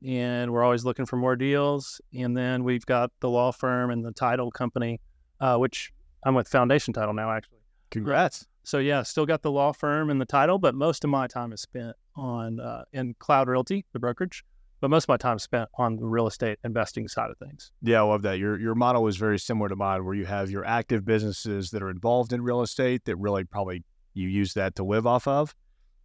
And 0.05 0.53
we're 0.53 0.65
always 0.65 0.85
looking 0.85 1.07
for 1.07 1.17
more 1.17 1.37
deals. 1.37 2.01
And 2.13 2.37
then 2.37 2.65
we've 2.65 2.85
got 2.85 3.13
the 3.21 3.31
law 3.31 3.53
firm 3.53 3.93
and 3.93 4.05
the 4.05 4.11
title 4.11 4.51
company, 4.51 5.01
uh, 5.39 5.59
which 5.59 5.93
I'm 6.25 6.35
with 6.35 6.49
Foundation 6.49 6.93
Title 6.93 7.15
now, 7.15 7.31
actually. 7.31 7.61
Congrats. 7.93 8.49
So 8.65 8.79
yeah, 8.79 9.05
still 9.05 9.27
got 9.27 9.43
the 9.43 9.53
law 9.53 9.71
firm 9.71 10.11
and 10.11 10.21
the 10.21 10.27
title, 10.27 10.59
but 10.59 10.75
most 10.75 11.05
of 11.05 11.11
my 11.11 11.29
time 11.29 11.53
is 11.53 11.61
spent 11.61 11.95
on 12.17 12.59
uh, 12.59 12.83
in 12.93 13.15
Cloud 13.21 13.47
Realty, 13.47 13.85
the 13.93 14.01
brokerage, 14.01 14.45
but 14.81 14.91
most 14.91 15.05
of 15.05 15.09
my 15.09 15.19
time 15.19 15.39
spent 15.39 15.69
on 15.79 15.99
the 15.99 16.05
real 16.05 16.27
estate 16.27 16.59
investing 16.65 17.07
side 17.07 17.31
of 17.31 17.39
things. 17.39 17.71
Yeah, 17.81 18.01
I 18.01 18.03
love 18.03 18.23
that. 18.23 18.39
Your 18.39 18.59
your 18.59 18.75
model 18.75 19.07
is 19.07 19.19
very 19.19 19.39
similar 19.39 19.69
to 19.69 19.77
mine, 19.77 20.05
where 20.05 20.15
you 20.15 20.25
have 20.25 20.51
your 20.51 20.65
active 20.65 21.05
businesses 21.05 21.71
that 21.71 21.81
are 21.81 21.91
involved 21.91 22.33
in 22.33 22.43
real 22.43 22.61
estate 22.61 23.05
that 23.05 23.15
really 23.15 23.45
probably 23.45 23.85
you 24.17 24.29
use 24.29 24.55
that 24.55 24.75
to 24.77 24.85
live 24.85 25.07
off 25.07 25.29
of, 25.29 25.55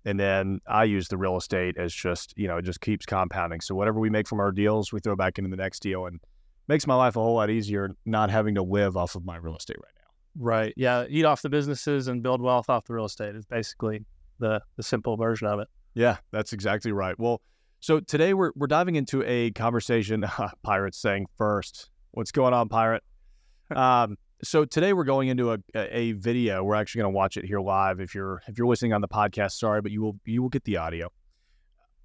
and 0.06 0.20
then 0.20 0.60
I 0.68 0.84
use 0.84 1.08
the 1.08 1.18
real 1.18 1.38
estate 1.38 1.78
as 1.78 1.94
just 1.94 2.34
you 2.38 2.48
know 2.48 2.58
it 2.58 2.66
just 2.66 2.82
keeps 2.82 3.06
compounding. 3.06 3.62
So 3.62 3.76
whatever 3.76 4.00
we 4.00 4.10
make 4.10 4.28
from 4.28 4.40
our 4.40 4.52
deals, 4.52 4.92
we 4.92 5.00
throw 5.00 5.16
back 5.16 5.38
into 5.38 5.50
the 5.50 5.58
next 5.58 5.82
deal, 5.82 6.06
and 6.06 6.20
makes 6.68 6.88
my 6.88 6.96
life 6.96 7.16
a 7.16 7.22
whole 7.22 7.36
lot 7.36 7.50
easier 7.50 7.96
not 8.06 8.30
having 8.30 8.56
to 8.56 8.64
live 8.64 8.96
off 8.96 9.16
of 9.16 9.26
my 9.26 9.38
real 9.38 9.56
estate 9.56 9.78
right 9.84 9.94
now. 9.96 10.02
Right. 10.44 10.74
Yeah. 10.78 11.06
Eat 11.10 11.26
off 11.26 11.42
the 11.42 11.50
businesses 11.50 12.08
and 12.08 12.24
build 12.24 12.42
wealth 12.42 12.70
off 12.70 12.86
the 12.86 12.94
real 12.94 13.06
estate 13.06 13.36
is 13.36 13.46
basically 13.46 14.06
the 14.40 14.62
the 14.78 14.84
simple 14.84 15.18
version 15.18 15.48
of 15.48 15.60
it. 15.60 15.68
Yeah, 15.94 16.18
that's 16.32 16.54
exactly 16.54 16.92
right. 16.92 17.20
Well, 17.20 17.42
so 17.80 18.00
today 18.00 18.34
we're 18.34 18.52
we're 18.56 18.68
diving 18.68 18.96
into 18.96 19.24
a 19.26 19.52
conversation. 19.52 20.26
Pirates 20.64 20.98
saying 20.98 21.28
first, 21.38 21.90
what's 22.12 22.32
going 22.32 22.54
on, 22.54 22.70
pirate? 22.70 23.04
um, 23.76 24.18
so 24.44 24.66
today 24.66 24.94
we're 24.94 25.04
going 25.04 25.28
into 25.28 25.52
a, 25.52 25.60
a 25.76 26.14
video. 26.14 26.64
We're 26.64 26.76
actually 26.76 27.02
going 27.02 27.14
to 27.14 27.16
watch 27.16 27.38
it 27.38 27.46
here 27.46 27.60
live. 27.60 28.00
If 28.00 28.16
you're 28.16 28.42
if 28.48 28.58
you're 28.58 28.68
listening 28.68 28.94
on 28.94 29.02
the 29.02 29.08
podcast, 29.08 29.54
sorry, 29.54 29.82
but 29.82 29.92
you 29.92 30.02
will 30.02 30.18
you 30.26 30.42
will 30.42 30.50
get 30.50 30.64
the 30.64 30.78
audio 30.78 31.10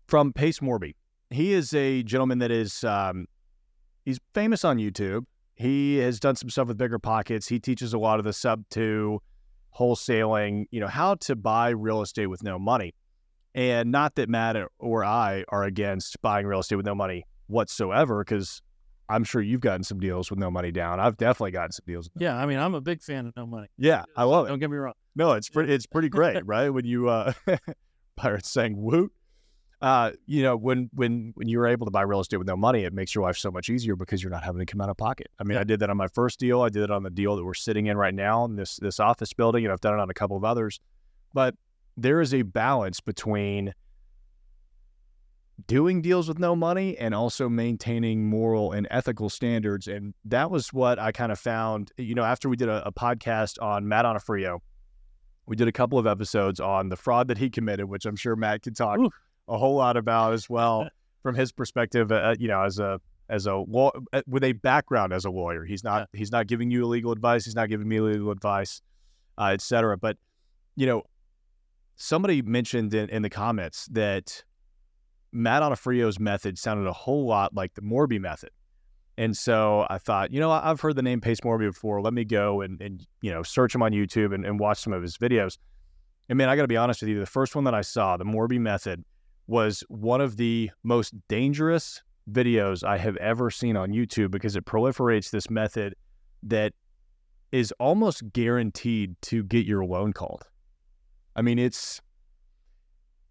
from 0.07 0.33
Pace 0.33 0.61
Morby. 0.61 0.95
He 1.31 1.53
is 1.53 1.75
a 1.75 2.03
gentleman 2.03 2.39
that 2.39 2.51
is 2.51 2.85
um, 2.85 3.27
he's 4.05 4.19
famous 4.35 4.65
on 4.65 4.79
YouTube. 4.79 5.25
He 5.55 5.97
has 5.99 6.21
done 6.21 6.37
some 6.37 6.51
stuff 6.51 6.69
with 6.69 6.77
Bigger 6.77 6.99
Pockets. 6.99 7.49
He 7.49 7.59
teaches 7.59 7.95
a 7.95 7.99
lot 7.99 8.19
of 8.19 8.25
the 8.25 8.33
sub 8.33 8.65
to 8.71 9.21
wholesaling, 9.77 10.67
you 10.71 10.81
know, 10.81 10.87
how 10.87 11.15
to 11.17 11.35
buy 11.35 11.71
real 11.71 12.03
estate 12.03 12.27
with 12.27 12.43
no 12.43 12.59
money. 12.59 12.95
And 13.55 13.91
not 13.91 14.17
that 14.17 14.29
Matt 14.29 14.57
or 14.79 15.05
I 15.05 15.45
are 15.49 15.65
against 15.65 16.21
buying 16.21 16.47
real 16.47 16.61
estate 16.61 16.77
with 16.77 16.85
no 16.85 16.95
money 16.95 17.25
whatsoever, 17.47 18.23
because 18.23 18.61
I'm 19.09 19.25
sure 19.25 19.41
you've 19.41 19.61
gotten 19.61 19.85
some 19.85 20.01
deals 20.01 20.31
with 20.31 20.39
no 20.39 20.51
money 20.51 20.73
down. 20.73 21.01
I've 21.01 21.17
definitely 21.17 21.53
gotten 21.53 21.73
some 21.73 21.85
deals. 21.87 22.11
yeah, 22.19 22.37
I 22.37 22.47
mean, 22.47 22.59
I'm 22.59 22.75
a 22.75 22.81
big 22.81 23.03
fan 23.03 23.27
of 23.27 23.37
no 23.37 23.47
money. 23.47 23.69
Yeah, 23.79 24.05
I 24.17 24.25
love 24.25 24.47
it. 24.47 24.49
Don't 24.49 24.59
get 24.59 24.71
me 24.71 24.77
wrong. 24.77 24.95
No, 25.15 25.33
it's 25.33 25.49
pretty. 25.49 25.73
It's 25.73 25.87
pretty 25.87 26.09
great, 26.09 26.45
right? 26.47 26.71
When 26.71 26.85
you 26.85 27.09
uh, 27.09 27.33
pirates 28.17 28.51
saying 28.51 28.81
"woot," 28.81 29.13
uh, 29.81 30.13
you 30.27 30.43
know, 30.43 30.57
when 30.57 30.91
when 30.95 31.33
when 31.35 31.49
you're 31.49 31.67
able 31.67 31.87
to 31.87 31.91
buy 31.91 32.03
real 32.03 32.21
estate 32.21 32.39
with 32.39 32.47
no 32.47 32.57
money, 32.57 32.85
it 32.85 32.93
makes 32.93 33.15
your 33.15 33.25
life 33.25 33.37
so 33.37 33.51
much 33.51 33.69
easier 33.69 33.95
because 33.95 34.23
you're 34.23 34.33
not 34.33 34.43
having 34.43 34.59
to 34.59 34.67
come 34.67 34.81
out 34.81 34.89
of 34.89 34.97
pocket. 34.97 35.29
I 35.39 35.45
mean, 35.45 35.55
yeah. 35.55 35.61
I 35.61 35.65
did 35.65 35.81
that 35.81 35.91
on 35.91 35.97
my 35.97 36.09
first 36.09 36.41
deal. 36.41 36.63
I 36.63 36.69
did 36.69 36.83
it 36.83 36.91
on 36.91 37.03
the 37.03 37.11
deal 37.11 37.37
that 37.37 37.45
we're 37.45 37.55
sitting 37.55 37.87
in 37.87 37.97
right 37.97 38.15
now 38.15 38.45
in 38.45 38.57
this 38.57 38.77
this 38.77 38.99
office 38.99 39.33
building, 39.33 39.65
and 39.65 39.73
I've 39.73 39.81
done 39.81 39.95
it 39.95 40.01
on 40.01 40.11
a 40.11 40.15
couple 40.15 40.37
of 40.37 40.45
others. 40.45 40.81
But 41.33 41.55
there 41.97 42.21
is 42.21 42.35
a 42.35 42.43
balance 42.43 43.01
between 43.01 43.73
doing 45.67 46.03
deals 46.03 46.29
with 46.29 46.39
no 46.39 46.55
money 46.55 46.97
and 46.99 47.15
also 47.15 47.49
maintaining 47.49 48.29
moral 48.29 48.73
and 48.73 48.87
ethical 48.91 49.31
standards. 49.31 49.89
And 49.89 50.15
that 50.27 50.51
was 50.51 50.73
what 50.73 50.99
I 50.99 51.13
kind 51.13 51.33
of 51.33 51.39
found, 51.39 51.93
you 51.97 52.15
know, 52.15 52.25
after 52.25 52.49
we 52.49 52.57
did 52.57 52.69
a, 52.69 52.87
a 52.87 52.93
podcast 52.93 53.61
on 53.63 53.89
Matt 53.89 54.05
Onofrio, 54.05 54.63
we 55.47 55.57
did 55.57 55.69
a 55.69 55.73
couple 55.73 55.99
of 55.99 56.07
episodes 56.07 56.61
on 56.61 56.89
the 56.89 56.97
fraud 56.97 57.29
that 57.29 57.39
he 57.39 57.49
committed, 57.49 57.87
which 57.87 58.05
I'm 58.05 58.17
sure 58.17 58.37
Matt 58.37 58.63
could 58.63 58.77
talk 58.77 58.99
Ooh. 58.99 59.11
a 59.49 59.57
whole 59.57 59.77
lot 59.77 59.97
about 59.97 60.35
as 60.35 60.51
well 60.51 60.89
from 61.23 61.35
his 61.35 61.53
perspective, 61.53 62.13
uh, 62.13 62.35
you 62.39 62.49
know, 62.49 62.63
as 62.63 62.79
a, 62.79 63.01
as 63.29 63.47
a 63.47 63.55
law 63.57 63.91
uh, 64.13 64.23
with 64.27 64.45
a 64.45 64.53
background 64.53 65.13
as 65.13 65.25
a 65.25 65.31
lawyer. 65.31 65.65
He's 65.65 65.83
not, 65.83 66.09
yeah. 66.13 66.19
he's 66.19 66.31
not 66.31 66.49
giving 66.49 66.71
you 66.71 66.87
legal 66.87 67.13
advice. 67.13 67.45
He's 67.45 67.57
not 67.57 67.69
giving 67.69 67.89
me 67.89 68.01
legal 68.01 68.31
advice, 68.31 68.83
uh, 69.39 69.47
et 69.53 69.63
cetera. 69.63 69.97
But, 69.97 70.19
you 70.77 70.87
know, 70.87 71.03
somebody 71.97 72.43
mentioned 72.43 72.93
in, 72.93 73.09
in 73.09 73.23
the 73.23 73.31
comments 73.31 73.87
that 73.93 74.45
Matt 75.37 75.63
Onofrio's 75.63 76.19
method 76.19 76.59
sounded 76.59 76.89
a 76.89 76.93
whole 76.93 77.27
lot 77.27 77.55
like 77.55 77.75
the 77.75 77.83
Morby 77.83 78.21
method. 78.21 78.51
And 79.19 79.37
so 79.37 79.87
I 79.89 79.99
thought, 79.99 80.33
you 80.33 80.41
know, 80.41 80.51
I've 80.51 80.81
heard 80.81 80.97
the 80.97 81.03
name 81.03 81.21
Pace 81.21 81.41
Morby 81.41 81.69
before. 81.69 82.01
Let 82.03 82.13
me 82.13 82.25
go 82.25 82.61
and, 82.61 82.81
and 82.81 83.07
you 83.23 83.33
know, 83.33 83.43
search 83.43 83.75
him 83.75 83.83
on 83.83 83.93
YouTube 83.93 84.35
and, 84.35 84.45
and 84.45 84.59
watch 84.59 84.79
some 84.81 84.93
of 84.93 85.03
his 85.03 85.17
videos. 85.17 85.59
And 86.29 86.37
man, 86.37 86.49
I 86.49 86.57
got 86.57 86.63
to 86.63 86.69
be 86.69 86.77
honest 86.77 87.03
with 87.03 87.11
you. 87.11 87.19
The 87.19 87.27
first 87.27 87.55
one 87.55 87.65
that 87.65 87.75
I 87.75 87.83
saw, 87.83 88.17
the 88.17 88.25
Morby 88.25 88.59
method, 88.59 89.05
was 89.47 89.85
one 89.89 90.21
of 90.21 90.37
the 90.37 90.71
most 90.83 91.15
dangerous 91.29 92.03
videos 92.31 92.83
I 92.83 92.99
have 92.99 93.17
ever 93.19 93.51
seen 93.51 93.77
on 93.77 93.91
YouTube 93.91 94.31
because 94.31 94.57
it 94.57 94.65
proliferates 94.65 95.31
this 95.31 95.49
method 95.49 95.95
that 96.43 96.73
is 97.53 97.73
almost 97.79 98.33
guaranteed 98.33 99.15
to 99.23 99.45
get 99.45 99.67
your 99.67 99.85
loan 99.85 100.13
called. 100.13 100.45
I 101.37 101.43
mean, 101.43 101.59
it's 101.59 102.01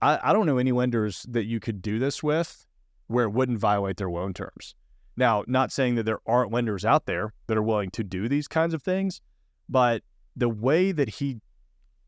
I, 0.05 0.29
I 0.29 0.33
don't 0.33 0.45
know 0.45 0.59
any 0.59 0.71
lenders 0.71 1.25
that 1.29 1.45
you 1.45 1.59
could 1.59 1.81
do 1.81 1.97
this 1.97 2.21
with 2.21 2.67
where 3.07 3.25
it 3.25 3.31
wouldn't 3.31 3.57
violate 3.57 3.97
their 3.97 4.09
loan 4.09 4.34
terms. 4.34 4.75
Now, 5.17 5.43
not 5.47 5.72
saying 5.72 5.96
that 5.96 6.03
there 6.03 6.19
aren't 6.28 6.52
lenders 6.52 6.85
out 6.85 7.05
there 7.05 7.34
that 7.47 7.57
are 7.57 7.63
willing 7.63 7.90
to 7.91 8.03
do 8.03 8.28
these 8.29 8.47
kinds 8.47 8.73
of 8.73 8.84
things, 8.84 9.22
but 9.67 10.03
the 10.35 10.49
way 10.49 10.91
that 10.91 11.09
he 11.09 11.40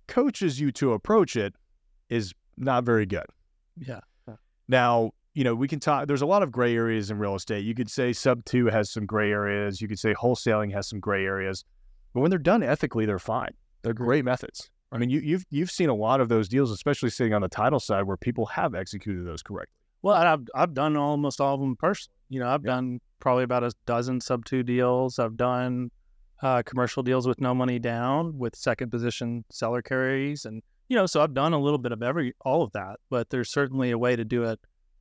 coaches 0.08 0.60
you 0.60 0.72
to 0.74 0.94
approach 0.94 1.36
it 1.36 1.54
is 2.10 2.34
not 2.58 2.84
very 2.84 3.06
good. 3.06 3.26
Yeah. 3.78 4.02
Now, 4.68 5.12
you 5.34 5.44
know, 5.44 5.56
we 5.56 5.68
can 5.68 5.80
talk, 5.80 6.08
there's 6.08 6.22
a 6.22 6.26
lot 6.26 6.44
of 6.44 6.52
gray 6.52 6.76
areas 6.76 7.10
in 7.10 7.18
real 7.18 7.36
estate. 7.36 7.64
You 7.64 7.74
could 7.74 7.90
say 7.90 8.14
sub 8.14 8.44
two 8.46 8.68
has 8.68 8.92
some 8.92 9.06
gray 9.06 9.32
areas. 9.32 9.82
You 9.82 9.88
could 9.88 10.00
say 10.00 10.14
wholesaling 10.14 10.72
has 10.74 10.88
some 10.88 11.00
gray 11.00 11.26
areas. 11.26 11.64
But 12.14 12.22
when 12.22 12.30
they're 12.30 12.40
done 12.40 12.64
ethically, 12.64 13.06
they're 13.06 13.20
fine. 13.20 13.52
They're 13.82 13.94
great 13.94 14.26
methods. 14.26 14.70
I 14.92 14.98
mean, 14.98 15.10
you, 15.10 15.20
you've 15.20 15.46
you've 15.50 15.72
seen 15.72 15.90
a 15.90 15.94
lot 15.94 16.22
of 16.22 16.30
those 16.30 16.48
deals, 16.48 16.72
especially 16.72 17.10
sitting 17.10 17.34
on 17.34 17.42
the 17.42 17.50
title 17.50 17.80
side, 17.80 18.04
where 18.04 18.18
people 18.18 18.46
have 18.48 18.74
executed 18.74 19.26
those 19.26 19.44
correctly. 19.44 19.74
Well, 20.02 20.16
I've 20.16 20.48
I've 20.56 20.74
done 20.74 20.96
almost 20.96 21.42
all 21.42 21.56
of 21.56 21.60
them 21.60 21.76
personally. 21.76 22.14
You 22.30 22.40
know, 22.40 22.48
I've 22.48 22.64
yeah. 22.64 22.76
done 22.76 23.02
probably 23.20 23.44
about 23.44 23.64
a 23.64 23.72
dozen 23.86 24.22
sub 24.22 24.46
two 24.46 24.64
deals. 24.64 25.20
I've 25.20 25.36
done 25.36 25.92
uh, 26.42 26.62
commercial 26.64 27.04
deals 27.04 27.28
with 27.28 27.42
no 27.42 27.54
money 27.54 27.80
down, 27.80 28.38
with 28.38 28.56
second 28.56 28.92
position 28.92 29.44
seller 29.50 29.82
carries, 29.82 30.46
and 30.46 30.62
you 30.88 30.96
know, 30.96 31.06
so 31.06 31.22
I've 31.22 31.34
done 31.34 31.54
a 31.54 31.60
little 31.60 31.80
bit 31.80 31.92
of 31.92 32.02
every 32.02 32.34
all 32.46 32.62
of 32.62 32.72
that. 32.74 32.98
But 33.10 33.30
there's 33.30 33.50
certainly 33.50 33.92
a 33.92 33.98
way 33.98 34.16
to 34.16 34.24
do 34.24 34.44
it 34.44 34.60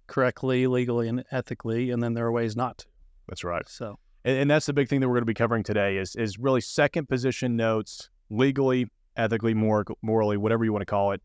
correctly, 0.09 0.67
legally, 0.67 1.09
and 1.09 1.25
ethically, 1.31 1.91
and 1.91 2.03
then 2.03 2.15
there 2.15 2.27
are 2.27 2.33
ways 2.33 2.57
not 2.57 2.79
to. 2.79 2.87
That's 3.29 3.45
right. 3.45 3.69
So, 3.69 3.99
and, 4.25 4.39
and 4.39 4.51
that's 4.51 4.67
the 4.67 4.73
big 4.73 4.89
thing 4.89 5.01
that 5.01 5.09
we're 5.09 5.15
going 5.15 5.23
to 5.23 5.27
be 5.27 5.35
covering 5.35 5.63
today 5.63 5.97
is 5.99 6.17
is 6.17 6.39
really 6.39 6.61
second 6.61 7.09
position 7.09 7.55
notes 7.55 8.11
legally, 8.31 8.89
ethically, 9.17 9.55
mor- 9.55 9.85
morally, 10.03 10.37
whatever 10.37 10.65
you 10.65 10.73
want 10.73 10.83
to 10.83 10.87
call 10.87 11.13
it, 11.13 11.23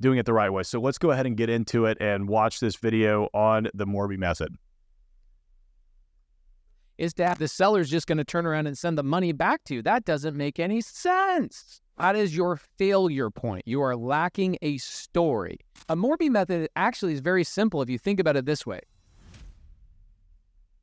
doing 0.00 0.18
it 0.18 0.26
the 0.26 0.32
right 0.32 0.50
way. 0.50 0.62
So 0.62 0.80
let's 0.80 0.98
go 0.98 1.10
ahead 1.10 1.26
and 1.26 1.36
get 1.36 1.48
into 1.48 1.86
it 1.86 1.98
and 2.00 2.28
watch 2.28 2.60
this 2.60 2.76
video 2.76 3.28
on 3.34 3.68
the 3.74 3.86
Morby 3.86 4.18
method. 4.18 4.54
Is 6.96 7.14
that 7.14 7.38
the 7.38 7.48
seller's 7.48 7.90
just 7.90 8.06
going 8.06 8.18
to 8.18 8.24
turn 8.24 8.46
around 8.46 8.66
and 8.66 8.78
send 8.78 8.96
the 8.96 9.02
money 9.02 9.32
back 9.32 9.64
to 9.64 9.74
you? 9.74 9.82
That 9.82 10.04
doesn't 10.04 10.36
make 10.36 10.60
any 10.60 10.80
sense. 10.80 11.80
That 11.98 12.16
is 12.16 12.36
your 12.36 12.56
failure 12.78 13.30
point. 13.30 13.66
You 13.66 13.82
are 13.82 13.96
lacking 13.96 14.58
a 14.62 14.78
story. 14.78 15.58
A 15.88 15.96
Morby 15.96 16.30
method 16.30 16.68
actually 16.76 17.12
is 17.12 17.20
very 17.20 17.44
simple 17.44 17.82
if 17.82 17.90
you 17.90 17.98
think 17.98 18.20
about 18.20 18.36
it 18.36 18.46
this 18.46 18.64
way. 18.64 18.80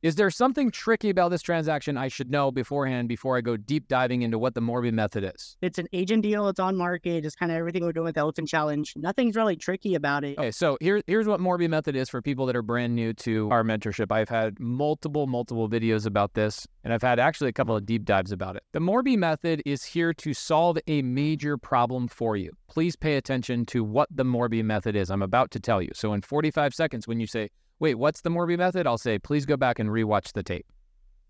Is 0.02 0.16
there 0.16 0.32
something 0.32 0.72
tricky 0.72 1.12
about 1.12 1.30
this 1.30 1.44
transaction 1.44 1.96
I 1.96 2.08
should 2.08 2.32
know 2.32 2.50
beforehand 2.50 3.08
before 3.08 3.38
I 3.38 3.42
go 3.42 3.56
deep 3.56 3.88
diving 3.88 4.24
into 4.24 4.40
what 4.40 4.56
the 4.56 4.62
Morby 4.62 4.92
method 4.92 5.32
is? 5.36 5.56
It's 5.62 5.78
an 5.78 5.88
agent 5.94 6.24
deal. 6.24 6.48
It's 6.48 6.60
on 6.60 6.76
market. 6.76 7.24
It's 7.24 7.36
kind 7.36 7.52
of 7.52 7.58
everything 7.60 7.84
we're 7.84 7.94
doing 7.94 8.06
with 8.06 8.16
the 8.16 8.22
Elephant 8.22 8.48
Challenge. 8.48 8.94
Nothing's 8.96 9.36
really 9.36 9.56
tricky 9.56 9.94
about 9.94 10.24
it. 10.24 10.40
Okay, 10.40 10.50
so 10.50 10.76
here, 10.82 11.04
here's 11.06 11.28
what 11.28 11.40
Morby 11.40 11.70
method 11.70 11.96
is 11.96 12.10
for 12.10 12.20
people 12.20 12.48
that 12.48 12.56
are 12.56 12.64
brand 12.64 12.96
new 12.96 13.14
to 13.14 13.48
our 13.52 13.64
mentorship. 13.64 14.12
I've 14.12 14.28
had 14.28 14.60
multiple, 14.60 15.28
multiple 15.28 15.70
videos 15.70 16.08
about 16.08 16.34
this, 16.34 16.68
and 16.84 16.92
I've 16.92 17.04
had 17.04 17.20
actually 17.20 17.50
a 17.50 17.54
couple 17.54 17.76
of 17.76 17.86
deep 17.86 18.04
dives 18.04 18.32
about 18.32 18.56
it. 18.56 18.64
The 18.72 18.80
Morby 18.80 19.20
method 19.20 19.62
is 19.68 19.84
here 19.84 20.16
to 20.16 20.34
solve 20.34 20.80
a 20.88 21.04
major 21.04 21.60
problem 21.60 22.08
for 22.08 22.36
you. 22.36 22.54
Please 22.68 22.96
pay 22.96 23.18
attention 23.18 23.68
to 23.68 23.84
what 23.84 24.10
the 24.10 24.26
Morby 24.26 24.64
method 24.64 24.96
is. 24.96 25.12
I'm 25.12 25.22
about 25.22 25.52
to 25.52 25.60
tell 25.60 25.80
you. 25.80 25.92
So 25.94 26.14
in 26.14 26.22
45 26.22 26.74
seconds, 26.74 27.08
when 27.08 27.20
you 27.20 27.28
say, 27.28 27.50
wait, 27.82 27.96
what's 27.96 28.22
the 28.22 28.30
Morby 28.30 28.58
method? 28.58 28.88
I'll 28.88 28.98
say, 28.98 29.20
please 29.20 29.46
go 29.46 29.58
back 29.58 29.80
and 29.80 29.90
rewatch 29.90 30.32
the 30.34 30.44
tape. 30.44 30.68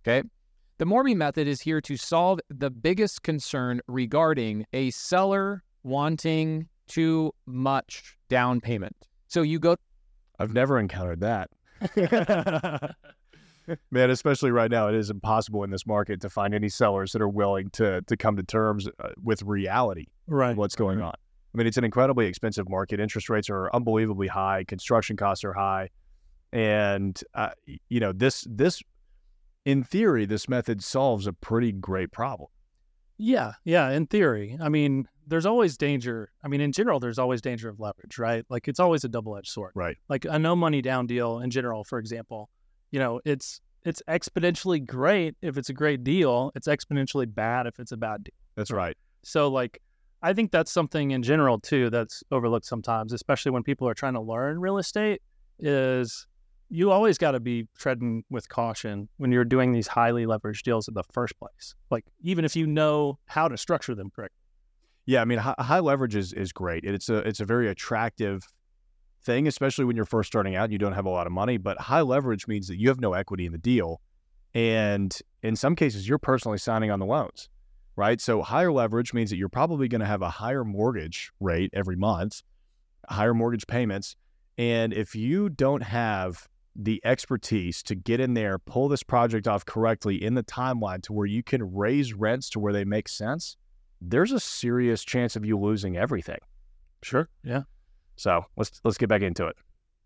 Okay. 0.03 0.27
The 0.77 0.85
Morby 0.85 1.15
method 1.15 1.47
is 1.47 1.61
here 1.61 1.79
to 1.81 1.95
solve 1.95 2.39
the 2.49 2.69
biggest 2.69 3.23
concern 3.23 3.81
regarding 3.87 4.65
a 4.73 4.91
seller 4.91 5.63
wanting 5.83 6.67
too 6.87 7.31
much 7.45 8.17
down 8.29 8.59
payment. 8.59 9.07
So 9.27 9.41
you 9.41 9.59
go, 9.59 9.77
I've 10.39 10.53
never 10.53 10.77
encountered 10.77 11.21
that. 11.21 11.49
Man, 13.91 14.09
especially 14.09 14.51
right 14.51 14.69
now, 14.69 14.89
it 14.89 14.95
is 14.95 15.09
impossible 15.09 15.63
in 15.63 15.69
this 15.69 15.87
market 15.87 16.19
to 16.21 16.29
find 16.29 16.53
any 16.53 16.67
sellers 16.67 17.13
that 17.13 17.21
are 17.21 17.29
willing 17.29 17.69
to 17.71 18.01
to 18.01 18.17
come 18.17 18.35
to 18.35 18.43
terms 18.43 18.87
uh, 18.87 19.09
with 19.23 19.41
reality 19.43 20.07
right. 20.27 20.57
what's 20.57 20.75
going 20.75 21.01
on. 21.01 21.13
I 21.13 21.57
mean, 21.57 21.67
it's 21.67 21.77
an 21.77 21.83
incredibly 21.83 22.25
expensive 22.25 22.67
market. 22.69 22.99
Interest 22.99 23.29
rates 23.29 23.49
are 23.49 23.73
unbelievably 23.73 24.27
high. 24.27 24.65
Construction 24.67 25.15
costs 25.15 25.43
are 25.43 25.53
high, 25.53 25.89
and 26.51 27.21
uh, 27.33 27.51
you 27.89 27.99
know 27.99 28.11
this 28.11 28.45
this 28.49 28.81
in 29.65 29.83
theory 29.83 30.25
this 30.25 30.49
method 30.49 30.83
solves 30.83 31.27
a 31.27 31.33
pretty 31.33 31.71
great 31.71 32.11
problem. 32.11 32.49
Yeah, 33.17 33.53
yeah. 33.65 33.91
In 33.91 34.07
theory, 34.07 34.57
I 34.59 34.69
mean, 34.69 35.07
there's 35.27 35.45
always 35.45 35.77
danger. 35.77 36.31
I 36.43 36.47
mean, 36.47 36.59
in 36.59 36.71
general, 36.71 36.99
there's 36.99 37.19
always 37.19 37.39
danger 37.39 37.69
of 37.69 37.79
leverage, 37.79 38.17
right? 38.17 38.43
Like 38.49 38.67
it's 38.67 38.79
always 38.79 39.03
a 39.03 39.09
double-edged 39.09 39.47
sword. 39.47 39.73
Right. 39.75 39.95
Like 40.09 40.25
a 40.25 40.39
no 40.39 40.55
money 40.55 40.81
down 40.81 41.05
deal 41.05 41.39
in 41.39 41.51
general, 41.51 41.83
for 41.83 41.99
example, 41.99 42.49
you 42.89 42.99
know, 42.99 43.21
it's 43.23 43.61
it's 43.83 44.01
exponentially 44.07 44.83
great 44.85 45.35
if 45.41 45.57
it's 45.57 45.69
a 45.69 45.73
great 45.73 46.03
deal. 46.03 46.51
It's 46.55 46.67
exponentially 46.67 47.31
bad 47.33 47.67
if 47.67 47.79
it's 47.79 47.91
a 47.91 47.97
bad 47.97 48.23
deal. 48.23 48.33
That's 48.55 48.71
right. 48.71 48.97
So 49.23 49.49
like 49.49 49.81
I 50.23 50.33
think 50.33 50.51
that's 50.51 50.71
something 50.71 51.11
in 51.11 51.23
general 51.23 51.59
too 51.59 51.89
that's 51.89 52.23
overlooked 52.31 52.65
sometimes, 52.65 53.13
especially 53.13 53.51
when 53.51 53.63
people 53.63 53.87
are 53.87 53.93
trying 53.93 54.13
to 54.13 54.21
learn 54.21 54.59
real 54.59 54.77
estate 54.77 55.21
is 55.59 56.27
you 56.73 56.89
always 56.89 57.17
got 57.17 57.31
to 57.31 57.39
be 57.41 57.67
treading 57.77 58.23
with 58.29 58.47
caution 58.47 59.09
when 59.17 59.29
you're 59.29 59.43
doing 59.43 59.73
these 59.73 59.87
highly 59.87 60.25
leveraged 60.25 60.63
deals 60.63 60.87
in 60.87 60.93
the 60.93 61.03
first 61.11 61.37
place. 61.37 61.75
Like 61.89 62.05
even 62.21 62.45
if 62.45 62.55
you 62.55 62.65
know 62.65 63.19
how 63.25 63.49
to 63.49 63.57
structure 63.57 63.93
them 63.93 64.09
correctly. 64.15 64.37
Yeah, 65.05 65.21
I 65.21 65.25
mean, 65.25 65.39
high, 65.39 65.55
high 65.59 65.79
leverage 65.79 66.15
is 66.15 66.31
is 66.31 66.53
great. 66.53 66.85
It's 66.85 67.09
a 67.09 67.17
it's 67.17 67.41
a 67.41 67.45
very 67.45 67.67
attractive 67.67 68.43
thing, 69.23 69.47
especially 69.47 69.83
when 69.83 69.97
you're 69.97 70.05
first 70.05 70.27
starting 70.27 70.55
out 70.55 70.65
and 70.65 70.73
you 70.73 70.79
don't 70.79 70.93
have 70.93 71.05
a 71.05 71.09
lot 71.09 71.27
of 71.27 71.33
money. 71.33 71.57
But 71.57 71.77
high 71.77 72.01
leverage 72.01 72.47
means 72.47 72.69
that 72.69 72.79
you 72.79 72.87
have 72.87 73.01
no 73.01 73.13
equity 73.13 73.45
in 73.45 73.51
the 73.51 73.57
deal, 73.57 73.99
and 74.53 75.15
in 75.43 75.57
some 75.57 75.75
cases, 75.75 76.07
you're 76.07 76.19
personally 76.19 76.57
signing 76.57 76.89
on 76.89 76.99
the 76.99 77.05
loans, 77.05 77.49
right? 77.97 78.21
So 78.21 78.41
higher 78.41 78.71
leverage 78.71 79.13
means 79.13 79.29
that 79.31 79.37
you're 79.37 79.49
probably 79.49 79.89
going 79.89 80.01
to 80.01 80.07
have 80.07 80.21
a 80.21 80.29
higher 80.29 80.63
mortgage 80.63 81.31
rate 81.41 81.71
every 81.73 81.97
month, 81.97 82.43
higher 83.09 83.33
mortgage 83.33 83.67
payments, 83.67 84.15
and 84.57 84.93
if 84.93 85.15
you 85.15 85.49
don't 85.49 85.83
have 85.83 86.47
the 86.75 87.01
expertise 87.03 87.83
to 87.83 87.95
get 87.95 88.19
in 88.19 88.33
there, 88.33 88.57
pull 88.59 88.87
this 88.87 89.03
project 89.03 89.47
off 89.47 89.65
correctly 89.65 90.23
in 90.23 90.35
the 90.35 90.43
timeline 90.43 91.01
to 91.03 91.13
where 91.13 91.25
you 91.25 91.43
can 91.43 91.73
raise 91.73 92.13
rents 92.13 92.49
to 92.51 92.59
where 92.59 92.73
they 92.73 92.85
make 92.85 93.09
sense, 93.09 93.57
there's 94.01 94.31
a 94.31 94.39
serious 94.39 95.03
chance 95.03 95.35
of 95.35 95.45
you 95.45 95.57
losing 95.59 95.97
everything. 95.97 96.39
Sure. 97.03 97.29
Yeah. 97.43 97.63
So 98.15 98.45
let's 98.57 98.79
let's 98.83 98.97
get 98.97 99.09
back 99.09 99.21
into 99.21 99.47
it. 99.47 99.55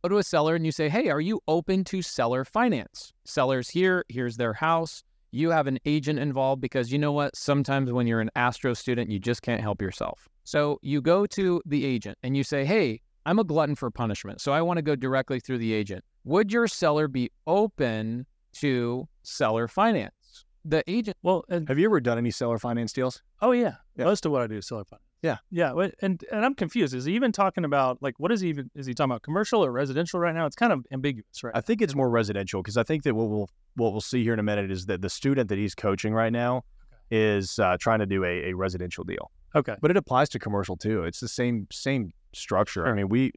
go 0.04 0.10
to 0.10 0.18
a 0.18 0.24
seller 0.24 0.56
and 0.56 0.66
you 0.66 0.72
say, 0.72 0.90
Hey, 0.90 1.10
are 1.10 1.22
you 1.22 1.40
open 1.48 1.84
to 1.86 2.02
seller 2.02 2.46
finance? 2.46 3.14
Seller's 3.26 3.70
here, 3.70 4.06
here's 4.10 4.38
their 4.38 4.54
house. 4.54 5.04
You 5.32 5.50
have 5.52 5.68
an 5.68 5.80
agent 5.86 6.20
involved 6.20 6.62
because 6.62 6.92
you 6.92 6.98
know 6.98 7.12
what? 7.12 7.36
Sometimes 7.36 7.92
when 7.92 8.08
you're 8.08 8.22
an 8.22 8.30
Astro 8.36 8.74
student, 8.74 9.12
you 9.12 9.20
just 9.20 9.42
can't 9.42 9.60
help 9.62 9.82
yourself. 9.82 10.30
So 10.46 10.80
you 10.82 11.02
go 11.02 11.26
to 11.26 11.62
the 11.66 11.86
agent 11.86 12.18
and 12.24 12.38
you 12.38 12.44
say, 12.44 12.64
Hey, 12.64 13.02
I'm 13.26 13.40
a 13.40 13.44
glutton 13.44 13.76
for 13.76 13.90
punishment. 13.90 14.42
So 14.42 14.52
I 14.54 14.62
want 14.62 14.78
to 14.78 14.82
go 14.82 14.96
directly 14.96 15.40
through 15.40 15.58
the 15.58 15.74
agent. 15.74 16.04
Would 16.26 16.52
your 16.52 16.68
seller 16.68 17.08
be 17.08 17.32
open 17.48 18.26
to 18.54 19.08
seller 19.24 19.68
finance? 19.68 20.46
The 20.64 20.84
agent, 20.90 21.18
Well, 21.22 21.44
and 21.50 21.68
Have 21.68 21.78
you 21.78 21.86
ever 21.86 22.00
done 22.00 22.18
any 22.18 22.32
seller 22.32 22.58
finance 22.58 22.92
deals? 22.94 23.22
oh 23.42 23.52
yeah, 23.52 23.76
Yeah. 23.96 24.06
most 24.06 24.26
of 24.26 24.32
what 24.32 24.42
I 24.42 24.48
do 24.48 24.58
is 24.58 24.68
seller 24.68 24.84
finance. 24.86 25.02
Yeah. 25.22 25.38
Yeah. 25.50 25.88
And 26.02 26.24
and 26.32 26.46
I'm 26.46 26.54
confused. 26.54 26.94
Is 26.94 27.06
he 27.06 27.14
even 27.16 27.32
talking 27.32 27.66
about 27.66 28.02
like 28.02 28.14
what 28.20 28.32
is 28.32 28.42
he 28.42 28.50
even 28.50 28.70
is 28.76 28.86
he 28.86 28.94
talking 28.94 29.12
about 29.12 29.24
commercial 29.24 29.66
or 29.66 29.72
residential 29.72 30.20
right 30.20 30.36
now? 30.36 30.46
It's 30.46 30.56
kind 30.56 30.72
of 30.72 30.86
ambiguous, 30.92 31.44
right? 31.44 31.54
I 31.56 31.62
think 31.62 31.82
it's 31.82 31.96
more 31.96 32.10
residential 32.10 32.62
because 32.62 32.78
I 32.78 32.84
think 32.84 33.04
that 33.04 33.16
what 33.16 33.30
we'll 33.30 33.50
what 33.76 33.92
we'll 33.92 34.02
see 34.02 34.24
here 34.24 34.34
in 34.34 34.40
a 34.40 34.44
minute 34.44 34.70
is 34.70 34.86
that 34.86 35.02
the 35.02 35.10
student 35.10 35.50
that 35.50 35.58
he's 35.58 35.74
coaching 35.74 36.14
right 36.14 36.32
now 36.32 36.64
is 37.10 37.58
uh, 37.60 37.78
trying 37.80 38.00
to 38.00 38.06
do 38.06 38.24
a, 38.24 38.50
a 38.50 38.54
residential 38.54 39.04
deal, 39.04 39.32
okay. 39.56 39.76
but 39.82 39.92
it 39.92 39.98
applies 39.98 40.30
to 40.30 40.40
commercial 40.40 40.76
too. 40.78 41.04
It's 41.04 41.20
the 41.20 41.28
same 41.28 41.68
same 41.72 42.12
structure. 42.36 42.88
I 42.88 42.94
mean, 42.94 43.10
we 43.10 43.32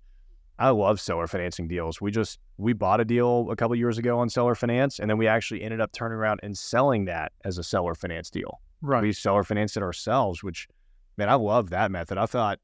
I 0.59 0.71
love 0.71 1.01
seller 1.01 1.27
financing 1.27 1.69
deals. 1.69 2.01
We 2.01 2.11
just 2.11 2.39
we 2.57 2.73
bought 2.73 3.01
a 3.01 3.05
deal 3.05 3.49
a 3.51 3.57
couple 3.57 3.77
years 3.77 3.97
ago 3.99 4.19
on 4.19 4.29
seller 4.29 4.55
finance, 4.55 4.99
and 4.99 5.09
then 5.09 5.17
we 5.19 5.27
actually 5.29 5.63
ended 5.63 5.81
up 5.81 5.93
turning 5.93 6.19
around 6.19 6.41
and 6.43 6.57
selling 6.59 7.05
that 7.05 7.33
as 7.45 7.59
a 7.59 7.63
seller 7.63 7.95
finance 7.95 8.31
deal. 8.31 8.61
Right. 8.81 9.03
we 9.03 9.13
seller 9.13 9.43
financed 9.43 9.77
it 9.77 9.83
ourselves, 9.83 10.43
which 10.43 10.69
man, 11.17 11.29
I 11.29 11.35
love 11.35 11.71
that 11.71 11.91
method. 11.91 12.19
I 12.19 12.27
thought 12.27 12.59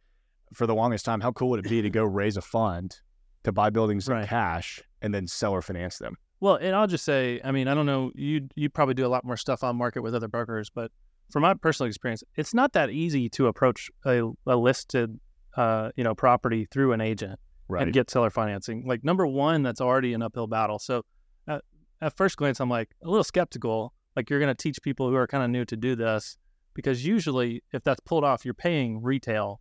for 0.52 0.66
the 0.66 0.74
longest 0.74 1.04
time, 1.04 1.20
how 1.20 1.32
cool 1.32 1.50
would 1.50 1.64
it 1.64 1.68
be 1.68 1.82
to 1.82 1.90
go 1.90 2.04
raise 2.20 2.36
a 2.36 2.42
fund 2.42 2.96
to 3.42 3.52
buy 3.52 3.70
buildings 3.70 4.08
in 4.08 4.14
Right. 4.14 4.28
cash 4.28 4.80
and 5.02 5.12
then 5.14 5.26
seller 5.26 5.62
finance 5.62 5.98
them? 5.98 6.16
Well, 6.40 6.56
and 6.56 6.74
I'll 6.76 6.86
just 6.86 7.04
say, 7.04 7.40
I 7.44 7.52
mean, 7.52 7.68
I 7.68 7.74
don't 7.74 7.86
know, 7.86 8.10
you 8.14 8.48
you 8.54 8.68
probably 8.68 8.94
do 8.94 9.06
a 9.06 9.08
lot 9.08 9.24
more 9.24 9.36
stuff 9.36 9.62
on 9.64 9.76
market 9.76 10.02
with 10.02 10.14
other 10.14 10.28
brokers, 10.28 10.68
but 10.70 10.90
from 11.30 11.42
my 11.42 11.54
personal 11.54 11.88
experience, 11.88 12.22
it's 12.36 12.52
not 12.52 12.72
that 12.74 12.90
easy 12.90 13.28
to 13.30 13.46
approach 13.46 13.90
a, 14.04 14.22
a 14.46 14.56
listed, 14.56 15.18
uh, 15.56 15.90
you 15.96 16.04
know, 16.04 16.14
property 16.14 16.66
through 16.70 16.92
an 16.92 17.00
agent 17.00 17.38
Right. 17.66 17.82
and 17.84 17.92
get 17.94 18.10
seller 18.10 18.30
financing. 18.30 18.84
Like 18.86 19.04
number 19.04 19.26
one, 19.26 19.62
that's 19.62 19.80
already 19.80 20.12
an 20.12 20.20
uphill 20.22 20.46
battle. 20.46 20.78
So 20.78 21.02
at, 21.48 21.62
at 22.02 22.14
first 22.16 22.36
glance, 22.36 22.60
I'm 22.60 22.68
like 22.68 22.90
a 23.02 23.08
little 23.08 23.24
skeptical. 23.24 23.94
Like 24.16 24.28
you're 24.28 24.38
going 24.38 24.54
to 24.54 24.62
teach 24.62 24.82
people 24.82 25.08
who 25.08 25.16
are 25.16 25.26
kind 25.26 25.42
of 25.42 25.50
new 25.50 25.64
to 25.64 25.76
do 25.76 25.96
this 25.96 26.36
because 26.74 27.06
usually, 27.06 27.62
if 27.72 27.82
that's 27.82 28.00
pulled 28.00 28.22
off, 28.24 28.44
you're 28.44 28.52
paying 28.54 29.02
retail 29.02 29.60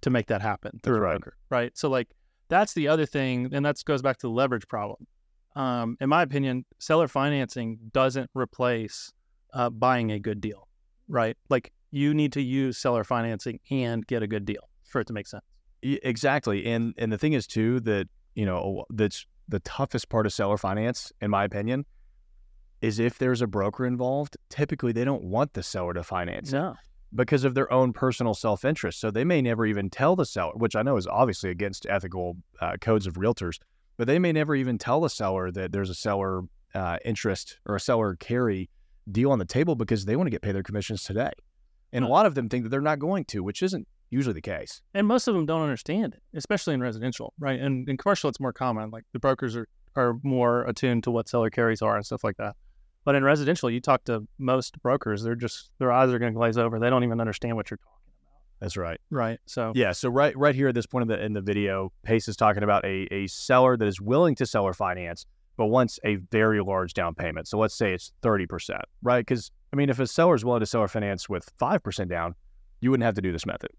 to 0.00 0.10
make 0.10 0.26
that 0.28 0.40
happen 0.40 0.78
through 0.82 0.96
a 0.96 1.00
Right. 1.00 1.20
broker, 1.20 1.36
right? 1.50 1.76
So 1.76 1.88
like 1.90 2.08
that's 2.48 2.72
the 2.72 2.88
other 2.88 3.04
thing, 3.04 3.50
and 3.52 3.64
that 3.66 3.76
goes 3.84 4.00
back 4.00 4.16
to 4.18 4.26
the 4.28 4.32
leverage 4.32 4.66
problem. 4.68 5.06
Um, 5.54 5.96
in 6.00 6.08
my 6.08 6.22
opinion, 6.22 6.64
seller 6.78 7.08
financing 7.08 7.78
doesn't 7.92 8.30
replace 8.34 9.12
uh, 9.52 9.68
buying 9.70 10.12
a 10.12 10.18
good 10.18 10.40
deal, 10.40 10.66
right? 11.08 11.36
Like 11.50 11.72
you 11.90 12.14
need 12.14 12.32
to 12.34 12.40
use 12.42 12.78
seller 12.78 13.02
financing 13.04 13.58
and 13.70 14.06
get 14.06 14.22
a 14.22 14.26
good 14.26 14.44
deal 14.44 14.67
for 14.88 15.00
it 15.00 15.06
to 15.06 15.12
make 15.12 15.26
sense. 15.26 15.44
Exactly. 15.82 16.66
And 16.66 16.94
and 16.98 17.12
the 17.12 17.18
thing 17.18 17.34
is 17.34 17.46
too 17.46 17.80
that, 17.80 18.08
you 18.34 18.44
know, 18.44 18.84
that's 18.90 19.26
the 19.48 19.60
toughest 19.60 20.08
part 20.08 20.26
of 20.26 20.32
seller 20.32 20.58
finance, 20.58 21.12
in 21.20 21.30
my 21.30 21.44
opinion, 21.44 21.86
is 22.80 22.98
if 22.98 23.18
there's 23.18 23.42
a 23.42 23.46
broker 23.46 23.86
involved, 23.86 24.36
typically 24.50 24.92
they 24.92 25.04
don't 25.04 25.22
want 25.22 25.54
the 25.54 25.62
seller 25.62 25.94
to 25.94 26.02
finance 26.02 26.52
No, 26.52 26.74
because 27.14 27.44
of 27.44 27.54
their 27.54 27.72
own 27.72 27.92
personal 27.92 28.34
self 28.34 28.64
interest. 28.64 29.00
So 29.00 29.10
they 29.10 29.24
may 29.24 29.40
never 29.40 29.66
even 29.66 29.90
tell 29.90 30.16
the 30.16 30.26
seller, 30.26 30.52
which 30.54 30.76
I 30.76 30.82
know 30.82 30.96
is 30.96 31.06
obviously 31.06 31.50
against 31.50 31.86
ethical 31.88 32.36
uh, 32.60 32.76
codes 32.80 33.06
of 33.06 33.14
realtors, 33.14 33.58
but 33.96 34.06
they 34.06 34.18
may 34.18 34.32
never 34.32 34.54
even 34.54 34.78
tell 34.78 35.00
the 35.00 35.10
seller 35.10 35.50
that 35.52 35.72
there's 35.72 35.90
a 35.90 35.94
seller 35.94 36.42
uh, 36.74 36.98
interest 37.04 37.58
or 37.66 37.76
a 37.76 37.80
seller 37.80 38.16
carry 38.16 38.68
deal 39.10 39.32
on 39.32 39.38
the 39.38 39.44
table 39.44 39.74
because 39.74 40.04
they 40.04 40.16
want 40.16 40.26
to 40.26 40.30
get 40.30 40.42
paid 40.42 40.54
their 40.54 40.62
commissions 40.62 41.02
today. 41.02 41.30
And 41.92 42.04
a 42.04 42.08
lot 42.08 42.26
of 42.26 42.34
them 42.34 42.48
think 42.48 42.64
that 42.64 42.68
they're 42.68 42.80
not 42.80 42.98
going 42.98 43.24
to, 43.26 43.42
which 43.42 43.62
isn't 43.62 43.88
usually 44.10 44.32
the 44.34 44.40
case. 44.40 44.82
and 44.94 45.06
most 45.06 45.28
of 45.28 45.34
them 45.34 45.46
don't 45.46 45.62
understand 45.62 46.14
it, 46.14 46.22
especially 46.34 46.74
in 46.74 46.80
residential, 46.80 47.34
right? 47.38 47.60
And 47.60 47.88
in 47.88 47.96
commercial, 47.96 48.28
it's 48.30 48.40
more 48.40 48.52
common. 48.52 48.90
Like 48.90 49.04
the 49.12 49.18
brokers 49.18 49.56
are 49.56 49.68
are 49.96 50.14
more 50.22 50.64
attuned 50.64 51.02
to 51.04 51.10
what 51.10 51.28
seller 51.28 51.50
carries 51.50 51.82
are 51.82 51.96
and 51.96 52.06
stuff 52.06 52.22
like 52.22 52.36
that. 52.36 52.54
But 53.04 53.14
in 53.14 53.24
residential, 53.24 53.70
you 53.70 53.80
talk 53.80 54.04
to 54.04 54.26
most 54.38 54.80
brokers, 54.82 55.22
they're 55.22 55.34
just 55.34 55.70
their 55.78 55.90
eyes 55.90 56.10
are 56.10 56.18
going 56.18 56.32
to 56.32 56.36
glaze 56.36 56.58
over. 56.58 56.78
They 56.78 56.90
don't 56.90 57.04
even 57.04 57.20
understand 57.20 57.56
what 57.56 57.70
you're 57.70 57.78
talking 57.78 58.12
about, 58.20 58.60
That's 58.60 58.76
right. 58.76 59.00
right? 59.10 59.38
So 59.46 59.72
Yeah. 59.74 59.92
So 59.92 60.08
right 60.10 60.36
right 60.36 60.54
here 60.54 60.68
at 60.68 60.74
this 60.74 60.86
point 60.86 61.02
in 61.02 61.08
the 61.08 61.24
in 61.24 61.32
the 61.32 61.40
video, 61.40 61.90
Pace 62.02 62.28
is 62.28 62.36
talking 62.36 62.62
about 62.62 62.84
a, 62.84 63.08
a 63.12 63.26
seller 63.26 63.76
that 63.76 63.86
is 63.88 64.00
willing 64.00 64.34
to 64.36 64.46
seller 64.46 64.72
finance, 64.74 65.24
but 65.56 65.66
wants 65.66 65.98
a 66.04 66.16
very 66.16 66.60
large 66.62 66.92
down 66.92 67.14
payment. 67.14 67.48
So 67.48 67.58
let's 67.58 67.74
say 67.76 67.92
it's 67.94 68.12
thirty 68.22 68.46
percent, 68.46 68.82
right? 69.02 69.20
Because 69.24 69.50
I 69.72 69.76
mean, 69.76 69.88
if 69.90 69.98
a 70.00 70.06
seller 70.06 70.34
is 70.34 70.44
willing 70.44 70.60
to 70.60 70.66
seller 70.66 70.88
finance 70.88 71.28
with 71.28 71.50
five 71.58 71.82
percent 71.82 72.10
down, 72.10 72.34
you 72.80 72.90
wouldn't 72.90 73.04
have 73.04 73.14
to 73.14 73.22
do 73.22 73.32
this 73.32 73.46
method, 73.46 73.70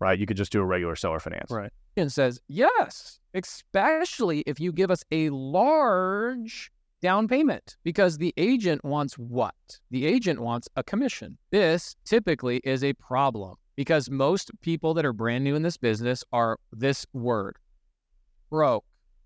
right? 0.00 0.18
You 0.18 0.26
could 0.26 0.36
just 0.36 0.52
do 0.52 0.60
a 0.60 0.64
regular 0.64 0.96
seller 0.96 1.20
finance. 1.20 1.50
Right. 1.50 1.70
and 1.96 2.12
says, 2.12 2.40
yes, 2.48 3.20
especially 3.34 4.42
if 4.46 4.58
you 4.60 4.72
give 4.72 4.90
us 4.90 5.04
a 5.10 5.30
large 5.30 6.70
down 7.00 7.28
payment, 7.28 7.76
because 7.84 8.16
the 8.16 8.32
agent 8.36 8.82
wants 8.84 9.18
what? 9.18 9.54
The 9.90 10.06
agent 10.06 10.40
wants 10.40 10.68
a 10.76 10.82
commission. 10.82 11.36
This 11.50 11.94
typically 12.04 12.62
is 12.64 12.82
a 12.82 12.94
problem 12.94 13.56
because 13.76 14.08
most 14.08 14.50
people 14.62 14.94
that 14.94 15.04
are 15.04 15.12
brand 15.12 15.44
new 15.44 15.54
in 15.54 15.62
this 15.62 15.76
business 15.76 16.24
are 16.32 16.58
this 16.72 17.04
word 17.12 17.56
broke. 18.50 18.84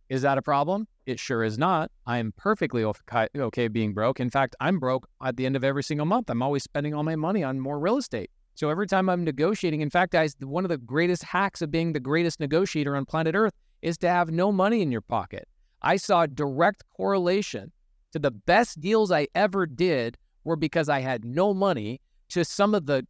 Is 0.08 0.22
that 0.22 0.38
a 0.38 0.42
problem? 0.42 0.88
It 1.06 1.20
sure 1.20 1.44
is 1.44 1.58
not. 1.58 1.90
I 2.06 2.18
am 2.18 2.32
perfectly 2.36 2.84
okay 2.84 3.68
being 3.68 3.94
broke. 3.94 4.20
In 4.20 4.30
fact, 4.30 4.56
I'm 4.58 4.78
broke 4.78 5.06
at 5.22 5.36
the 5.36 5.46
end 5.46 5.54
of 5.54 5.62
every 5.62 5.82
single 5.82 6.06
month. 6.06 6.30
I'm 6.30 6.42
always 6.42 6.64
spending 6.64 6.94
all 6.94 7.02
my 7.02 7.14
money 7.14 7.44
on 7.44 7.60
more 7.60 7.78
real 7.78 7.98
estate. 7.98 8.30
So 8.58 8.70
every 8.70 8.88
time 8.88 9.08
I'm 9.08 9.22
negotiating, 9.22 9.82
in 9.82 9.90
fact, 9.90 10.10
guys, 10.10 10.34
one 10.40 10.64
of 10.64 10.68
the 10.68 10.78
greatest 10.78 11.22
hacks 11.22 11.62
of 11.62 11.70
being 11.70 11.92
the 11.92 12.00
greatest 12.00 12.40
negotiator 12.40 12.96
on 12.96 13.04
planet 13.04 13.36
Earth 13.36 13.52
is 13.82 13.96
to 13.98 14.08
have 14.08 14.32
no 14.32 14.50
money 14.50 14.82
in 14.82 14.90
your 14.90 15.00
pocket. 15.00 15.46
I 15.80 15.96
saw 15.96 16.22
a 16.22 16.26
direct 16.26 16.82
correlation 16.96 17.70
to 18.10 18.18
the 18.18 18.32
best 18.32 18.80
deals 18.80 19.12
I 19.12 19.28
ever 19.36 19.64
did 19.64 20.18
were 20.42 20.56
because 20.56 20.88
I 20.88 20.98
had 20.98 21.24
no 21.24 21.54
money 21.54 22.00
to 22.30 22.44
some 22.44 22.74
of 22.74 22.86
the 22.86 23.06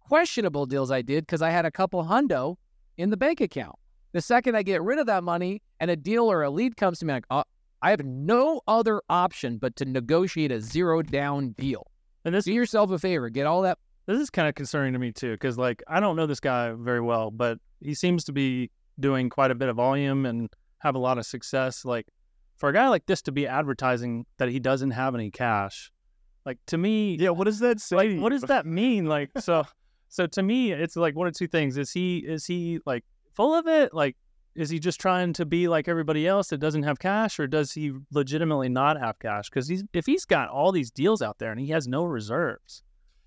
questionable 0.00 0.64
deals 0.64 0.90
I 0.90 1.02
did 1.02 1.26
because 1.26 1.42
I 1.42 1.50
had 1.50 1.66
a 1.66 1.70
couple 1.70 2.02
hundo 2.04 2.56
in 2.96 3.10
the 3.10 3.16
bank 3.18 3.42
account. 3.42 3.76
The 4.12 4.22
second 4.22 4.56
I 4.56 4.62
get 4.62 4.80
rid 4.82 4.98
of 4.98 5.04
that 5.04 5.22
money 5.22 5.60
and 5.80 5.90
a 5.90 5.96
deal 5.96 6.32
or 6.32 6.42
a 6.42 6.48
lead 6.48 6.78
comes 6.78 6.98
to 7.00 7.04
me, 7.04 7.12
like, 7.12 7.26
uh, 7.28 7.44
I 7.82 7.90
have 7.90 8.06
no 8.06 8.62
other 8.66 9.02
option 9.10 9.58
but 9.58 9.76
to 9.76 9.84
negotiate 9.84 10.50
a 10.50 10.62
zero 10.62 11.02
down 11.02 11.50
deal. 11.58 11.86
and 12.24 12.34
this 12.34 12.46
Do 12.46 12.54
yourself 12.54 12.90
a 12.90 12.98
favor, 12.98 13.28
get 13.28 13.44
all 13.44 13.60
that 13.60 13.76
this 14.06 14.20
is 14.20 14.30
kind 14.30 14.48
of 14.48 14.54
concerning 14.54 14.92
to 14.92 14.98
me 14.98 15.12
too, 15.12 15.32
because 15.32 15.58
like 15.58 15.82
I 15.88 16.00
don't 16.00 16.16
know 16.16 16.26
this 16.26 16.40
guy 16.40 16.72
very 16.72 17.00
well, 17.00 17.30
but 17.30 17.58
he 17.80 17.94
seems 17.94 18.24
to 18.24 18.32
be 18.32 18.70
doing 18.98 19.28
quite 19.28 19.50
a 19.50 19.54
bit 19.54 19.68
of 19.68 19.76
volume 19.76 20.26
and 20.26 20.48
have 20.78 20.94
a 20.94 20.98
lot 20.98 21.18
of 21.18 21.26
success. 21.26 21.84
Like 21.84 22.06
for 22.56 22.68
a 22.68 22.72
guy 22.72 22.88
like 22.88 23.06
this 23.06 23.22
to 23.22 23.32
be 23.32 23.46
advertising 23.46 24.24
that 24.38 24.48
he 24.48 24.58
doesn't 24.60 24.92
have 24.92 25.14
any 25.14 25.30
cash, 25.30 25.90
like 26.44 26.58
to 26.66 26.78
me, 26.78 27.16
Yeah. 27.16 27.30
What 27.30 27.44
does 27.44 27.58
that 27.58 27.80
say? 27.80 27.96
like 27.96 28.20
what 28.20 28.30
does 28.30 28.42
that 28.42 28.66
mean? 28.66 29.06
Like 29.06 29.30
so, 29.38 29.64
so 30.08 30.26
to 30.28 30.42
me, 30.42 30.72
it's 30.72 30.96
like 30.96 31.16
one 31.16 31.26
of 31.26 31.34
two 31.34 31.48
things: 31.48 31.76
is 31.76 31.92
he 31.92 32.18
is 32.18 32.46
he 32.46 32.78
like 32.86 33.04
full 33.34 33.54
of 33.54 33.66
it? 33.66 33.92
Like 33.92 34.16
is 34.54 34.70
he 34.70 34.78
just 34.78 34.98
trying 34.98 35.34
to 35.34 35.44
be 35.44 35.68
like 35.68 35.86
everybody 35.86 36.26
else 36.26 36.48
that 36.48 36.58
doesn't 36.58 36.84
have 36.84 36.98
cash, 36.98 37.38
or 37.38 37.46
does 37.46 37.72
he 37.72 37.92
legitimately 38.12 38.68
not 38.70 38.98
have 38.98 39.18
cash? 39.18 39.50
Because 39.50 39.68
he's 39.68 39.84
if 39.92 40.06
he's 40.06 40.24
got 40.24 40.48
all 40.48 40.72
these 40.72 40.90
deals 40.90 41.20
out 41.20 41.38
there 41.38 41.50
and 41.50 41.60
he 41.60 41.68
has 41.68 41.86
no 41.86 42.04
reserves, 42.04 42.82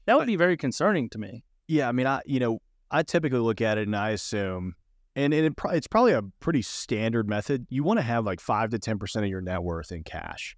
that 0.10 0.18
would 0.18 0.28
be 0.28 0.36
very 0.36 0.58
concerning 0.58 1.10
to 1.12 1.18
me. 1.20 1.44
Yeah, 1.68 1.88
I 1.88 1.92
mean, 1.92 2.08
I 2.08 2.22
you 2.25 2.39
know, 2.39 2.60
I 2.92 3.04
typically 3.04 3.39
look 3.39 3.62
at 3.62 3.78
it 3.78 3.88
and 3.88 3.96
I 3.96 4.10
assume, 4.10 4.74
and, 5.16 5.34
and 5.34 5.46
it, 5.46 5.56
pro- 5.56 5.72
it's 5.72 5.88
probably 5.88 6.13
a 6.13 6.24
pretty 6.39 6.62
standard 6.62 7.28
method. 7.30 7.66
You 7.70 7.84
want 7.84 8.00
to 8.00 8.04
have 8.04 8.25
like 8.25 8.39
five 8.39 8.72
to 8.72 8.80
ten 8.80 8.98
percent 9.00 9.24
of 9.25 9.30
your 9.30 9.42
net 9.42 9.62
worth 9.63 9.92
in 9.92 10.04
cash, 10.04 10.58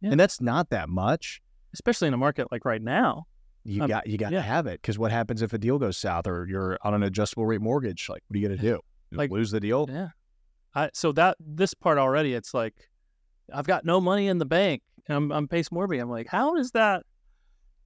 Yeah. 0.00 0.10
and 0.12 0.20
that's 0.20 0.40
not 0.40 0.70
that 0.70 0.88
much. 0.88 1.40
especially 1.74 2.06
in 2.08 2.14
a 2.14 2.18
market 2.18 2.46
like 2.52 2.64
right 2.64 2.82
now. 2.82 3.24
You 3.64 3.82
Um, 3.82 3.88
got 3.88 4.06
you 4.06 4.18
got 4.18 4.30
to 4.30 4.34
yeah. 4.36 4.40
have 4.42 4.66
it 4.66 4.80
because 4.82 4.98
what 4.98 5.10
happens 5.12 5.40
if 5.42 5.52
a 5.52 5.58
deal 5.58 5.78
goes 5.78 5.96
south 5.96 6.26
or 6.26 6.46
you're 6.48 6.78
on 6.82 6.94
an 6.94 7.02
adjustable 7.02 7.46
rate 7.46 7.60
mortgage? 7.60 8.08
Like, 8.08 8.22
what 8.28 8.36
are 8.36 8.38
you 8.40 8.48
gonna 8.48 8.60
do? 8.60 8.80
Just 9.10 9.18
Like- 9.18 9.30
lose 9.30 9.50
the 9.50 9.60
deal? 9.60 9.86
Yeah. 9.88 10.08
I, 10.74 10.90
so 10.94 11.12
that 11.12 11.36
this 11.40 11.74
part 11.74 11.98
already, 11.98 12.34
it's 12.34 12.54
like 12.54 12.74
I've 13.52 13.66
got 13.66 13.84
no 13.84 14.00
money 14.00 14.26
in 14.28 14.38
the 14.38 14.44
bank. 14.46 14.82
And 15.08 15.16
I'm 15.16 15.32
I'm 15.32 15.48
Pace 15.48 15.68
Morby. 15.70 16.00
I'm 16.00 16.08
like, 16.10 16.28
how 16.28 16.56
is 16.56 16.70
that? 16.72 17.04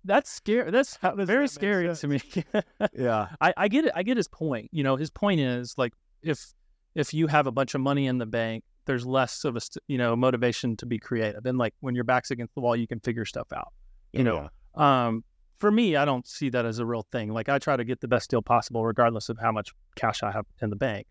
That's 0.06 0.30
scary. 0.30 0.70
That's 0.70 0.96
does 0.96 1.16
that 1.16 1.26
very 1.26 1.42
make 1.42 1.50
scary 1.50 1.94
to 1.94 2.08
me. 2.08 2.20
Yeah, 2.94 3.28
I, 3.40 3.52
I 3.56 3.68
get 3.68 3.86
it. 3.86 3.92
I 3.94 4.02
get 4.02 4.16
his 4.16 4.28
point. 4.28 4.68
You 4.72 4.84
know, 4.84 4.96
his 4.96 5.10
point 5.10 5.40
is 5.40 5.74
like 5.76 5.92
if 6.22 6.54
if 6.94 7.12
you 7.12 7.26
have 7.26 7.46
a 7.46 7.52
bunch 7.52 7.74
of 7.74 7.80
money 7.80 8.06
in 8.06 8.18
the 8.18 8.26
bank, 8.26 8.64
there's 8.86 9.04
less 9.04 9.44
of 9.44 9.56
a 9.56 9.60
you 9.88 9.98
know 9.98 10.14
motivation 10.14 10.76
to 10.78 10.86
be 10.86 10.98
creative. 10.98 11.44
And 11.44 11.58
like 11.58 11.74
when 11.80 11.94
your 11.94 12.04
back's 12.04 12.30
against 12.30 12.54
the 12.54 12.60
wall, 12.60 12.76
you 12.76 12.86
can 12.86 13.00
figure 13.00 13.24
stuff 13.24 13.52
out. 13.52 13.72
You 14.12 14.24
know, 14.24 14.48
um, 14.76 15.24
for 15.58 15.70
me, 15.70 15.96
I 15.96 16.04
don't 16.04 16.26
see 16.26 16.48
that 16.50 16.64
as 16.64 16.78
a 16.78 16.86
real 16.86 17.06
thing. 17.12 17.32
Like 17.32 17.48
I 17.48 17.58
try 17.58 17.76
to 17.76 17.84
get 17.84 18.00
the 18.00 18.08
best 18.08 18.30
deal 18.30 18.42
possible, 18.42 18.84
regardless 18.84 19.28
of 19.28 19.38
how 19.38 19.52
much 19.52 19.72
cash 19.96 20.22
I 20.22 20.30
have 20.30 20.46
in 20.62 20.70
the 20.70 20.76
bank. 20.76 21.06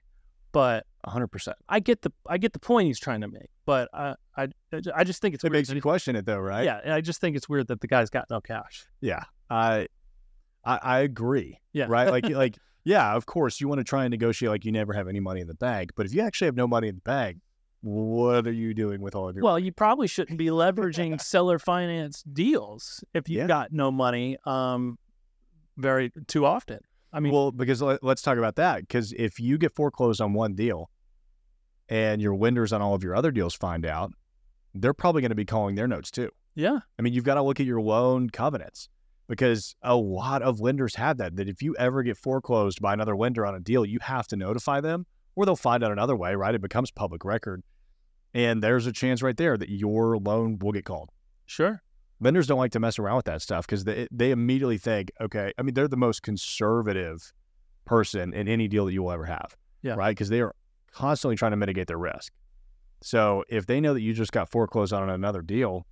But 0.52 0.86
hundred 1.08 1.28
percent. 1.28 1.58
I 1.70 1.80
get 1.80 2.02
the 2.02 2.12
I 2.28 2.38
get 2.38 2.54
the 2.54 2.60
point 2.60 2.88
he's 2.88 3.00
trying 3.00 3.22
to 3.22 3.28
make. 3.28 3.50
But 3.66 3.90
I 3.94 4.16
I, 4.38 4.48
I 4.96 5.04
just 5.04 5.22
think 5.22 5.36
it's 5.36 5.44
It 5.44 5.48
weird 5.52 5.60
makes 5.60 5.70
you 5.72 5.82
question 5.82 6.16
it 6.16 6.26
though, 6.26 6.40
right? 6.40 6.66
Yeah, 6.66 6.80
and 6.84 6.94
I 6.94 7.02
just 7.02 7.22
think 7.22 7.36
it's 7.36 7.48
weird 7.50 7.68
that 7.68 7.82
the 7.82 7.88
guy's 7.88 8.10
got 8.10 8.30
no 8.30 8.42
cash. 8.42 8.86
yeah. 9.02 9.24
I 9.50 9.88
I, 10.66 10.80
I 10.82 11.00
agree. 11.02 11.60
Yeah. 11.74 11.86
right. 11.88 12.10
Like 12.10 12.28
like 12.30 12.58
yeah, 12.84 13.14
of 13.16 13.26
course 13.26 13.60
you 13.62 13.68
want 13.68 13.80
to 13.80 13.84
try 13.84 14.04
and 14.06 14.12
negotiate 14.12 14.50
like 14.52 14.66
you 14.66 14.72
never 14.72 14.94
have 14.94 15.08
any 15.08 15.20
money 15.20 15.42
in 15.42 15.48
the 15.48 15.54
bank, 15.56 15.92
but 15.96 16.06
if 16.06 16.14
you 16.14 16.22
actually 16.22 16.46
have 16.48 16.56
no 16.56 16.68
money 16.68 16.88
in 16.88 16.96
the 16.96 17.02
bank, 17.02 17.38
what 17.82 18.48
are 18.48 18.52
you 18.52 18.74
doing 18.74 19.02
with 19.02 19.14
all 19.16 19.30
of 19.30 19.36
your? 19.36 19.44
Well, 19.44 19.60
you 19.60 19.72
probably 19.72 20.08
shouldn't 20.08 20.38
be 20.40 20.48
leveraging 20.48 21.22
seller 21.34 21.60
finance 21.60 22.24
deals 22.24 23.04
if 23.14 23.30
you've 23.30 23.42
Yeah. 23.42 23.48
got 23.48 23.72
no 23.72 23.92
money 23.92 24.38
um 24.46 24.98
very 25.78 26.12
too 26.28 26.46
often. 26.46 26.80
I 27.14 27.20
mean, 27.22 27.32
well, 27.32 27.52
because 27.52 27.82
let's 27.82 28.22
talk 28.22 28.38
about 28.38 28.56
that. 28.58 28.82
Because 28.82 29.14
if 29.14 29.40
you 29.40 29.58
get 29.58 29.74
foreclosed 29.74 30.20
on 30.20 30.34
one 30.34 30.54
deal, 30.54 30.90
and 31.90 32.22
your 32.22 32.36
lenders 32.36 32.74
on 32.74 32.82
all 32.82 32.96
of 32.96 33.04
your 33.04 33.16
other 33.16 33.32
deals 33.32 33.54
find 33.54 33.86
out, 33.86 34.12
they're 34.74 34.94
probably 34.94 35.22
going 35.22 35.30
to 35.30 35.36
be 35.36 35.46
calling 35.46 35.76
their 35.76 35.88
notes 35.88 36.12
too. 36.12 36.30
yeah, 36.56 36.80
I 36.98 37.02
mean, 37.02 37.14
you've 37.14 37.24
got 37.24 37.36
to 37.36 37.42
look 37.42 37.60
at 37.60 37.66
your 37.66 37.82
loan 37.82 38.30
covenants 38.30 38.90
because 39.28 39.76
a 39.82 39.96
lot 39.96 40.42
of 40.42 40.60
lenders 40.60 40.96
have 40.96 41.18
that. 41.18 41.36
That 41.36 41.48
if 41.50 41.62
you 41.62 41.76
ever 41.78 42.04
get 42.04 42.18
foreclosed 42.18 42.82
by 42.82 42.94
another 42.94 43.16
lender 43.16 43.46
on 43.46 43.56
a 43.56 43.60
deal, 43.60 43.86
you 43.86 44.00
have 44.02 44.28
to 44.28 44.36
notify 44.36 44.82
them, 44.82 45.06
or 45.36 45.46
they'll 45.46 45.56
find 45.56 45.84
out 45.84 45.92
another 45.92 46.16
way. 46.16 46.36
Right? 46.36 46.54
It 46.56 46.62
becomes 46.62 46.92
public 46.92 47.24
record, 47.26 47.64
and 48.34 48.62
there's 48.62 48.86
a 48.88 48.92
chance 48.92 49.22
right 49.22 49.38
there 49.38 49.58
that 49.58 49.70
your 49.70 50.18
loan 50.18 50.60
will 50.60 50.72
get 50.72 50.86
called. 50.86 51.10
sure. 51.46 51.82
Lenders 52.22 52.48
don't 52.48 52.58
like 52.58 52.72
to 52.72 52.80
mess 52.80 52.98
around 52.98 53.18
with 53.18 53.26
that 53.26 53.42
stuff 53.42 53.66
because 53.68 53.84
they 53.84 54.08
they 54.10 54.32
immediately 54.32 54.78
think, 54.78 55.12
okay, 55.20 55.52
I 55.58 55.64
mean, 55.64 55.74
they're 55.74 55.90
the 55.90 55.98
most 55.98 56.24
conservative 56.24 57.34
person 57.84 58.34
in 58.34 58.48
any 58.48 58.70
deal 58.70 58.86
that 58.86 58.94
you 58.94 59.04
will 59.04 59.12
ever 59.12 59.26
have. 59.26 59.56
Yeah. 59.82 59.96
Right? 59.96 60.12
Because 60.12 60.30
they 60.30 60.40
are 60.40 60.56
constantly 60.96 61.36
trying 61.36 61.52
to 61.52 61.58
mitigate 61.58 61.88
their 61.88 61.98
risk. 61.98 62.32
So 63.02 63.44
if 63.50 63.68
they 63.68 63.82
know 63.82 63.94
that 63.94 64.02
you 64.02 64.14
just 64.14 64.32
got 64.32 64.50
foreclosed 64.50 64.94
on 64.94 65.10
another 65.10 65.42
deal, 65.42 65.86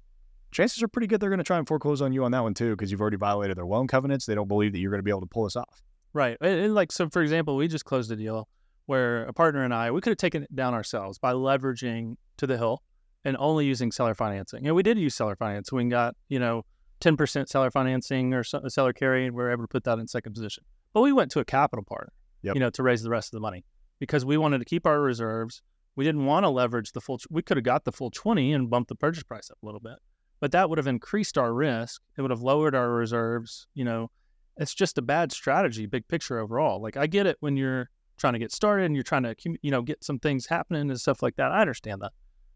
chances 0.51 0.81
are 0.81 0.87
pretty 0.87 1.07
good 1.07 1.19
they're 1.19 1.29
going 1.29 1.39
to 1.39 1.43
try 1.43 1.57
and 1.57 1.67
foreclose 1.67 2.01
on 2.01 2.13
you 2.13 2.23
on 2.23 2.31
that 2.31 2.41
one 2.41 2.53
too 2.53 2.71
because 2.71 2.89
you've 2.89 3.01
already 3.01 3.17
violated 3.17 3.57
their 3.57 3.65
loan 3.65 3.87
covenants. 3.87 4.25
They 4.25 4.33
don't 4.33 4.47
believe 4.47 4.71
that 4.71 4.79
you're 4.79 4.91
going 4.91 4.99
to 4.99 5.03
be 5.03 5.11
able 5.11 5.21
to 5.21 5.27
pull 5.27 5.43
this 5.43 5.55
off. 5.55 5.81
Right. 6.13 6.37
And, 6.41 6.73
like, 6.73 6.91
so 6.91 7.09
for 7.09 7.21
example, 7.21 7.55
we 7.55 7.67
just 7.67 7.85
closed 7.85 8.11
a 8.11 8.15
deal 8.15 8.47
where 8.85 9.25
a 9.25 9.33
partner 9.33 9.63
and 9.63 9.73
I, 9.73 9.91
we 9.91 9.99
could 10.01 10.11
have 10.11 10.17
taken 10.17 10.43
it 10.43 10.55
down 10.55 10.73
ourselves 10.73 11.17
by 11.17 11.33
leveraging 11.33 12.15
to 12.37 12.47
the 12.47 12.57
hill 12.57 12.81
and 13.25 13.35
only 13.39 13.65
using 13.65 13.91
seller 13.91 14.13
financing. 14.13 14.65
And 14.65 14.75
we 14.75 14.83
did 14.83 14.97
use 14.97 15.15
seller 15.15 15.35
financing. 15.35 15.75
We 15.77 15.85
got, 15.85 16.15
you 16.29 16.39
know, 16.39 16.65
10% 17.01 17.47
seller 17.47 17.71
financing 17.71 18.33
or 18.33 18.43
seller 18.43 18.93
carry, 18.93 19.25
and 19.25 19.35
we 19.35 19.43
were 19.43 19.51
able 19.51 19.63
to 19.63 19.67
put 19.67 19.83
that 19.85 19.99
in 19.99 20.07
second 20.07 20.33
position. 20.33 20.63
But 20.93 21.01
we 21.01 21.11
went 21.11 21.31
to 21.31 21.39
a 21.39 21.45
capital 21.45 21.83
partner, 21.83 22.13
Yep. 22.43 22.55
you 22.55 22.59
know, 22.59 22.69
to 22.71 22.83
raise 22.83 23.01
the 23.01 23.09
rest 23.09 23.29
of 23.29 23.37
the 23.37 23.41
money 23.41 23.65
because 24.03 24.25
we 24.25 24.35
wanted 24.35 24.57
to 24.59 24.65
keep 24.65 24.85
our 24.85 24.99
reserves. 24.99 25.61
We 25.95 26.03
didn't 26.03 26.25
want 26.25 26.43
to 26.43 26.49
leverage 26.49 26.91
the 26.91 26.99
full, 26.99 27.21
we 27.29 27.41
could 27.41 27.55
have 27.55 27.63
got 27.63 27.85
the 27.85 27.91
full 27.93 28.11
20 28.11 28.51
and 28.51 28.69
bumped 28.69 28.89
the 28.89 28.95
purchase 28.95 29.23
price 29.23 29.49
up 29.49 29.57
a 29.63 29.65
little 29.65 29.79
bit, 29.79 29.95
but 30.41 30.51
that 30.51 30.69
would 30.69 30.77
have 30.77 30.87
increased 30.87 31.37
our 31.37 31.53
risk. 31.53 32.01
It 32.17 32.21
would 32.21 32.29
have 32.29 32.41
lowered 32.41 32.75
our 32.75 32.91
reserves, 32.91 33.65
you 33.75 33.85
know, 33.85 34.11
it's 34.57 34.73
just 34.73 34.97
a 34.97 35.01
bad 35.01 35.31
strategy, 35.31 35.85
big 35.85 36.05
picture 36.09 36.37
overall. 36.37 36.81
Like 36.81 36.97
I 36.97 37.07
get 37.07 37.27
it 37.27 37.37
when 37.39 37.55
you're 37.55 37.89
trying 38.17 38.33
to 38.33 38.39
get 38.39 38.51
started 38.51 38.87
and 38.87 38.93
you're 38.93 39.05
trying 39.05 39.23
to, 39.23 39.35
you 39.61 39.71
know, 39.71 39.81
get 39.81 40.03
some 40.03 40.19
things 40.19 40.47
happening 40.47 40.89
and 40.89 40.99
stuff 40.99 41.23
like 41.23 41.37
that. 41.37 41.53
I 41.53 41.61
understand 41.61 42.01
that, 42.01 42.11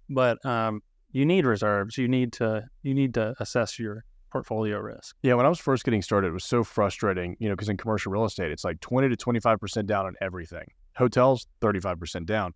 but 0.09 0.45
um, 0.45 0.81
you 1.13 1.25
need 1.25 1.45
reserves. 1.45 1.97
You 1.97 2.09
need 2.09 2.33
to, 2.33 2.65
you 2.83 2.93
need 2.93 3.13
to 3.13 3.35
assess 3.39 3.79
your 3.79 4.03
portfolio 4.33 4.79
risk. 4.79 5.15
Yeah, 5.23 5.35
when 5.35 5.45
I 5.45 5.49
was 5.49 5.59
first 5.59 5.85
getting 5.85 6.01
started, 6.01 6.27
it 6.27 6.33
was 6.33 6.43
so 6.43 6.65
frustrating, 6.65 7.37
you 7.39 7.47
know, 7.47 7.55
because 7.55 7.69
in 7.69 7.77
commercial 7.77 8.11
real 8.11 8.25
estate, 8.25 8.51
it's 8.51 8.65
like 8.65 8.81
20 8.81 9.07
to 9.07 9.15
25% 9.15 9.85
down 9.85 10.05
on 10.05 10.15
everything. 10.19 10.67
Hotels, 10.97 11.47
35% 11.61 12.25
down. 12.25 12.53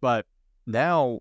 But 0.00 0.26
now 0.66 1.20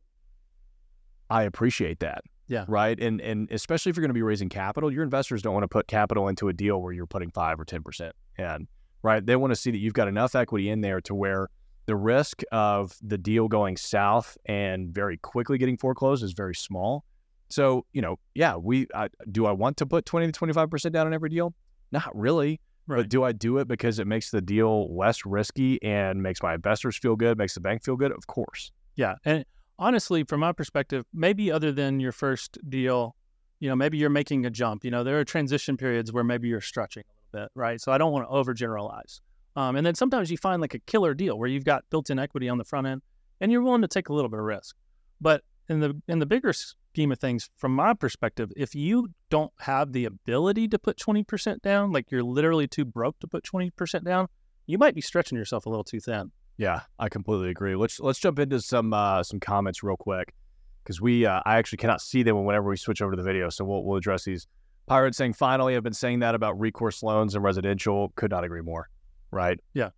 I 1.30 1.44
appreciate 1.44 2.00
that. 2.00 2.24
Yeah. 2.48 2.66
Right. 2.68 3.00
And 3.00 3.22
and 3.22 3.50
especially 3.52 3.90
if 3.90 3.96
you're 3.96 4.02
going 4.02 4.10
to 4.10 4.14
be 4.14 4.22
raising 4.22 4.50
capital, 4.50 4.92
your 4.92 5.04
investors 5.04 5.42
don't 5.42 5.54
want 5.54 5.64
to 5.64 5.68
put 5.70 5.88
capital 5.88 6.28
into 6.28 6.50
a 6.50 6.54
deal 6.54 6.82
where 6.82 6.92
you're 6.92 7.08
putting 7.08 7.32
five 7.32 7.60
or 7.60 7.66
10%. 7.66 8.12
And 8.38 8.68
right? 9.02 9.26
They 9.26 9.36
want 9.36 9.52
to 9.52 9.56
see 9.56 9.72
that 9.72 9.78
you've 9.78 9.94
got 9.94 10.08
enough 10.08 10.36
equity 10.36 10.70
in 10.70 10.82
there 10.82 11.02
to 11.02 11.16
where 11.16 11.50
the 11.86 11.96
risk 11.96 12.42
of 12.52 12.96
the 13.02 13.18
deal 13.18 13.48
going 13.48 13.78
south 13.78 14.38
and 14.46 14.94
very 14.94 15.18
quickly 15.18 15.58
getting 15.58 15.78
foreclosed 15.78 16.24
is 16.24 16.34
very 16.34 16.56
small. 16.56 17.04
So, 17.50 17.86
you 17.94 18.02
know, 18.02 18.18
yeah, 18.34 18.56
we 18.56 18.88
I, 18.96 19.10
do 19.32 19.46
I 19.46 19.52
want 19.52 19.78
to 19.78 19.86
put 19.86 20.06
20 20.06 20.32
to 20.32 20.40
25% 20.40 20.92
down 20.92 21.08
on 21.08 21.14
every 21.14 21.30
deal? 21.30 21.54
Not 21.92 22.10
really. 22.16 22.60
Right. 22.88 22.98
But 22.98 23.10
do 23.10 23.24
I 23.24 23.32
do 23.32 23.60
it 23.60 23.68
because 23.68 24.00
it 24.00 24.08
makes 24.08 24.30
the 24.30 24.42
deal 24.42 24.94
less 24.96 25.26
risky 25.26 25.82
and 25.84 26.22
makes 26.22 26.42
my 26.42 26.54
investors 26.54 26.98
feel 26.98 27.16
good, 27.16 27.38
makes 27.38 27.54
the 27.54 27.62
bank 27.62 27.84
feel 27.84 27.96
good? 27.96 28.12
Of 28.12 28.28
course. 28.28 28.72
Yeah. 28.96 29.16
And 29.24 29.46
honestly, 29.80 30.24
from 30.24 30.42
my 30.42 30.52
perspective, 30.52 31.06
maybe 31.14 31.52
other 31.52 31.72
than 31.72 32.00
your 32.00 32.12
first 32.12 32.58
deal, 32.70 33.16
you 33.60 33.70
know, 33.70 33.76
maybe 33.76 33.98
you're 33.98 34.10
making 34.10 34.46
a 34.46 34.50
jump. 34.50 34.84
You 34.84 34.92
know, 34.92 35.04
there 35.04 35.18
are 35.20 35.24
transition 35.24 35.78
periods 35.78 36.12
where 36.12 36.24
maybe 36.24 36.50
you're 36.50 36.62
stretching 36.62 37.04
a 37.08 37.38
little 37.38 37.46
bit, 37.46 37.52
right? 37.56 37.80
So 37.80 37.92
I 37.92 37.98
don't 37.98 38.12
want 38.12 38.28
to 38.28 38.34
overgeneralize. 38.34 39.22
Um, 39.56 39.76
and 39.76 39.86
then 39.86 39.96
sometimes 39.96 40.30
you 40.30 40.38
find 40.38 40.62
like 40.62 40.74
a 40.74 40.80
killer 40.80 41.14
deal 41.14 41.38
where 41.38 41.48
you've 41.48 41.64
got 41.64 41.86
built-in 41.90 42.20
equity 42.20 42.50
on 42.50 42.58
the 42.58 42.64
front 42.66 42.88
end, 42.88 43.02
and 43.40 43.52
you're 43.52 43.62
willing 43.62 43.82
to 43.82 43.88
take 43.88 44.10
a 44.10 44.14
little 44.14 44.30
bit 44.30 44.40
of 44.40 44.46
risk. 44.46 44.76
But 45.22 45.44
in 45.70 45.80
the 45.80 45.96
in 46.08 46.20
the 46.20 46.26
bigger 46.26 46.54
scheme 46.94 47.12
of 47.12 47.18
things, 47.18 47.50
from 47.58 47.74
my 47.74 47.96
perspective, 47.96 48.52
if 48.56 48.76
you 48.76 49.10
don't 49.32 49.52
have 49.58 49.94
the 49.94 50.06
ability 50.06 50.68
to 50.68 50.78
put 50.78 50.96
20% 50.96 51.60
down, 51.64 51.92
like 51.92 52.12
you're 52.12 52.22
literally 52.22 52.68
too 52.68 52.86
broke 52.86 53.20
to 53.20 53.28
put 53.28 53.44
20% 53.44 54.04
down, 54.04 54.28
you 54.68 54.78
might 54.78 54.94
be 54.94 55.02
stretching 55.02 55.36
yourself 55.36 55.66
a 55.66 55.70
little 55.70 55.84
too 55.84 56.00
thin. 56.00 56.32
Yeah, 56.58 56.82
I 57.00 57.10
completely 57.10 57.50
agree. 57.50 57.76
Let's 57.76 58.00
let's 58.00 58.20
jump 58.20 58.38
into 58.38 58.62
some 58.62 58.94
uh, 58.94 59.24
some 59.24 59.40
comments 59.40 59.82
real 59.82 59.98
quick 59.98 60.36
because 60.84 61.02
we 61.02 61.26
uh, 61.26 61.42
I 61.48 61.58
actually 61.58 61.80
cannot 61.80 62.00
see 62.00 62.22
them 62.22 62.46
whenever 62.46 62.70
we 62.70 62.78
switch 62.78 63.02
over 63.02 63.14
to 63.14 63.18
the 63.18 63.24
video, 63.24 63.50
so 63.50 63.66
we'll 63.66 63.84
we'll 63.84 63.98
address 63.98 64.24
these. 64.24 64.46
Pirate 64.86 65.16
saying 65.16 65.34
finally, 65.34 65.76
I've 65.76 65.82
been 65.82 65.94
saying 65.94 66.20
that 66.20 66.36
about 66.36 66.60
recourse 66.60 67.02
loans 67.02 67.34
and 67.34 67.44
residential. 67.44 68.14
Could 68.16 68.30
not 68.30 68.44
agree 68.44 68.62
more. 68.62 68.88
Right. 69.32 69.60
Yeah. 69.74 69.90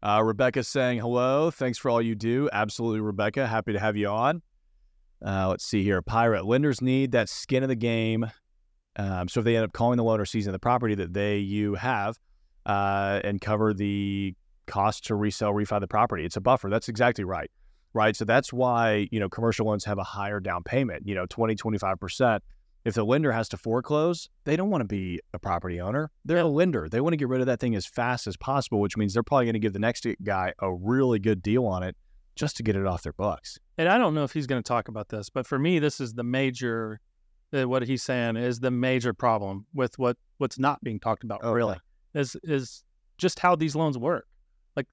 Uh, 0.00 0.22
Rebecca 0.24 0.62
saying 0.62 1.00
hello. 1.00 1.50
Thanks 1.50 1.76
for 1.76 1.90
all 1.90 2.00
you 2.00 2.14
do. 2.14 2.48
Absolutely, 2.52 3.00
Rebecca. 3.00 3.48
Happy 3.48 3.72
to 3.72 3.80
have 3.80 3.96
you 3.96 4.06
on. 4.06 4.42
Uh, 5.24 5.48
let's 5.48 5.64
see 5.64 5.82
here. 5.82 6.00
Pirate 6.02 6.44
lenders 6.44 6.80
need 6.80 7.12
that 7.12 7.28
skin 7.28 7.62
of 7.62 7.68
the 7.68 7.76
game. 7.76 8.30
Um, 8.96 9.28
so 9.28 9.40
if 9.40 9.44
they 9.44 9.56
end 9.56 9.64
up 9.64 9.72
calling 9.72 9.96
the 9.96 10.04
loan 10.04 10.20
or 10.20 10.24
seizing 10.24 10.52
the 10.52 10.58
property 10.58 10.94
that 10.96 11.12
they 11.12 11.38
you 11.38 11.74
have 11.74 12.18
uh, 12.66 13.20
and 13.24 13.40
cover 13.40 13.72
the 13.72 14.34
cost 14.66 15.06
to 15.06 15.14
resell, 15.14 15.52
refi 15.52 15.80
the 15.80 15.88
property, 15.88 16.24
it's 16.24 16.36
a 16.36 16.40
buffer. 16.40 16.68
That's 16.68 16.88
exactly 16.88 17.24
right. 17.24 17.50
Right. 17.94 18.14
So 18.14 18.24
that's 18.24 18.52
why, 18.52 19.08
you 19.10 19.18
know, 19.18 19.28
commercial 19.28 19.66
loans 19.66 19.84
have 19.84 19.98
a 19.98 20.04
higher 20.04 20.40
down 20.40 20.62
payment, 20.62 21.06
you 21.06 21.14
know, 21.14 21.26
20, 21.26 21.54
25%. 21.56 22.40
If 22.84 22.94
the 22.94 23.04
lender 23.04 23.32
has 23.32 23.48
to 23.50 23.56
foreclose, 23.56 24.28
they 24.44 24.56
don't 24.56 24.70
want 24.70 24.82
to 24.82 24.88
be 24.88 25.20
a 25.34 25.38
property 25.38 25.80
owner. 25.80 26.10
They're 26.24 26.38
a 26.38 26.44
lender. 26.44 26.88
They 26.88 27.00
want 27.00 27.12
to 27.12 27.16
get 27.16 27.28
rid 27.28 27.40
of 27.40 27.46
that 27.46 27.60
thing 27.60 27.74
as 27.74 27.86
fast 27.86 28.26
as 28.26 28.36
possible, 28.36 28.80
which 28.80 28.96
means 28.96 29.14
they're 29.14 29.22
probably 29.22 29.46
going 29.46 29.54
to 29.54 29.58
give 29.58 29.72
the 29.72 29.78
next 29.78 30.06
guy 30.22 30.52
a 30.60 30.72
really 30.72 31.18
good 31.18 31.42
deal 31.42 31.66
on 31.66 31.82
it 31.82 31.96
just 32.38 32.56
to 32.56 32.62
get 32.62 32.76
it 32.76 32.86
off 32.86 33.02
their 33.02 33.12
books. 33.12 33.58
And 33.76 33.88
I 33.88 33.98
don't 33.98 34.14
know 34.14 34.22
if 34.22 34.32
he's 34.32 34.46
going 34.46 34.62
to 34.62 34.66
talk 34.66 34.88
about 34.88 35.08
this, 35.08 35.28
but 35.28 35.46
for 35.46 35.58
me, 35.58 35.80
this 35.80 36.00
is 36.00 36.14
the 36.14 36.22
major. 36.22 37.00
Uh, 37.52 37.66
what 37.66 37.82
he's 37.82 38.02
saying 38.02 38.36
is 38.36 38.60
the 38.60 38.70
major 38.70 39.14
problem 39.14 39.64
with 39.74 39.98
what 39.98 40.16
what's 40.36 40.58
not 40.58 40.82
being 40.84 41.00
talked 41.00 41.24
about. 41.24 41.40
Oh, 41.42 41.52
really, 41.52 41.78
is 42.14 42.36
is 42.44 42.84
just 43.16 43.38
how 43.38 43.56
these 43.56 43.74
loans 43.74 43.96
work. 43.96 44.26
Like, 44.76 44.86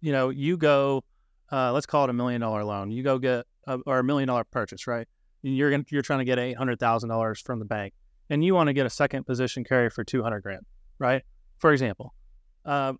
you 0.00 0.10
know, 0.10 0.30
you 0.30 0.56
go, 0.56 1.04
uh, 1.52 1.72
let's 1.72 1.86
call 1.86 2.04
it 2.04 2.10
a 2.10 2.12
million 2.12 2.40
dollar 2.40 2.64
loan. 2.64 2.90
You 2.90 3.04
go 3.04 3.18
get 3.18 3.46
a, 3.68 3.78
or 3.86 4.00
a 4.00 4.04
million 4.04 4.26
dollar 4.26 4.44
purchase, 4.44 4.88
right? 4.88 5.06
You're 5.42 5.70
gonna, 5.70 5.84
you're 5.90 6.02
trying 6.02 6.18
to 6.18 6.24
get 6.24 6.38
eight 6.40 6.56
hundred 6.56 6.80
thousand 6.80 7.08
dollars 7.08 7.40
from 7.40 7.60
the 7.60 7.64
bank, 7.64 7.94
and 8.30 8.44
you 8.44 8.52
want 8.52 8.66
to 8.66 8.72
get 8.72 8.84
a 8.84 8.90
second 8.90 9.24
position 9.24 9.62
carry 9.62 9.88
for 9.88 10.02
two 10.02 10.24
hundred 10.24 10.40
grand, 10.42 10.66
right? 10.98 11.22
For 11.58 11.72
example, 11.72 12.14
uh, 12.66 12.94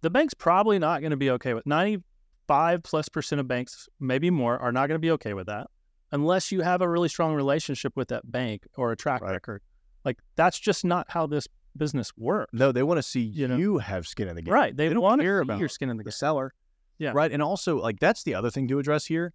the 0.00 0.08
bank's 0.08 0.34
probably 0.34 0.78
not 0.78 1.00
going 1.02 1.10
to 1.10 1.18
be 1.18 1.30
okay 1.32 1.52
with 1.52 1.66
ninety 1.66 2.02
five 2.50 2.82
plus 2.82 3.08
percent 3.08 3.38
of 3.40 3.46
banks, 3.46 3.88
maybe 4.00 4.28
more, 4.28 4.58
are 4.58 4.72
not 4.72 4.88
going 4.88 4.96
to 4.96 5.06
be 5.06 5.12
okay 5.12 5.34
with 5.34 5.46
that 5.46 5.68
unless 6.10 6.50
you 6.50 6.60
have 6.62 6.82
a 6.82 6.88
really 6.88 7.08
strong 7.08 7.32
relationship 7.34 7.92
with 7.96 8.08
that 8.08 8.28
bank 8.30 8.66
or 8.76 8.90
a 8.90 8.96
track 8.96 9.22
Right. 9.22 9.30
record. 9.30 9.62
Like 10.04 10.18
that's 10.34 10.58
just 10.58 10.84
not 10.84 11.06
how 11.08 11.28
this 11.28 11.46
business 11.76 12.10
works. 12.16 12.50
No, 12.52 12.72
they 12.72 12.82
want 12.82 12.98
to 12.98 13.02
see 13.02 13.20
you, 13.20 13.54
You 13.56 13.78
have 13.78 14.08
skin 14.08 14.26
in 14.26 14.34
the 14.34 14.42
game. 14.42 14.52
Right. 14.52 14.76
They, 14.76 14.88
They 14.88 14.94
don't 14.94 15.02
want 15.04 15.20
to 15.20 15.24
care 15.24 15.38
about 15.40 15.60
your 15.60 15.68
skin 15.68 15.88
in 15.88 15.96
the 15.96 16.02
the 16.02 16.10
game. 16.10 16.16
seller. 16.16 16.52
Yeah. 16.98 17.12
Right. 17.14 17.30
And 17.30 17.40
also, 17.40 17.80
like, 17.80 18.00
that's 18.00 18.24
the 18.24 18.34
other 18.34 18.50
thing 18.50 18.66
to 18.68 18.80
address 18.80 19.06
here. 19.06 19.32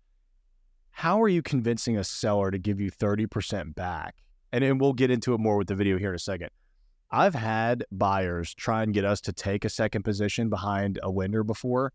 How 0.92 1.22
are 1.22 1.30
you 1.30 1.42
convincing 1.42 1.98
a 1.98 2.04
seller 2.04 2.52
to 2.52 2.58
give 2.58 2.80
you 2.82 2.92
30% 2.92 3.74
back? 3.76 4.16
And, 4.52 4.64
and 4.64 4.80
we'll 4.82 4.94
get 4.94 5.10
into 5.12 5.34
it 5.34 5.40
more 5.40 5.56
with 5.58 5.68
the 5.68 5.76
video 5.76 5.98
here 5.98 6.10
in 6.10 6.16
a 6.16 6.20
second. 6.20 6.50
I've 7.12 7.36
had 7.36 7.86
buyers 7.92 8.54
try 8.54 8.84
and 8.84 8.94
get 8.94 9.06
us 9.06 9.22
to 9.22 9.34
take 9.34 9.64
a 9.66 9.70
second 9.70 10.04
position 10.04 10.50
behind 10.50 11.00
a 11.04 11.10
lender 11.10 11.44
before, 11.44 11.94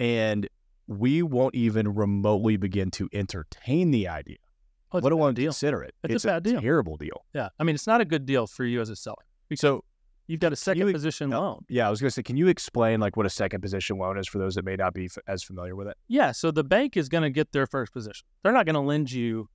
and 0.00 0.48
we 0.86 1.22
won't 1.22 1.54
even 1.54 1.94
remotely 1.94 2.56
begin 2.56 2.90
to 2.92 3.08
entertain 3.12 3.90
the 3.90 4.08
idea. 4.08 4.36
Oh, 4.92 4.98
it's 4.98 5.06
a 5.06 5.10
bad 5.10 5.12
alone 5.14 5.34
deal. 5.34 5.46
consider 5.50 5.82
it. 5.82 5.94
It's 6.04 6.24
a 6.24 6.28
bad 6.28 6.42
deal. 6.44 6.60
terrible 6.60 6.96
deal. 6.96 7.24
Yeah. 7.34 7.48
I 7.58 7.64
mean, 7.64 7.74
it's 7.74 7.86
not 7.88 8.00
a 8.00 8.04
good 8.04 8.24
deal 8.24 8.46
for 8.46 8.64
you 8.64 8.80
as 8.80 8.88
a 8.90 8.96
seller. 8.96 9.16
So 9.54 9.84
You've 10.28 10.40
got 10.40 10.52
a 10.52 10.56
second 10.56 10.88
you- 10.88 10.92
position 10.92 11.30
yeah. 11.30 11.38
loan. 11.38 11.64
Yeah, 11.68 11.86
I 11.86 11.90
was 11.90 12.00
going 12.00 12.08
to 12.08 12.12
say, 12.14 12.22
can 12.24 12.36
you 12.36 12.48
explain 12.48 12.98
like 12.98 13.16
what 13.16 13.26
a 13.26 13.30
second 13.30 13.60
position 13.60 13.96
loan 13.98 14.18
is 14.18 14.26
for 14.26 14.38
those 14.38 14.56
that 14.56 14.64
may 14.64 14.74
not 14.74 14.92
be 14.92 15.04
f- 15.04 15.18
as 15.28 15.44
familiar 15.44 15.76
with 15.76 15.86
it? 15.86 15.96
Yeah. 16.08 16.32
So 16.32 16.50
the 16.50 16.64
bank 16.64 16.96
is 16.96 17.08
going 17.08 17.22
to 17.22 17.30
get 17.30 17.52
their 17.52 17.64
first 17.66 17.92
position. 17.92 18.26
They're 18.42 18.52
not 18.52 18.66
going 18.66 18.74
to 18.74 18.80
lend 18.80 19.12
you, 19.12 19.48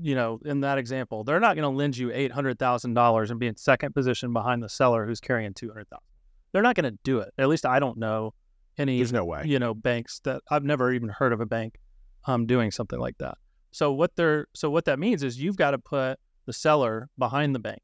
you 0.00 0.14
know, 0.14 0.40
in 0.46 0.60
that 0.60 0.78
example, 0.78 1.24
they're 1.24 1.40
not 1.40 1.56
going 1.56 1.70
to 1.70 1.76
lend 1.76 1.98
you 1.98 2.10
eight 2.12 2.32
hundred 2.32 2.58
thousand 2.58 2.94
dollars 2.94 3.30
and 3.30 3.38
be 3.38 3.48
in 3.48 3.56
second 3.56 3.94
position 3.94 4.32
behind 4.32 4.62
the 4.62 4.68
seller 4.70 5.04
who's 5.06 5.20
carrying 5.20 5.52
two 5.52 5.68
hundred 5.68 5.88
thousand. 5.90 6.04
They're 6.52 6.62
not 6.62 6.74
going 6.74 6.90
to 6.90 6.98
do 7.04 7.18
it. 7.18 7.34
At 7.36 7.48
least 7.48 7.66
I 7.66 7.78
don't 7.78 7.98
know 7.98 8.32
any 8.78 8.98
There's 8.98 9.12
no 9.12 9.24
way. 9.24 9.42
you 9.44 9.58
know 9.58 9.74
banks 9.74 10.20
that 10.20 10.42
I've 10.50 10.64
never 10.64 10.92
even 10.92 11.08
heard 11.08 11.32
of 11.32 11.40
a 11.40 11.46
bank 11.46 11.78
um, 12.26 12.46
doing 12.46 12.70
something 12.70 12.98
like 12.98 13.18
that. 13.18 13.36
So 13.70 13.92
what 13.92 14.14
they're 14.16 14.46
so 14.54 14.70
what 14.70 14.84
that 14.86 14.98
means 14.98 15.22
is 15.22 15.40
you've 15.40 15.56
got 15.56 15.72
to 15.72 15.78
put 15.78 16.18
the 16.46 16.52
seller 16.52 17.08
behind 17.18 17.54
the 17.54 17.58
bank. 17.58 17.82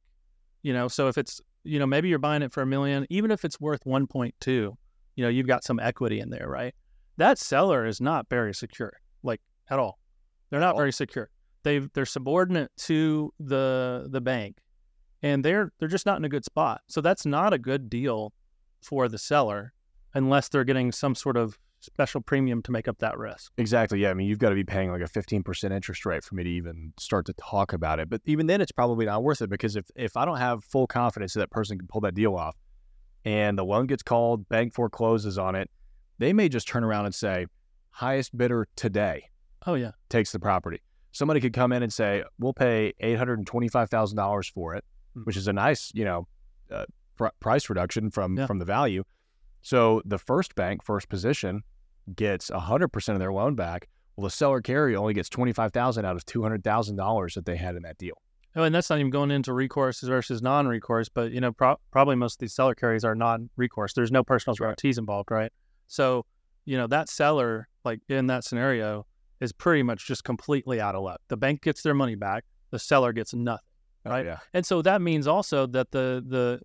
You 0.62 0.72
know, 0.72 0.88
so 0.88 1.09
if 1.09 1.18
it's 1.18 1.40
you 1.64 1.78
know 1.78 1.87
maybe 1.87 2.09
you're 2.09 2.18
buying 2.18 2.42
it 2.42 2.52
for 2.52 2.62
a 2.62 2.66
million, 2.66 3.07
even 3.11 3.30
if 3.30 3.44
it's 3.44 3.61
worth 3.61 3.85
1.2, 3.85 4.33
you 4.46 4.74
know 5.16 5.28
you've 5.28 5.46
got 5.46 5.64
some 5.64 5.78
equity 5.80 6.20
in 6.20 6.30
there, 6.30 6.48
right? 6.48 6.74
That 7.16 7.38
seller 7.38 7.87
is 7.87 8.00
not 8.00 8.28
very 8.28 8.54
secure, 8.54 8.92
like 9.22 9.40
at 9.70 9.78
all. 9.78 9.98
They're 10.50 10.61
not 10.61 10.76
very 10.76 10.92
secure. 10.92 11.30
They 11.62 11.78
they're 11.78 12.07
subordinate 12.07 12.70
to 12.78 13.33
the 13.40 14.07
the 14.11 14.20
bank, 14.20 14.59
and 15.22 15.44
they're 15.44 15.72
they're 15.78 15.88
just 15.88 16.07
not 16.07 16.18
in 16.18 16.24
a 16.24 16.28
good 16.28 16.44
spot. 16.44 16.80
So 16.88 17.00
that's 17.00 17.26
not 17.26 17.52
a 17.52 17.59
good 17.59 17.88
deal 17.88 18.33
for 18.83 19.09
the 19.09 19.18
seller 19.18 19.72
unless 20.14 20.48
they're 20.48 20.64
getting 20.64 20.92
some 20.92 21.14
sort 21.14 21.37
of 21.37 21.59
special 21.81 22.20
premium 22.20 22.62
to 22.62 22.70
make 22.72 22.88
up 22.88 22.98
that 23.00 23.18
risk. 23.18 23.53
Exactly. 23.59 24.00
Yeah. 24.00 24.11
I 24.11 24.14
mean, 24.14 24.27
you've 24.27 24.38
got 24.38 24.48
to 24.50 24.55
be 24.55 24.64
paying 24.64 24.90
like 24.90 25.03
a 25.03 25.05
15% 25.09 25.70
interest 25.70 26.07
rate 26.07 26.24
for 26.24 26.35
me 26.35 26.44
to 26.44 26.48
even 26.50 26.92
start 26.98 27.27
to 27.27 27.35
talk 27.35 27.72
about 27.74 27.98
it. 28.00 28.09
But 28.09 28.22
even 28.24 28.46
then, 28.46 28.61
it's 28.62 28.72
probably 28.72 29.05
not 29.05 29.22
worth 29.22 29.42
it 29.42 29.50
because 29.50 29.77
if, 29.77 29.85
if 29.94 30.16
I 30.16 30.24
don't 30.24 30.38
have 30.38 30.64
full 30.64 30.87
confidence 30.87 31.35
that 31.35 31.40
that 31.40 31.50
person 31.50 31.77
can 31.79 31.87
pull 31.87 32.00
that 32.03 32.14
deal 32.14 32.37
off 32.37 32.57
and 33.27 33.59
the 33.59 33.64
loan 33.64 33.87
gets 33.87 34.03
called, 34.03 34.48
bank 34.48 34.72
forecloses 34.72 35.37
on 35.37 35.55
it, 35.55 35.68
they 36.18 36.33
may 36.33 36.48
just 36.48 36.66
turn 36.68 36.85
around 36.85 37.05
and 37.07 37.14
say, 37.14 37.46
highest 37.90 38.37
bidder 38.37 38.66
today 38.77 39.29
Oh 39.66 39.74
yeah, 39.74 39.92
takes 40.09 40.33
the 40.33 40.38
property. 40.40 40.81
Somebody 41.12 41.40
could 41.40 41.53
come 41.53 41.70
in 41.72 41.83
and 41.83 41.92
say, 41.92 42.22
we'll 42.38 42.53
pay 42.55 42.92
$825,000 43.03 44.53
for 44.53 44.74
it, 44.74 44.85
Hmm. 45.14 45.22
which 45.22 45.37
is 45.37 45.48
a 45.48 45.53
nice, 45.53 45.90
you 45.94 46.05
know, 46.05 46.27
uh, 46.70 46.85
pr- 47.16 47.29
price 47.40 47.68
reduction 47.68 48.11
from, 48.11 48.37
Yeah. 48.37 48.46
from 48.46 48.59
the 48.59 48.64
value. 48.64 49.05
So 49.64 50.03
the 50.05 50.18
first 50.18 50.55
bank, 50.55 50.85
first 50.85 51.09
position, 51.09 51.62
gets 52.14 52.50
100% 52.50 53.09
of 53.09 53.18
their 53.18 53.33
loan 53.33 53.55
back. 53.55 53.88
Well, 54.14 54.24
the 54.24 54.31
seller 54.31 54.61
carry 54.61 54.94
only 54.94 55.14
gets 55.14 55.31
25000 55.31 56.05
out 56.05 56.14
of 56.14 56.24
$200,000 56.27 57.35
that 57.35 57.46
they 57.46 57.57
had 57.57 57.74
in 57.74 57.83
that 57.83 57.96
deal. 57.96 58.14
Oh, 58.55 58.62
and 58.62 58.74
that's 58.74 58.90
not 58.90 58.98
even 58.98 59.11
going 59.11 59.31
into 59.31 59.55
recourse 59.55 60.00
versus 60.03 60.42
non-recourse, 60.42 61.09
but 61.09 61.33
you 61.33 61.40
know, 61.40 61.50
pro- 61.50 61.81
probably 61.90 62.14
most 62.14 62.35
of 62.35 62.38
these 62.40 62.55
seller 62.55 62.74
carries 62.74 63.05
are 63.05 63.14
non-recourse. 63.14 63.94
There's 63.94 64.12
no 64.12 64.22
personal 64.22 64.53
right. 64.53 64.66
guarantees 64.66 64.98
involved, 64.98 65.31
right? 65.31 65.50
So, 65.88 66.27
you 66.66 66.77
know, 66.77 66.87
that 66.88 67.09
seller, 67.09 67.66
like 67.85 68.00
in 68.11 68.27
that 68.27 68.44
scenario, 68.44 69.07
is 69.40 69.50
pretty 69.50 69.83
much 69.83 70.07
just 70.07 70.24
completely 70.24 70.79
out 70.79 70.94
of 70.94 71.03
luck. 71.03 71.20
The 71.29 71.38
bank 71.38 71.62
gets 71.62 71.83
their 71.83 71.94
money 71.94 72.16
back, 72.16 72.44
the 72.70 72.79
seller 72.79 73.14
gets 73.14 73.33
nothing, 73.33 73.64
Oh, 74.06 74.10
right. 74.10 74.26
Yeah. 74.26 74.38
and 74.52 74.66
so 74.66 74.82
that 74.82 75.00
means 75.00 75.26
also 75.26 75.66
that 75.68 75.90
the 75.90 76.22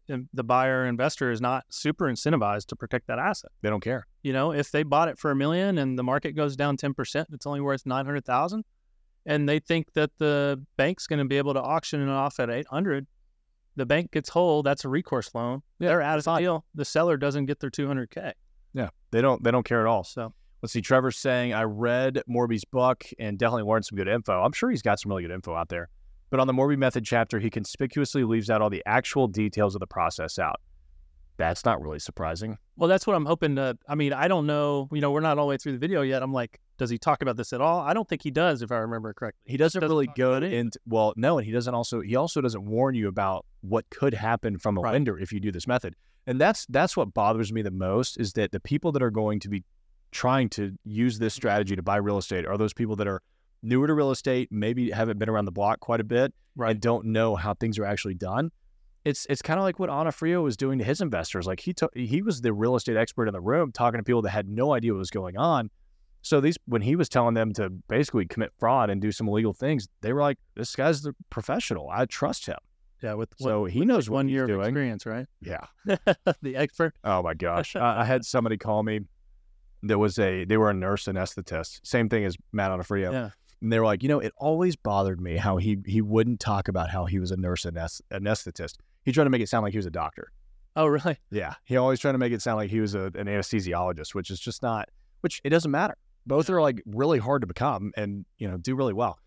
the 0.07 0.27
the 0.33 0.43
buyer 0.43 0.85
investor 0.85 1.31
is 1.31 1.39
not 1.39 1.63
super 1.69 2.05
incentivized 2.05 2.67
to 2.67 2.75
protect 2.75 3.07
that 3.07 3.19
asset. 3.19 3.51
They 3.61 3.69
don't 3.69 3.81
care. 3.81 4.05
You 4.23 4.33
know, 4.33 4.51
if 4.51 4.71
they 4.71 4.83
bought 4.83 5.07
it 5.07 5.17
for 5.17 5.31
a 5.31 5.35
million 5.35 5.77
and 5.77 5.97
the 5.97 6.03
market 6.03 6.33
goes 6.33 6.55
down 6.55 6.75
ten 6.77 6.93
percent, 6.93 7.29
it's 7.31 7.45
only 7.45 7.61
worth 7.61 7.85
nine 7.85 8.05
hundred 8.05 8.25
thousand, 8.25 8.65
and 9.25 9.47
they 9.47 9.59
think 9.59 9.93
that 9.93 10.11
the 10.17 10.61
bank's 10.77 11.07
going 11.07 11.19
to 11.19 11.25
be 11.25 11.37
able 11.37 11.53
to 11.53 11.61
auction 11.61 12.01
it 12.01 12.09
off 12.11 12.39
at 12.39 12.49
eight 12.49 12.67
hundred. 12.67 13.07
The 13.75 13.85
bank 13.85 14.11
gets 14.11 14.27
whole. 14.27 14.61
That's 14.61 14.83
a 14.83 14.89
recourse 14.89 15.33
loan. 15.33 15.61
Yeah, 15.79 15.89
They're 15.89 16.01
out 16.01 16.25
of 16.25 16.37
deal. 16.39 16.65
The 16.75 16.83
seller 16.83 17.15
doesn't 17.15 17.45
get 17.45 17.59
their 17.61 17.69
two 17.69 17.87
hundred 17.87 18.09
k. 18.09 18.33
Yeah. 18.73 18.89
They 19.11 19.21
don't 19.21 19.41
they 19.43 19.51
don't 19.51 19.63
care 19.63 19.79
at 19.79 19.87
all. 19.87 20.03
So 20.03 20.33
Let's 20.61 20.73
see. 20.73 20.81
Trevor's 20.81 21.17
saying, 21.17 21.53
I 21.53 21.63
read 21.63 22.21
Morby's 22.29 22.65
book 22.65 23.05
and 23.17 23.37
definitely 23.37 23.63
learned 23.63 23.85
some 23.85 23.95
good 23.95 24.09
info. 24.09 24.41
I'm 24.43 24.51
sure 24.51 24.69
he's 24.69 24.81
got 24.81 24.99
some 24.99 25.09
really 25.09 25.21
good 25.21 25.31
info 25.31 25.55
out 25.55 25.69
there. 25.69 25.89
But 26.29 26.39
on 26.39 26.47
the 26.47 26.53
Morby 26.53 26.77
Method 26.77 27.05
chapter, 27.05 27.39
he 27.39 27.49
conspicuously 27.49 28.23
leaves 28.23 28.49
out 28.49 28.61
all 28.61 28.69
the 28.69 28.83
actual 28.85 29.27
details 29.27 29.75
of 29.75 29.79
the 29.79 29.87
process 29.87 30.37
out. 30.37 30.59
That's 31.37 31.63
not 31.63 31.81
really 31.81 31.99
surprising. 31.99 32.57
Well, 32.75 32.89
that's 32.89 33.07
what 33.07 33.15
I'm 33.15 33.25
hoping 33.25 33.55
to. 33.55 33.77
I 33.87 33.95
mean, 33.95 34.11
I 34.11 34.27
don't 34.27 34.45
know. 34.45 34.89
You 34.91 34.99
know, 34.99 35.11
we're 35.11 35.21
not 35.21 35.37
all 35.37 35.45
the 35.45 35.49
way 35.49 35.57
through 35.57 35.71
the 35.71 35.77
video 35.77 36.01
yet. 36.01 36.21
I'm 36.21 36.33
like, 36.33 36.59
does 36.77 36.89
he 36.89 36.97
talk 36.97 37.21
about 37.21 37.37
this 37.37 37.53
at 37.53 37.61
all? 37.61 37.79
I 37.79 37.93
don't 37.93 38.07
think 38.07 38.21
he 38.23 38.29
does, 38.29 38.61
if 38.61 38.71
I 38.73 38.77
remember 38.77 39.13
correctly. 39.13 39.39
He 39.45 39.55
doesn't, 39.57 39.79
Doesn't 39.79 39.93
really 39.93 40.07
go 40.17 40.33
into 40.35 40.77
well, 40.85 41.13
no, 41.15 41.37
and 41.37 41.45
he 41.45 41.53
doesn't 41.53 41.73
also 41.73 42.01
he 42.01 42.17
also 42.17 42.41
doesn't 42.41 42.65
warn 42.65 42.93
you 42.95 43.07
about 43.07 43.45
what 43.61 43.89
could 43.89 44.13
happen 44.13 44.57
from 44.57 44.77
a 44.77 44.81
Right. 44.81 44.91
lender 44.93 45.17
if 45.17 45.31
you 45.31 45.39
do 45.39 45.51
this 45.51 45.65
method. 45.65 45.95
And 46.27 46.39
that's 46.41 46.65
that's 46.67 46.97
what 46.97 47.13
bothers 47.13 47.53
me 47.53 47.61
the 47.61 47.71
most 47.71 48.19
is 48.19 48.33
that 48.33 48.51
the 48.51 48.59
people 48.59 48.91
that 48.91 49.01
are 49.01 49.09
going 49.11 49.39
to 49.39 49.49
be 49.49 49.63
trying 50.11 50.49
to 50.49 50.77
use 50.83 51.19
this 51.19 51.33
strategy 51.33 51.75
to 51.75 51.81
buy 51.83 51.95
real 51.97 52.17
estate 52.17 52.45
are 52.45 52.57
those 52.57 52.73
people 52.73 52.97
that 52.97 53.07
are 53.07 53.21
newer 53.61 53.87
to 53.87 53.93
real 53.93 54.11
estate, 54.11 54.49
maybe 54.51 54.91
haven't 54.91 55.19
been 55.19 55.29
around 55.29 55.45
the 55.45 55.51
block 55.51 55.79
quite 55.79 55.99
a 55.99 56.03
bit, 56.03 56.33
Right. 56.55 56.71
and 56.71 56.81
don't 56.81 57.05
know 57.07 57.35
how 57.35 57.53
things 57.53 57.77
are 57.79 57.85
actually 57.85 58.15
done. 58.15 58.51
It's 59.05 59.25
it's 59.29 59.41
kind 59.41 59.59
of 59.59 59.63
like 59.63 59.79
what 59.79 59.89
Onofrio 59.89 60.41
was 60.41 60.57
doing 60.57 60.77
to 60.79 60.83
his 60.85 60.99
investors. 61.01 61.47
Like 61.47 61.59
he 61.61 61.73
took 61.73 61.95
he 61.95 62.21
was 62.21 62.41
the 62.41 62.51
real 62.53 62.75
estate 62.75 62.97
expert 62.97 63.27
in 63.27 63.33
the 63.33 63.39
room, 63.41 63.71
talking 63.71 63.97
to 63.97 64.03
people 64.03 64.21
that 64.23 64.31
had 64.31 64.49
no 64.49 64.73
idea 64.73 64.91
what 64.93 64.99
was 64.99 65.09
going 65.09 65.37
on. 65.37 65.69
So 66.21 66.41
these 66.41 66.57
when 66.65 66.81
he 66.81 66.97
was 66.97 67.07
telling 67.07 67.33
them 67.33 67.53
to 67.53 67.69
basically 67.69 68.25
commit 68.25 68.51
fraud 68.59 68.89
and 68.89 69.01
do 69.01 69.11
some 69.13 69.27
illegal 69.29 69.53
things, 69.53 69.87
they 70.01 70.11
were 70.11 70.19
like, 70.21 70.37
"This 70.55 70.75
guy's 70.75 71.01
the 71.01 71.13
professional. 71.29 71.89
I 71.89 72.05
trust 72.05 72.45
him." 72.45 72.57
Yeah, 73.01 73.13
with 73.13 73.29
So 73.37 73.63
he 73.63 73.85
knows 73.85 74.09
one 74.09 74.27
year 74.27 74.43
of 74.43 74.59
experience, 74.59 75.05
right? 75.05 75.25
Yeah. 75.41 75.65
the 76.41 76.57
expert. 76.57 76.93
Oh 77.05 77.23
my 77.23 77.33
gosh. 77.33 77.75
I, 77.77 78.01
I 78.01 78.03
had 78.03 78.25
somebody 78.25 78.57
call 78.57 78.83
me. 78.83 78.99
There 79.81 79.97
was 79.97 80.19
a 80.19 80.43
they 80.43 80.57
were 80.57 80.69
a 80.69 80.73
nurse 80.73 81.05
anesthetist. 81.05 81.79
Same 81.83 82.09
thing 82.09 82.25
as 82.25 82.35
Matt 82.51 82.71
Onofrio. 82.71 83.13
Yeah. 83.13 83.29
And 83.61 83.71
they 83.71 83.79
were 83.79 83.85
like, 83.85 84.03
you 84.03 84.09
know, 84.09 84.19
it 84.19 84.33
always 84.37 84.75
bothered 84.75 85.19
me 85.19 85.35
how 85.35 85.57
he 85.57 85.79
he 85.85 86.01
wouldn't 86.01 86.39
talk 86.39 86.67
about 86.67 86.89
how 86.89 87.05
he 87.05 87.19
was 87.19 87.31
a 87.31 87.37
nurse 87.37 87.65
anest- 87.65 88.01
anesthetist. 88.11 88.75
He 89.03 89.11
tried 89.11 89.25
to 89.25 89.29
make 89.29 89.41
it 89.41 89.49
sound 89.49 89.63
like 89.63 89.73
he 89.73 89.77
was 89.77 89.85
a 89.85 89.91
doctor. 89.91 90.31
Oh, 90.75 90.87
really? 90.87 91.17
Yeah. 91.31 91.55
He 91.65 91.77
always 91.77 91.99
tried 91.99 92.13
to 92.13 92.17
make 92.17 92.31
it 92.31 92.41
sound 92.41 92.57
like 92.57 92.69
he 92.69 92.79
was 92.79 92.95
a, 92.95 93.05
an 93.15 93.27
anesthesiologist, 93.27 94.15
which 94.15 94.29
is 94.29 94.39
just 94.39 94.61
not. 94.63 94.89
Which 95.21 95.41
it 95.43 95.49
doesn't 95.49 95.71
matter. 95.71 95.97
Both 96.25 96.49
are 96.49 96.61
like 96.61 96.81
really 96.85 97.19
hard 97.19 97.41
to 97.41 97.47
become 97.47 97.91
and 97.97 98.25
you 98.37 98.47
know 98.47 98.57
do 98.57 98.75
really 98.75 98.93
well. 98.93 99.19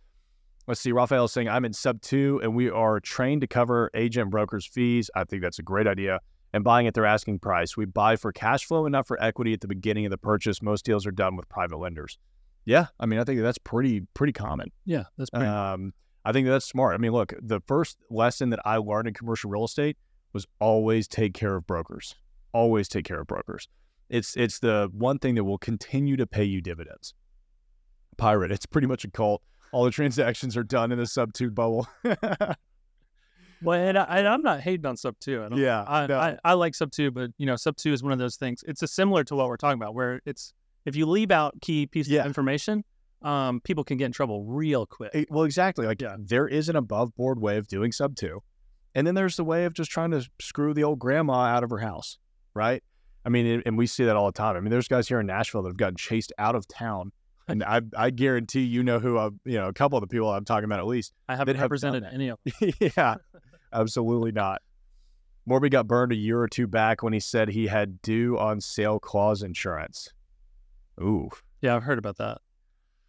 Let's 0.66 0.80
see. 0.80 0.92
Raphael 0.92 1.24
is 1.24 1.32
saying 1.32 1.48
I'm 1.48 1.64
in 1.64 1.72
sub 1.72 2.00
two 2.00 2.40
and 2.42 2.54
we 2.54 2.70
are 2.70 3.00
trained 3.00 3.40
to 3.42 3.46
cover 3.46 3.90
agent 3.94 4.30
brokers 4.30 4.64
fees. 4.64 5.10
I 5.14 5.24
think 5.24 5.42
that's 5.42 5.58
a 5.58 5.62
great 5.62 5.86
idea. 5.86 6.20
And 6.54 6.62
buying 6.62 6.86
at 6.86 6.94
their 6.94 7.06
asking 7.06 7.38
price. 7.38 7.76
We 7.76 7.86
buy 7.86 8.16
for 8.16 8.30
cash 8.30 8.66
flow 8.66 8.84
and 8.84 8.92
not 8.92 9.06
for 9.06 9.20
equity 9.22 9.54
at 9.54 9.62
the 9.62 9.68
beginning 9.68 10.04
of 10.06 10.10
the 10.10 10.18
purchase. 10.18 10.62
Most 10.62 10.84
deals 10.84 11.06
are 11.06 11.10
done 11.10 11.34
with 11.34 11.48
private 11.48 11.78
lenders. 11.78 12.18
Yeah, 12.64 12.86
I 13.00 13.06
mean 13.06 13.18
I 13.18 13.24
think 13.24 13.40
that's 13.40 13.58
pretty 13.58 14.02
pretty 14.14 14.32
common. 14.32 14.70
Yeah, 14.84 15.04
that's 15.18 15.30
pretty. 15.30 15.46
Um, 15.46 15.92
I 16.24 16.32
think 16.32 16.46
that's 16.46 16.66
smart. 16.66 16.94
I 16.94 16.98
mean, 16.98 17.12
look, 17.12 17.34
the 17.40 17.60
first 17.66 17.98
lesson 18.10 18.50
that 18.50 18.60
I 18.64 18.76
learned 18.76 19.08
in 19.08 19.14
commercial 19.14 19.50
real 19.50 19.64
estate 19.64 19.96
was 20.32 20.46
always 20.60 21.08
take 21.08 21.34
care 21.34 21.56
of 21.56 21.66
brokers. 21.66 22.14
Always 22.52 22.88
take 22.88 23.04
care 23.04 23.20
of 23.20 23.26
brokers. 23.26 23.68
It's 24.08 24.36
it's 24.36 24.58
the 24.58 24.90
one 24.92 25.18
thing 25.18 25.34
that 25.36 25.44
will 25.44 25.58
continue 25.58 26.16
to 26.16 26.26
pay 26.26 26.44
you 26.44 26.60
dividends. 26.60 27.14
Pirate, 28.18 28.52
it's 28.52 28.66
pretty 28.66 28.86
much 28.86 29.04
a 29.04 29.10
cult. 29.10 29.42
All 29.72 29.84
the 29.84 29.90
transactions 29.90 30.56
are 30.56 30.62
done 30.62 30.92
in 30.92 30.98
the 30.98 31.06
sub 31.06 31.32
two 31.32 31.50
bubble. 31.50 31.88
well, 33.62 33.80
and, 33.80 33.96
I, 33.96 34.18
and 34.18 34.28
I'm 34.28 34.42
not 34.42 34.60
hating 34.60 34.84
on 34.84 34.98
sub 34.98 35.18
two. 35.18 35.42
I 35.42 35.48
don't, 35.48 35.58
yeah, 35.58 35.82
I, 35.88 36.06
no. 36.06 36.18
I, 36.18 36.38
I 36.44 36.52
like 36.52 36.74
sub 36.74 36.92
two, 36.92 37.10
but 37.10 37.30
you 37.38 37.46
know, 37.46 37.56
sub 37.56 37.76
two 37.76 37.92
is 37.92 38.02
one 38.02 38.12
of 38.12 38.18
those 38.18 38.36
things. 38.36 38.62
It's 38.68 38.82
a 38.82 38.86
similar 38.86 39.24
to 39.24 39.34
what 39.34 39.48
we're 39.48 39.56
talking 39.56 39.80
about, 39.80 39.94
where 39.94 40.20
it's 40.26 40.52
if 40.84 40.96
you 40.96 41.06
leave 41.06 41.30
out 41.30 41.60
key 41.60 41.86
pieces 41.86 42.12
Yeah. 42.12 42.20
of 42.20 42.26
information, 42.26 42.84
um, 43.22 43.60
people 43.60 43.84
can 43.84 43.96
get 43.98 44.06
in 44.06 44.12
trouble 44.12 44.44
real 44.44 44.84
quick. 44.86 45.10
Eh, 45.14 45.24
well, 45.30 45.44
exactly. 45.44 45.86
Like 45.86 46.00
Yeah. 46.02 46.16
there 46.18 46.48
is 46.48 46.68
an 46.68 46.76
above 46.76 47.14
board 47.14 47.40
way 47.40 47.56
of 47.56 47.68
doing 47.68 47.92
sub 47.92 48.16
two, 48.16 48.42
and 48.94 49.06
then 49.06 49.14
there's 49.14 49.36
the 49.36 49.44
way 49.44 49.64
of 49.64 49.74
just 49.74 49.90
trying 49.90 50.10
to 50.10 50.28
screw 50.40 50.74
the 50.74 50.84
old 50.84 50.98
grandma 50.98 51.44
out 51.44 51.62
of 51.64 51.70
her 51.70 51.78
house, 51.78 52.18
right? 52.54 52.82
I 53.24 53.28
mean, 53.28 53.46
and- 53.46 53.62
and 53.64 53.78
we 53.78 53.86
see 53.86 54.04
that 54.04 54.16
all 54.16 54.26
the 54.26 54.32
time. 54.32 54.56
I 54.56 54.60
mean, 54.60 54.70
there's 54.70 54.88
guys 54.88 55.06
here 55.06 55.20
in 55.20 55.26
Nashville 55.26 55.62
that 55.62 55.68
have 55.68 55.76
gotten 55.76 55.96
chased 55.96 56.32
out 56.38 56.56
of 56.56 56.66
town, 56.66 57.12
and 57.46 57.62
I 57.62 57.80
I 57.96 58.10
guarantee 58.10 58.62
you 58.64 58.82
know 58.82 58.98
who 58.98 59.16
I 59.18 59.26
you 59.44 59.58
know 59.58 59.68
a 59.68 59.72
couple 59.72 59.96
of 59.96 60.00
the 60.02 60.08
people 60.08 60.28
I'm 60.30 60.44
talking 60.44 60.64
about 60.64 60.80
at 60.80 60.86
least. 60.86 61.12
I 61.28 61.36
haven't 61.36 61.54
have 61.56 61.62
represented 61.62 62.02
any 62.04 62.28
of. 62.28 62.38
yeah, 62.80 63.14
absolutely 63.72 64.32
not. 64.32 64.60
Morby 65.48 65.70
got 65.70 65.86
burned 65.88 66.12
a 66.12 66.16
year 66.16 66.40
or 66.40 66.48
two 66.48 66.66
back 66.66 67.02
when 67.02 67.12
he 67.12 67.20
said 67.20 67.48
he 67.48 67.66
had 67.68 68.00
due 68.02 68.36
on 68.38 68.60
sale 68.60 68.98
clause 69.00 69.42
insurance. 69.42 70.08
Ooh, 71.00 71.30
Yeah, 71.60 71.76
I've 71.76 71.82
heard 71.84 71.98
about 71.98 72.18
that. 72.18 72.38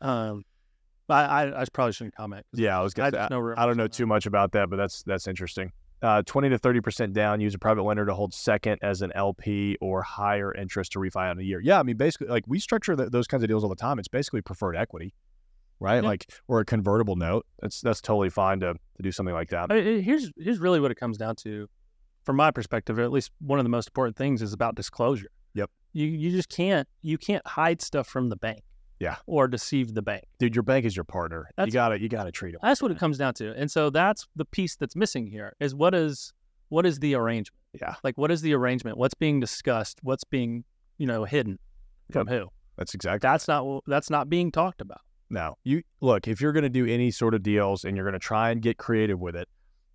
Um, 0.01 0.43
I, 1.09 1.23
I, 1.23 1.61
I 1.61 1.65
probably 1.71 1.93
shouldn't 1.93 2.15
comment. 2.15 2.45
yeah, 2.53 2.79
I 2.79 2.81
was 2.81 2.93
I 2.97 3.09
gonna. 3.11 3.27
know 3.29 3.53
I 3.57 3.65
don't 3.65 3.77
know 3.77 3.87
too 3.87 4.05
much 4.05 4.25
about 4.25 4.51
that, 4.53 4.69
but 4.69 4.77
that's 4.77 5.03
that's 5.03 5.27
interesting. 5.27 5.71
Uh, 6.01 6.21
20 6.25 6.49
to 6.49 6.57
30 6.57 6.81
percent 6.81 7.13
down. 7.13 7.39
Use 7.39 7.53
a 7.55 7.59
private 7.59 7.83
lender 7.83 8.05
to 8.05 8.13
hold 8.13 8.33
second 8.33 8.79
as 8.81 9.01
an 9.01 9.11
LP 9.15 9.77
or 9.79 10.01
higher 10.01 10.53
interest 10.53 10.93
to 10.93 10.99
refi 10.99 11.29
on 11.29 11.39
a 11.39 11.43
year. 11.43 11.61
Yeah, 11.61 11.79
I 11.79 11.83
mean 11.83 11.97
basically, 11.97 12.27
like 12.27 12.43
we 12.47 12.59
structure 12.59 12.95
th- 12.95 13.09
those 13.11 13.27
kinds 13.27 13.43
of 13.43 13.47
deals 13.49 13.63
all 13.63 13.69
the 13.69 13.75
time. 13.75 13.99
It's 13.99 14.07
basically 14.07 14.41
preferred 14.41 14.75
equity, 14.75 15.13
right? 15.79 16.01
Yeah. 16.03 16.09
Like 16.09 16.29
or 16.47 16.59
a 16.59 16.65
convertible 16.65 17.15
note. 17.15 17.45
That's 17.61 17.79
that's 17.81 18.01
totally 18.01 18.29
fine 18.29 18.59
to 18.61 18.73
to 18.73 19.01
do 19.03 19.11
something 19.11 19.35
like 19.35 19.49
that. 19.49 19.71
I 19.71 19.75
it- 19.75 20.01
here's 20.01 20.31
here's 20.37 20.59
really 20.59 20.79
what 20.79 20.91
it 20.91 20.95
comes 20.95 21.17
down 21.17 21.35
to, 21.43 21.69
from 22.23 22.35
my 22.37 22.51
perspective. 22.51 22.97
At 22.99 23.11
least 23.11 23.31
one 23.39 23.59
of 23.59 23.63
the 23.65 23.69
most 23.69 23.89
important 23.89 24.17
things 24.17 24.41
is 24.41 24.51
about 24.53 24.75
disclosure. 24.75 25.27
You 25.93 26.08
you 26.08 26.32
just 26.32 26.49
can't 26.49 26.88
you 27.01 27.17
can't 27.17 27.45
hide 27.47 27.82
stuff 27.82 28.08
from 28.08 28.29
the 28.29 28.36
bank. 28.36 28.63
Yeah. 28.99 29.17
Or 29.25 29.47
deceive 29.47 29.93
the 29.93 30.01
bank. 30.01 30.23
Dude, 30.39 30.56
your 30.56 30.63
bank 30.63 30.86
is 30.86 30.95
your 30.95 31.03
partner. 31.03 31.49
you 31.58 31.71
gotta 31.71 31.99
you 31.99 32.10
gotta 32.10 32.32
treat 32.32 32.51
them. 32.51 32.60
That's 32.63 32.82
what 32.82 32.91
it 32.91 32.97
comes 32.97 33.17
down 33.17 33.34
to. 33.36 33.53
And 33.53 33.69
so 33.69 33.89
that's 33.89 34.27
the 34.36 34.45
piece 34.45 34.75
that's 34.75 34.95
missing 34.95 35.27
here 35.27 35.53
is 35.60 35.75
what 35.75 35.93
is 35.93 36.34
what 36.69 36.86
is 36.86 36.99
the 36.99 37.15
arrangement? 37.15 37.60
Yeah. 37.79 37.95
Like 38.03 38.17
what 38.17 38.32
is 38.32 38.41
the 38.41 38.53
arrangement? 38.53 38.97
What's 38.97 39.13
being 39.13 39.39
discussed? 39.39 39.99
What's 40.03 40.23
being, 40.23 40.63
you 40.97 41.08
know, 41.08 41.25
hidden 41.25 41.60
from 42.12 42.27
who? 42.27 42.47
That's 42.77 42.93
exactly. 42.93 43.27
That's 43.27 43.47
not 43.47 43.84
that's 43.88 44.10
not 44.10 44.29
being 44.29 44.51
talked 44.51 44.82
about. 44.82 45.01
No, 45.29 45.58
you 45.63 45.82
look, 45.99 46.27
if 46.27 46.41
you're 46.41 46.51
going 46.51 46.63
to 46.63 46.69
do 46.69 46.86
any 46.86 47.10
sort 47.10 47.34
of 47.34 47.41
deals 47.41 47.86
and 47.86 47.97
you're 47.97 48.06
going 48.06 48.13
to 48.13 48.19
try 48.19 48.51
and 48.51 48.62
get 48.62 48.77
creative 48.77 49.19
with 49.19 49.36
it, 49.36 49.47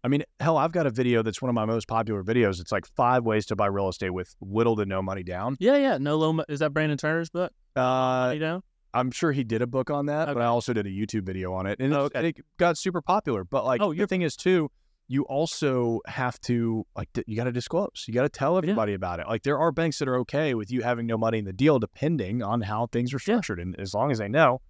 I 0.05 0.09
mean, 0.09 0.23
hell, 0.41 0.57
I've 0.57 0.73
got 0.73 0.87
a 0.87 0.91
video 0.91 1.23
that's 1.23 1.43
one 1.43 1.49
of 1.49 1.55
my 1.55 1.65
most 1.65 1.89
popular 1.89 2.23
videos. 2.23 2.61
It's 2.61 2.71
like 2.73 2.87
five 2.97 3.25
ways 3.25 3.47
to 3.47 3.57
buy 3.57 3.67
real 3.67 3.89
estate 3.89 4.11
with 4.11 4.35
little 4.41 4.77
to 4.77 4.87
no 4.87 5.03
money 5.03 5.23
down. 5.25 5.57
Yeah, 5.59 5.77
yeah. 5.77 5.99
No 5.99 6.17
low 6.17 6.33
mo- 6.33 6.45
is 6.49 6.61
that 6.61 6.73
Brandon 6.73 6.97
Turner's 6.97 7.31
book? 7.31 7.53
Uh, 7.75 8.31
you 8.35 8.41
know? 8.41 8.63
I'm 8.95 9.11
sure 9.11 9.33
he 9.33 9.45
did 9.45 9.61
a 9.61 9.67
book 9.67 9.91
on 9.91 10.07
that, 10.07 10.27
but 10.29 10.41
I 10.41 10.47
also 10.47 10.73
did 10.73 10.87
a 10.87 10.91
YouTube 10.91 11.25
video 11.25 11.53
on 11.53 11.67
it, 11.67 11.79
and, 11.81 11.93
Oh, 11.93 12.03
okay. 12.03 12.29
it 12.29 12.37
got 12.59 12.79
super 12.79 13.03
popular. 13.03 13.45
But 13.45 13.65
like, 13.65 13.81
Oh, 13.83 13.91
the 13.91 13.97
you're- 13.97 14.07
thing 14.07 14.23
is 14.23 14.35
too, 14.37 14.71
you 15.09 15.23
also 15.25 16.01
have 16.07 16.39
to 16.43 16.87
like 16.95 17.09
you 17.27 17.35
got 17.37 17.45
to 17.45 17.53
disclose. 17.53 18.05
You 18.07 18.15
got 18.15 18.23
to 18.23 18.29
tell 18.29 18.57
everybody 18.59 18.95
about 18.95 19.21
it. 19.21 19.27
Like, 19.27 19.43
there 19.43 19.59
are 19.59 19.73
banks 19.73 19.99
that 20.01 20.09
are 20.09 20.17
okay 20.19 20.55
with 20.55 20.71
you 20.71 20.83
having 20.83 21.07
no 21.07 21.17
money 21.19 21.39
in 21.39 21.45
the 21.45 21.53
deal, 21.53 21.79
depending 21.79 22.43
on 22.43 22.61
how 22.61 22.87
things 22.87 23.13
are 23.15 23.19
structured, 23.19 23.59
and 23.59 23.75
as 23.81 23.95
long 23.95 24.11
as 24.11 24.19
they 24.19 24.29
know. 24.29 24.61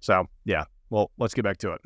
So 0.00 0.26
yeah, 0.44 0.64
well, 0.90 1.10
let's 1.18 1.32
get 1.34 1.44
back 1.44 1.56
to 1.58 1.72
it. 1.72 1.80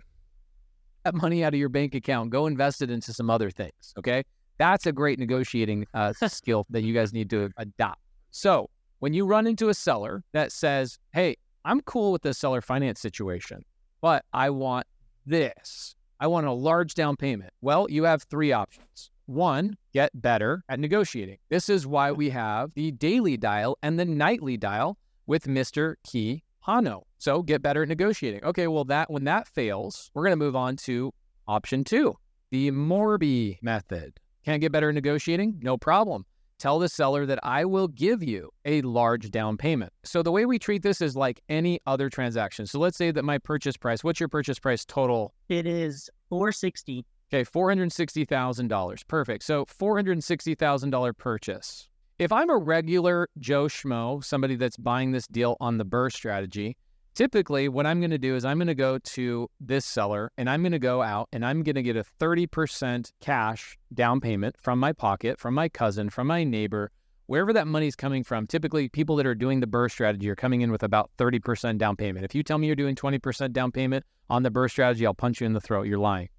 That 1.08 1.14
money 1.14 1.42
out 1.42 1.54
of 1.54 1.58
your 1.58 1.70
bank 1.70 1.94
account, 1.94 2.28
go 2.28 2.46
invest 2.46 2.82
it 2.82 2.90
into 2.90 3.14
some 3.14 3.30
other 3.30 3.50
things. 3.50 3.94
Okay. 3.98 4.22
That's 4.58 4.86
a 4.86 4.92
great 4.92 5.18
negotiating 5.18 5.86
uh, 5.94 6.12
skill 6.12 6.66
that 6.70 6.82
you 6.82 6.92
guys 6.92 7.12
need 7.12 7.30
to 7.30 7.50
adopt. 7.56 8.00
So 8.30 8.68
when 8.98 9.14
you 9.14 9.24
run 9.24 9.46
into 9.46 9.70
a 9.70 9.74
seller 9.74 10.22
that 10.32 10.52
says, 10.52 10.98
Hey, 11.12 11.36
I'm 11.64 11.80
cool 11.82 12.12
with 12.12 12.22
the 12.22 12.34
seller 12.34 12.60
finance 12.60 13.00
situation, 13.00 13.64
but 14.02 14.24
I 14.34 14.50
want 14.50 14.86
this. 15.24 15.94
I 16.20 16.26
want 16.26 16.46
a 16.46 16.52
large 16.52 16.94
down 16.94 17.16
payment. 17.16 17.52
Well, 17.62 17.86
you 17.88 18.04
have 18.04 18.24
three 18.24 18.52
options. 18.52 19.10
One, 19.26 19.76
get 19.94 20.10
better 20.14 20.62
at 20.68 20.80
negotiating. 20.80 21.38
This 21.48 21.68
is 21.68 21.86
why 21.86 22.12
we 22.12 22.30
have 22.30 22.72
the 22.74 22.90
daily 22.92 23.36
dial 23.36 23.78
and 23.82 23.98
the 23.98 24.04
nightly 24.04 24.56
dial 24.56 24.98
with 25.26 25.44
Mr. 25.44 25.94
Key 26.04 26.42
Hano. 26.68 27.02
So 27.16 27.42
get 27.42 27.62
better 27.62 27.82
at 27.82 27.88
negotiating. 27.88 28.44
Okay, 28.44 28.66
well 28.66 28.84
that 28.84 29.10
when 29.10 29.24
that 29.24 29.48
fails, 29.48 30.10
we're 30.14 30.24
going 30.24 30.32
to 30.32 30.36
move 30.36 30.54
on 30.54 30.76
to 30.76 31.12
option 31.48 31.82
2, 31.82 32.14
the 32.50 32.70
Morby 32.70 33.56
method. 33.62 34.20
Can't 34.44 34.60
get 34.60 34.70
better 34.70 34.90
at 34.90 34.94
negotiating? 34.94 35.58
No 35.62 35.78
problem. 35.78 36.26
Tell 36.58 36.78
the 36.78 36.88
seller 36.88 37.24
that 37.24 37.38
I 37.42 37.64
will 37.64 37.88
give 37.88 38.22
you 38.22 38.50
a 38.64 38.82
large 38.82 39.30
down 39.30 39.56
payment. 39.56 39.92
So 40.04 40.22
the 40.22 40.32
way 40.32 40.44
we 40.44 40.58
treat 40.58 40.82
this 40.82 41.00
is 41.00 41.14
like 41.16 41.40
any 41.48 41.80
other 41.86 42.10
transaction. 42.10 42.66
So 42.66 42.80
let's 42.80 42.98
say 42.98 43.12
that 43.12 43.24
my 43.24 43.38
purchase 43.38 43.76
price, 43.76 44.02
what's 44.02 44.18
your 44.18 44.28
purchase 44.28 44.58
price 44.58 44.84
total? 44.84 45.34
It 45.48 45.66
is 45.66 46.10
460. 46.28 47.06
Okay, 47.32 47.44
$460,000. 47.44 49.06
Perfect. 49.06 49.44
So 49.44 49.66
$460,000 49.66 51.16
purchase. 51.16 51.88
If 52.18 52.32
I'm 52.32 52.50
a 52.50 52.56
regular 52.56 53.28
Joe 53.38 53.66
Schmo, 53.66 54.24
somebody 54.24 54.56
that's 54.56 54.76
buying 54.76 55.12
this 55.12 55.28
deal 55.28 55.56
on 55.60 55.78
the 55.78 55.84
BRRRR 55.84 56.12
strategy, 56.12 56.76
typically 57.14 57.68
what 57.68 57.86
I'm 57.86 58.00
going 58.00 58.10
to 58.10 58.18
do 58.18 58.34
is 58.34 58.44
I'm 58.44 58.58
going 58.58 58.66
to 58.66 58.74
go 58.74 58.98
to 58.98 59.48
this 59.60 59.84
seller 59.86 60.32
and 60.36 60.50
I'm 60.50 60.62
going 60.62 60.72
to 60.72 60.80
go 60.80 61.00
out 61.00 61.28
and 61.32 61.46
I'm 61.46 61.62
going 61.62 61.76
to 61.76 61.82
get 61.82 61.96
a 61.96 62.02
30% 62.18 63.12
cash 63.20 63.78
down 63.94 64.20
payment 64.20 64.56
from 64.58 64.80
my 64.80 64.92
pocket, 64.92 65.38
from 65.38 65.54
my 65.54 65.68
cousin, 65.68 66.10
from 66.10 66.26
my 66.26 66.42
neighbor, 66.42 66.90
wherever 67.26 67.52
that 67.52 67.68
money's 67.68 67.94
coming 67.94 68.24
from. 68.24 68.48
Typically, 68.48 68.88
people 68.88 69.14
that 69.14 69.24
are 69.26 69.36
doing 69.36 69.60
the 69.60 69.68
BRRRR 69.68 69.88
strategy 69.88 70.28
are 70.28 70.34
coming 70.34 70.62
in 70.62 70.72
with 70.72 70.82
about 70.82 71.12
30% 71.18 71.78
down 71.78 71.94
payment. 71.94 72.24
If 72.24 72.34
you 72.34 72.42
tell 72.42 72.58
me 72.58 72.66
you're 72.66 72.74
doing 72.74 72.96
20% 72.96 73.52
down 73.52 73.70
payment 73.70 74.04
on 74.28 74.42
the 74.42 74.50
BRRRR 74.50 74.70
strategy, 74.70 75.06
I'll 75.06 75.14
punch 75.14 75.40
you 75.40 75.46
in 75.46 75.52
the 75.52 75.60
throat. 75.60 75.86
You're 75.86 75.98
lying. 75.98 76.30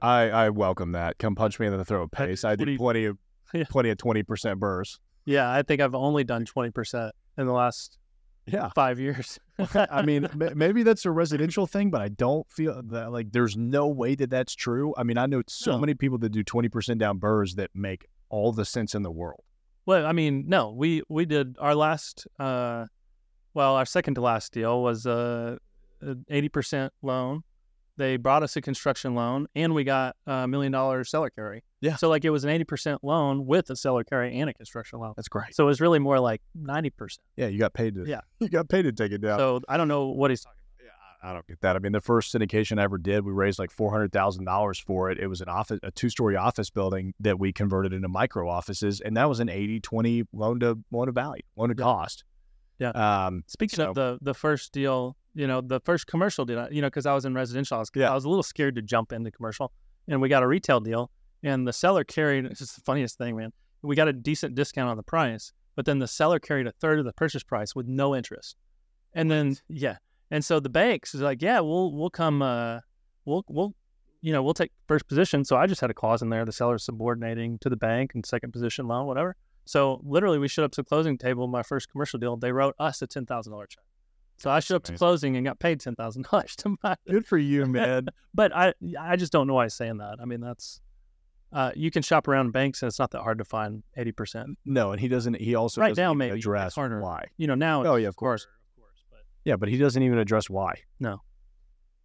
I, 0.00 0.30
I 0.30 0.50
welcome 0.50 0.92
that. 0.92 1.18
Come 1.18 1.34
punch 1.34 1.58
me 1.58 1.66
in 1.66 1.76
the 1.76 1.84
throat, 1.84 2.10
Hey, 2.16 2.26
Pace. 2.28 2.44
I 2.44 2.54
do 2.54 2.64
did 2.64 2.78
plenty 2.78 3.04
of 3.06 3.18
Yeah. 3.52 3.64
plenty 3.68 3.90
of 3.90 3.98
twenty 3.98 4.22
percent 4.22 4.60
BRRRRs. 4.60 4.98
Yeah, 5.28 5.50
I 5.52 5.62
think 5.62 5.82
I've 5.82 5.94
only 5.94 6.24
done 6.24 6.46
twenty 6.46 6.70
percent 6.70 7.14
in 7.36 7.46
the 7.46 7.52
last 7.52 7.98
Yeah, 8.46 8.70
five 8.74 8.98
years. 8.98 9.38
I 9.74 10.00
mean, 10.00 10.24
m- 10.24 10.52
maybe 10.56 10.82
that's 10.82 11.04
a 11.04 11.10
residential 11.10 11.66
thing, 11.66 11.90
but 11.90 12.00
I 12.00 12.08
don't 12.08 12.50
feel 12.50 12.80
that 12.86 13.12
like 13.12 13.32
there's 13.32 13.54
no 13.56 13.88
way 13.88 14.14
that 14.14 14.30
that's 14.30 14.54
true. 14.54 14.94
I 14.96 15.02
mean, 15.02 15.18
I 15.18 15.26
know 15.26 15.42
so 15.46 15.72
No. 15.72 15.78
many 15.80 15.92
people 15.94 16.16
that 16.18 16.30
do 16.30 16.42
twenty 16.42 16.70
percent 16.70 16.98
down 16.98 17.20
BRRRRs 17.20 17.56
that 17.56 17.70
make 17.74 18.06
all 18.30 18.52
the 18.52 18.64
sense 18.64 18.94
in 18.94 19.02
the 19.02 19.10
world. 19.10 19.42
Well, 19.84 20.06
I 20.06 20.12
mean, 20.12 20.44
no, 20.48 20.70
we 20.70 21.02
we 21.10 21.26
did 21.26 21.56
our 21.58 21.74
last, 21.74 22.26
uh, 22.38 22.86
well, 23.52 23.74
our 23.74 23.84
second 23.86 24.14
to 24.14 24.22
last 24.22 24.52
deal 24.52 24.82
was 24.82 25.04
a 25.04 25.58
eighty 26.30 26.48
percent 26.48 26.92
loan. 27.02 27.42
They 27.98 28.16
brought 28.16 28.42
us 28.42 28.56
a 28.56 28.60
construction 28.60 29.14
loan, 29.14 29.48
and 29.56 29.74
we 29.74 29.84
got 29.84 30.16
a 30.26 30.46
million 30.48 30.72
dollar 30.72 31.04
seller 31.04 31.30
carry. 31.30 31.64
Yeah. 31.80 31.96
So 31.96 32.08
like 32.08 32.24
it 32.24 32.30
was 32.30 32.44
an 32.44 32.50
eighty 32.50 32.64
percent 32.64 33.02
loan 33.04 33.44
with 33.44 33.68
a 33.70 33.76
seller 33.76 34.04
carry 34.04 34.38
and 34.38 34.48
a 34.48 34.54
construction 34.54 35.00
loan. 35.00 35.12
That's 35.16 35.28
great. 35.28 35.54
So 35.54 35.64
it 35.64 35.66
was 35.66 35.80
really 35.80 35.98
more 35.98 36.18
like 36.20 36.40
ninety 36.54 36.90
percent. 36.90 37.24
Yeah, 37.36 37.48
you 37.48 37.58
got 37.58 37.74
paid 37.74 37.94
to. 37.96 38.04
Yeah. 38.06 38.20
you 38.40 38.48
got 38.48 38.68
paid 38.68 38.82
to 38.82 38.92
take 38.92 39.12
it 39.12 39.20
down. 39.20 39.38
So 39.38 39.60
I 39.68 39.76
don't 39.76 39.88
know 39.88 40.06
what 40.06 40.30
he's 40.30 40.42
talking 40.42 40.54
about. 40.78 40.84
Yeah, 40.86 41.28
I 41.28 41.30
I 41.30 41.34
don't 41.34 41.46
get 41.48 41.60
that. 41.62 41.74
I 41.74 41.80
mean, 41.80 41.90
the 41.92 42.00
first 42.00 42.32
syndication 42.32 42.78
I 42.78 42.84
ever 42.84 42.98
did, 42.98 43.24
we 43.24 43.32
raised 43.32 43.58
like 43.58 43.72
four 43.72 43.90
hundred 43.90 44.12
thousand 44.12 44.44
dollars 44.44 44.78
for 44.78 45.10
it. 45.10 45.18
It 45.18 45.26
was 45.26 45.40
an 45.40 45.48
office, 45.48 45.80
a 45.82 45.90
two-story 45.90 46.36
office 46.36 46.70
building 46.70 47.14
that 47.18 47.38
we 47.40 47.52
converted 47.52 47.92
into 47.92 48.08
micro 48.08 48.48
offices, 48.48 49.00
and 49.00 49.16
that 49.16 49.28
was 49.28 49.40
an 49.40 49.48
80-20 49.48 50.26
loan 50.32 50.60
to 50.60 50.78
loan 50.92 51.06
to 51.06 51.12
value, 51.12 51.42
loan 51.56 51.70
to 51.70 51.74
Yeah. 51.76 51.82
cost. 51.84 52.22
Yeah. 52.78 52.90
Um, 52.90 53.42
Speaking 53.48 53.76
So- 53.78 53.88
of 53.90 53.94
the 53.96 54.18
the 54.22 54.34
first 54.34 54.72
deal, 54.72 55.16
you 55.34 55.46
know, 55.46 55.60
the 55.60 55.80
first 55.80 56.06
commercial 56.06 56.44
deal, 56.44 56.68
you 56.70 56.80
know, 56.80 56.88
because 56.88 57.06
I 57.06 57.14
was 57.14 57.24
in 57.24 57.34
residential, 57.34 57.76
I 57.76 57.80
was, 57.80 57.90
Yeah. 57.94 58.10
I 58.10 58.14
was 58.14 58.24
a 58.24 58.28
little 58.28 58.42
scared 58.42 58.74
to 58.76 58.82
jump 58.82 59.12
into 59.12 59.30
commercial, 59.30 59.72
and 60.08 60.20
we 60.20 60.28
got 60.28 60.42
a 60.42 60.46
retail 60.46 60.80
deal, 60.80 61.10
and 61.42 61.66
the 61.66 61.72
seller 61.72 62.04
carried. 62.04 62.44
It's 62.46 62.60
just 62.60 62.74
the 62.74 62.82
funniest 62.82 63.18
thing, 63.18 63.36
man. 63.36 63.52
We 63.82 63.94
got 63.94 64.08
a 64.08 64.12
decent 64.12 64.54
discount 64.54 64.88
on 64.88 64.96
the 64.96 65.02
price, 65.02 65.52
but 65.76 65.86
then 65.86 65.98
the 65.98 66.08
seller 66.08 66.38
carried 66.38 66.66
a 66.66 66.72
third 66.72 66.98
of 66.98 67.04
the 67.04 67.12
purchase 67.12 67.42
price 67.42 67.74
with 67.74 67.86
no 67.86 68.16
interest, 68.16 68.56
and 69.14 69.30
then 69.30 69.56
yeah, 69.68 69.98
and 70.30 70.44
so 70.44 70.60
the 70.60 70.68
banks 70.68 71.14
is 71.14 71.20
like, 71.20 71.40
yeah, 71.42 71.60
we'll 71.60 71.92
we'll 71.92 72.10
come, 72.10 72.42
uh, 72.42 72.80
we'll 73.24 73.44
we'll. 73.48 73.74
You 74.20 74.32
know, 74.32 74.42
we'll 74.42 74.52
take 74.52 74.72
first 74.88 75.06
position. 75.06 75.44
So 75.44 75.56
I 75.56 75.68
just 75.68 75.80
had 75.80 75.90
a 75.90 75.94
clause 75.94 76.22
in 76.22 76.28
there: 76.28 76.44
the 76.44 76.50
seller's 76.50 76.82
subordinating 76.82 77.56
to 77.60 77.68
the 77.68 77.76
bank 77.76 78.16
and 78.16 78.26
second 78.26 78.50
position 78.50 78.88
loan, 78.88 79.06
whatever. 79.06 79.36
So 79.64 80.00
literally, 80.02 80.38
we 80.38 80.48
showed 80.48 80.64
up 80.64 80.72
to 80.72 80.82
the 80.82 80.88
closing 80.88 81.16
table. 81.16 81.46
My 81.46 81.62
first 81.62 81.88
commercial 81.88 82.18
deal, 82.18 82.36
they 82.36 82.50
wrote 82.50 82.74
us 82.80 83.00
a 83.00 83.06
ten 83.06 83.26
thousand 83.26 83.52
dollar 83.52 83.66
check. 83.66 83.84
So 84.38 84.50
I 84.50 84.60
showed 84.60 84.76
up 84.76 84.84
to 84.84 84.92
closing 84.96 85.36
and 85.36 85.44
got 85.44 85.58
paid 85.58 85.80
ten 85.80 85.94
thousand 85.96 86.26
dollars 86.30 86.54
to 86.56 86.76
buy. 86.82 86.92
it. 87.06 87.10
good 87.12 87.26
for 87.26 87.38
you, 87.38 87.66
man. 87.78 88.06
But 88.34 88.54
I, 88.54 88.72
I 88.98 89.16
just 89.16 89.32
don't 89.32 89.46
know 89.46 89.54
why 89.54 89.64
he's 89.64 89.74
saying 89.74 89.98
that. 89.98 90.16
I 90.20 90.24
mean, 90.24 90.40
that's 90.40 90.80
uh, 91.52 91.72
you 91.74 91.90
can 91.90 92.02
shop 92.02 92.28
around 92.28 92.52
banks, 92.52 92.82
and 92.82 92.88
it's 92.88 92.98
not 92.98 93.10
that 93.12 93.22
hard 93.22 93.38
to 93.38 93.44
find 93.44 93.82
eighty 93.96 94.12
percent. 94.12 94.56
no, 94.64 94.92
and 94.92 95.00
he 95.00 95.08
doesn't. 95.08 95.34
He 95.40 95.54
also 95.54 95.80
Right 95.80 95.88
doesn't 95.90 96.02
now, 96.02 96.14
maybe. 96.14 96.36
Address 96.38 96.74
harder. 96.74 97.00
why. 97.00 97.26
You 97.36 97.46
know, 97.48 97.54
now. 97.54 97.84
Oh 97.84 97.96
yeah, 97.96 98.08
of 98.08 98.16
course. 98.16 98.44
of 98.44 98.80
course, 98.82 99.04
but 99.10 99.20
Yeah, 99.44 99.56
but 99.56 99.68
he 99.68 99.76
doesn't 99.76 100.02
even 100.02 100.18
address 100.18 100.48
why. 100.48 100.74
No. 101.00 101.20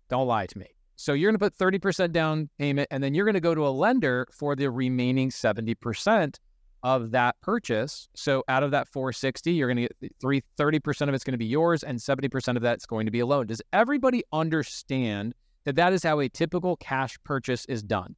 Don't 0.10 0.28
lie 0.28 0.46
to 0.48 0.58
me. 0.58 0.67
So 0.96 1.13
you're 1.13 1.32
going 1.32 1.39
to 1.39 1.43
put 1.43 1.58
30% 1.58 2.12
down 2.12 2.50
payment 2.60 2.88
and 2.91 3.04
then 3.04 3.15
you're 3.15 3.26
going 3.26 3.34
to 3.34 3.39
go 3.41 3.56
to 3.56 3.65
a 3.67 3.69
lender 3.69 4.28
for 4.32 4.56
the 4.56 4.69
remaining 4.69 5.32
70% 5.32 6.36
of 6.84 7.12
that 7.12 7.39
purchase. 7.41 8.08
So 8.13 8.43
out 8.48 8.63
of 8.63 8.72
that 8.72 8.88
460, 8.88 9.52
you're 9.54 9.67
going 9.67 9.88
to 9.88 9.93
get 10.02 10.15
three, 10.19 10.43
30% 10.58 11.08
of 11.08 11.13
it's 11.13 11.24
going 11.24 11.34
to 11.34 11.38
be 11.38 11.46
yours 11.46 11.84
and 11.84 11.98
70% 11.98 12.56
of 12.56 12.62
that's 12.62 12.86
going 12.86 13.06
to 13.06 13.12
be 13.12 13.22
a 13.22 13.26
loan. 13.26 13.48
Does 13.48 13.62
everybody 13.72 14.24
understand 14.32 15.34
that 15.63 15.76
that 15.76 15.93
is 15.93 16.04
how 16.04 16.19
a 16.19 16.30
typical 16.30 16.76
cash 16.78 17.17
purchase 17.24 17.65
is 17.65 17.82
done? 17.82 18.15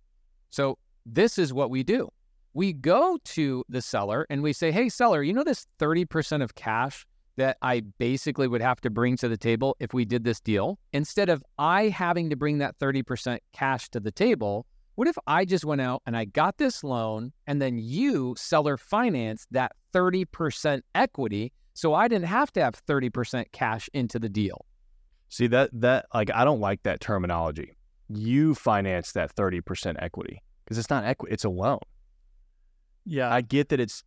So 0.49 0.77
this 1.05 1.37
is 1.37 1.53
what 1.53 1.69
we 1.69 1.83
do. 1.83 2.09
We 2.53 2.73
go 2.73 3.19
to 3.23 3.63
the 3.69 3.81
seller 3.81 4.25
and 4.29 4.41
we 4.41 4.53
say, 4.53 4.71
"Hey 4.71 4.87
seller, 4.87 5.21
you 5.21 5.33
know 5.33 5.43
this 5.43 5.67
30% 5.79 6.41
of 6.41 6.55
cash 6.55 7.05
that 7.37 7.57
I 7.61 7.81
basically 7.97 8.47
would 8.47 8.61
have 8.61 8.81
to 8.81 8.89
bring 8.89 9.17
to 9.17 9.27
the 9.27 9.37
table 9.37 9.75
if 9.79 9.93
we 9.93 10.05
did 10.05 10.23
this 10.23 10.39
deal. 10.39 10.79
Instead 10.93 11.29
of 11.29 11.43
I 11.57 11.89
having 11.89 12.29
to 12.29 12.35
bring 12.35 12.59
that 12.59 12.77
30% 12.79 13.39
cash 13.53 13.89
to 13.89 13.99
the 13.99 14.11
table, 14.11 14.65
what 14.95 15.07
if 15.07 15.17
I 15.27 15.45
just 15.45 15.65
went 15.65 15.81
out 15.81 16.01
and 16.05 16.17
I 16.17 16.25
got 16.25 16.57
this 16.57 16.83
loan 16.83 17.31
and 17.47 17.61
then 17.61 17.77
you, 17.77 18.35
seller, 18.37 18.77
finance 18.77 19.47
that 19.51 19.73
30% 19.93 20.81
equity 20.93 21.51
so 21.73 21.93
I 21.93 22.07
didn't 22.07 22.27
have 22.27 22.51
to 22.53 22.61
have 22.61 22.73
30% 22.85 23.45
cash 23.51 23.89
into 23.93 24.17
the 24.17 24.29
deal? 24.29 24.65
See 25.29 25.47
that 25.47 25.69
that 25.73 26.05
like 26.13 26.31
I 26.33 26.45
don't 26.45 26.59
like 26.59 26.83
that 26.83 27.01
terminology. 27.01 27.73
You 28.07 28.55
finance 28.55 29.11
that 29.13 29.31
thirty 29.31 29.59
percent 29.59 29.97
equity 29.99 30.41
because 30.63 30.77
it's 30.77 30.89
not 30.89 31.03
equity; 31.03 31.33
it's 31.33 31.43
a 31.43 31.49
loan. 31.49 31.79
yeah, 33.05 33.33
I 33.33 33.41
get 33.41 33.69
that 33.69 33.79
it's 33.79 34.03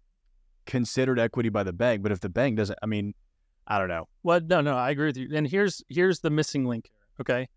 considered 0.66 1.18
equity 1.18 1.48
by 1.48 1.64
the 1.64 1.72
bank, 1.72 2.02
but 2.02 2.12
if 2.12 2.20
the 2.20 2.28
bank 2.28 2.56
doesn't, 2.56 2.78
I 2.82 2.86
mean, 2.86 3.14
I 3.66 3.78
don't 3.78 3.88
know. 3.88 4.08
Well, 4.22 4.40
no, 4.40 4.60
no, 4.60 4.76
I 4.76 4.90
agree 4.90 5.06
with 5.06 5.16
you. 5.16 5.28
And 5.34 5.46
here's 5.46 5.82
here's 5.88 6.20
the 6.20 6.30
missing 6.30 6.64
link. 6.64 6.88
Okay, 7.20 7.48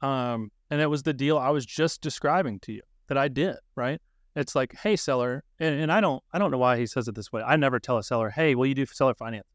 um, 0.00 0.50
and 0.70 0.80
it 0.80 0.86
was 0.86 1.02
the 1.02 1.12
deal 1.12 1.38
I 1.38 1.50
was 1.50 1.66
just 1.66 2.00
describing 2.00 2.60
to 2.60 2.72
you 2.72 2.82
that 3.08 3.18
I 3.18 3.28
did. 3.28 3.56
Right? 3.76 4.00
It's 4.36 4.54
like, 4.54 4.74
hey, 4.76 4.94
seller, 4.94 5.42
and, 5.58 5.80
and 5.80 5.92
I 5.92 6.00
don't 6.00 6.22
I 6.32 6.38
don't 6.38 6.50
know 6.50 6.58
why 6.58 6.78
he 6.78 6.86
says 6.86 7.08
it 7.08 7.14
this 7.14 7.32
way. 7.32 7.42
I 7.42 7.56
never 7.56 7.78
tell 7.78 7.98
a 7.98 8.02
seller, 8.02 8.30
hey, 8.30 8.54
will 8.54 8.66
you 8.66 8.74
do 8.74 8.86
seller 8.86 9.14
financing? 9.14 9.46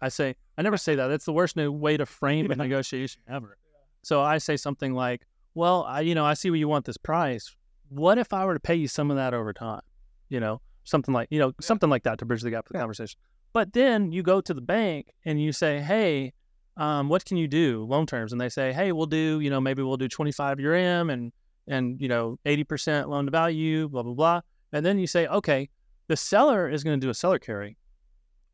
I 0.00 0.08
say 0.08 0.36
I 0.58 0.62
never 0.62 0.76
say 0.76 0.94
that. 0.96 1.08
That's 1.08 1.24
the 1.24 1.32
worst 1.32 1.56
way 1.56 1.96
to 1.96 2.06
frame 2.06 2.50
a 2.50 2.56
negotiation 2.66 3.22
ever. 3.28 3.56
So 4.02 4.20
I 4.20 4.38
say 4.38 4.56
something 4.56 4.94
like, 4.94 5.22
well, 5.54 5.84
I 5.84 6.00
you 6.00 6.14
know 6.14 6.24
I 6.24 6.34
see 6.34 6.50
where 6.50 6.58
you 6.58 6.68
want 6.68 6.84
this 6.84 6.98
price. 6.98 7.54
What 7.88 8.18
if 8.18 8.32
I 8.32 8.44
were 8.44 8.54
to 8.54 8.60
pay 8.60 8.74
you 8.74 8.88
some 8.88 9.10
of 9.10 9.16
that 9.16 9.34
over 9.34 9.52
time? 9.52 9.82
You 10.28 10.40
know, 10.40 10.60
something 10.84 11.14
like 11.14 11.28
you 11.30 11.38
know 11.38 11.52
something 11.60 11.88
like 11.88 12.02
that 12.04 12.18
to 12.18 12.24
bridge 12.24 12.42
the 12.42 12.50
gap 12.50 12.66
of 12.66 12.72
the 12.72 12.78
Yeah. 12.78 12.82
conversation. 12.82 13.18
But 13.52 13.72
then 13.72 14.12
you 14.12 14.22
go 14.22 14.40
to 14.40 14.54
the 14.54 14.62
bank 14.62 15.12
and 15.26 15.40
you 15.40 15.52
say, 15.52 15.80
hey, 15.80 16.32
um, 16.76 17.08
what 17.08 17.24
can 17.24 17.36
you 17.36 17.48
do 17.48 17.84
loan 17.88 18.06
terms? 18.06 18.32
And 18.32 18.40
they 18.40 18.48
say, 18.48 18.72
hey, 18.72 18.92
we'll 18.92 19.06
do, 19.06 19.40
you 19.40 19.50
know, 19.50 19.60
maybe 19.60 19.82
we'll 19.82 19.96
do 19.96 20.08
25 20.08 20.60
year 20.60 20.74
M 20.74 21.10
and, 21.10 21.32
and, 21.66 22.00
you 22.00 22.08
know, 22.08 22.38
80% 22.46 23.08
loan 23.08 23.26
to 23.26 23.30
value, 23.30 23.88
blah, 23.88 24.02
blah, 24.02 24.14
blah. 24.14 24.40
And 24.72 24.84
then 24.84 24.98
you 24.98 25.06
say, 25.06 25.26
okay, 25.26 25.68
the 26.08 26.16
seller 26.16 26.68
is 26.68 26.82
going 26.82 26.98
to 26.98 27.04
do 27.04 27.10
a 27.10 27.14
seller 27.14 27.38
carry. 27.38 27.76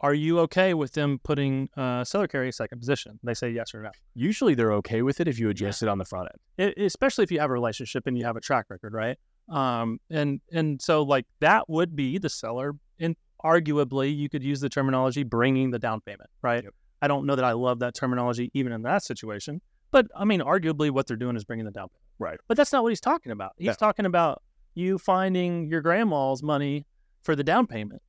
Are 0.01 0.15
you 0.15 0.39
okay 0.41 0.75
with 0.75 0.93
them 0.93 1.19
putting 1.25 1.69
uh, 1.77 2.05
seller 2.05 2.29
carry 2.29 2.53
second 2.53 2.79
position? 2.79 3.19
They 3.25 3.35
say 3.35 3.51
yes 3.51 3.75
or 3.75 3.83
no. 3.83 3.91
Usually 4.15 4.55
they're 4.55 4.73
okay 4.75 5.03
with 5.03 5.21
it 5.21 5.27
if 5.27 5.41
you 5.41 5.49
address 5.51 5.83
it 5.83 5.89
on 5.89 5.99
the 5.99 6.05
front 6.05 6.29
end. 6.59 6.69
It, 6.69 6.85
especially 6.85 7.25
if 7.25 7.33
you 7.33 7.41
have 7.41 7.51
a 7.51 7.53
relationship 7.53 8.07
and 8.07 8.17
you 8.17 8.25
have 8.25 8.37
a 8.37 8.41
track 8.41 8.67
record, 8.69 8.93
right? 8.93 9.17
Um, 9.49 9.99
and 10.11 10.41
and 10.53 10.81
so 10.81 11.03
like 11.03 11.27
that 11.41 11.69
would 11.69 11.97
be 11.97 12.19
the 12.19 12.29
seller, 12.29 12.77
and 13.01 13.17
arguably 13.45 14.15
you 14.15 14.29
could 14.29 14.45
use 14.45 14.61
the 14.61 14.69
terminology 14.69 15.25
bringing 15.25 15.71
the 15.71 15.79
down 15.79 16.01
payment, 16.01 16.31
right? 16.43 16.63
Yep. 16.63 16.75
I 17.03 17.09
don't 17.09 17.27
know 17.27 17.37
that 17.37 17.45
I 17.45 17.53
love 17.53 17.79
that 17.81 17.95
terminology 17.95 18.51
even 18.55 18.73
in 18.73 18.83
that 18.83 19.03
situation, 19.05 19.61
but 19.91 20.07
I 20.17 20.25
mean, 20.25 20.41
arguably 20.41 20.91
what 20.91 21.07
they're 21.07 21.17
doing 21.17 21.37
is 21.37 21.45
bringing 21.45 21.65
the 21.65 21.71
down 21.73 21.89
payment, 21.89 22.03
Right. 22.19 22.39
But 22.49 22.57
that's 22.57 22.73
not 22.73 22.83
what 22.83 22.89
he's 22.91 23.01
talking 23.01 23.31
about. 23.33 23.53
He's 23.59 23.67
No. 23.69 23.75
talking 23.75 24.05
about 24.07 24.43
you 24.75 24.99
finding 24.99 25.69
your 25.69 25.81
grandma's 25.81 26.43
money 26.43 26.85
for 27.23 27.37
the 27.37 27.45
down 27.45 27.67
payment, 27.67 28.03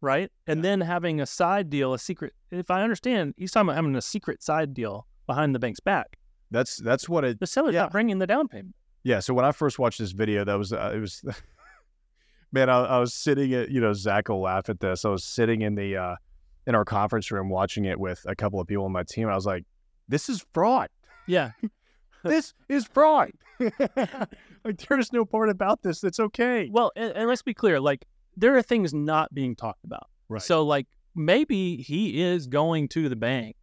right? 0.00 0.30
And 0.46 0.58
Yeah. 0.58 0.62
then 0.62 0.80
having 0.80 1.20
a 1.20 1.26
side 1.26 1.68
deal, 1.70 1.92
a 1.92 1.98
secret. 1.98 2.32
If 2.50 2.70
I 2.70 2.82
understand, 2.82 3.34
he's 3.36 3.52
talking 3.52 3.68
about 3.68 3.76
having 3.76 3.94
a 3.96 4.00
secret 4.02 4.42
side 4.42 4.72
deal 4.74 5.06
behind 5.26 5.54
the 5.54 5.58
bank's 5.58 5.80
back. 5.80 6.18
That's 6.50 6.78
that's 6.78 7.08
what 7.08 7.24
it. 7.24 7.38
The 7.40 7.46
seller's 7.46 7.74
Yeah. 7.74 7.82
not 7.82 7.92
bringing 7.92 8.18
the 8.18 8.26
down 8.26 8.48
payment. 8.48 8.74
Yeah. 9.04 9.20
So 9.20 9.34
when 9.34 9.44
I 9.44 9.52
first 9.52 9.78
watched 9.78 9.98
this 9.98 10.12
video, 10.12 10.44
that 10.44 10.54
was 10.58 10.72
uh, 10.72 10.92
it 10.94 10.98
was. 11.00 11.22
man, 12.52 12.68
I, 12.68 12.78
I 12.80 12.98
was 12.98 13.14
sitting 13.14 13.52
at 13.54 13.70
you 13.70 13.80
know 13.80 13.92
Zach 13.92 14.28
will 14.28 14.40
laugh 14.40 14.68
at 14.68 14.80
this. 14.80 15.04
I 15.04 15.10
was 15.10 15.24
sitting 15.24 15.60
in 15.62 15.74
the 15.74 15.96
uh, 15.96 16.16
in 16.66 16.74
our 16.74 16.84
conference 16.84 17.30
room 17.30 17.48
watching 17.48 17.84
it 17.84 17.98
with 17.98 18.20
a 18.26 18.34
couple 18.34 18.60
of 18.60 18.66
people 18.66 18.84
on 18.84 18.92
my 18.92 19.02
team. 19.02 19.28
I 19.28 19.34
was 19.34 19.46
like, 19.46 19.64
"This 20.08 20.28
is 20.28 20.44
fraud. 20.52 20.88
Yeah. 21.26 21.52
This 22.22 22.52
is 22.68 22.84
fraud. 22.84 23.30
like 23.58 24.76
there's 24.88 25.10
no 25.10 25.24
part 25.24 25.48
about 25.48 25.80
this 25.82 26.02
that's 26.02 26.20
okay." 26.20 26.68
Well, 26.70 26.92
and, 26.94 27.12
and 27.16 27.28
let's 27.28 27.40
be 27.40 27.54
clear, 27.54 27.80
like 27.80 28.04
there 28.36 28.54
are 28.58 28.62
things 28.62 28.92
not 28.92 29.32
being 29.32 29.56
talked 29.56 29.84
about. 29.84 30.06
Right. 30.28 30.42
So 30.42 30.62
like 30.62 30.86
maybe 31.14 31.78
he 31.78 32.22
is 32.22 32.46
going 32.46 32.88
to 32.88 33.08
the 33.08 33.16
bank 33.16 33.56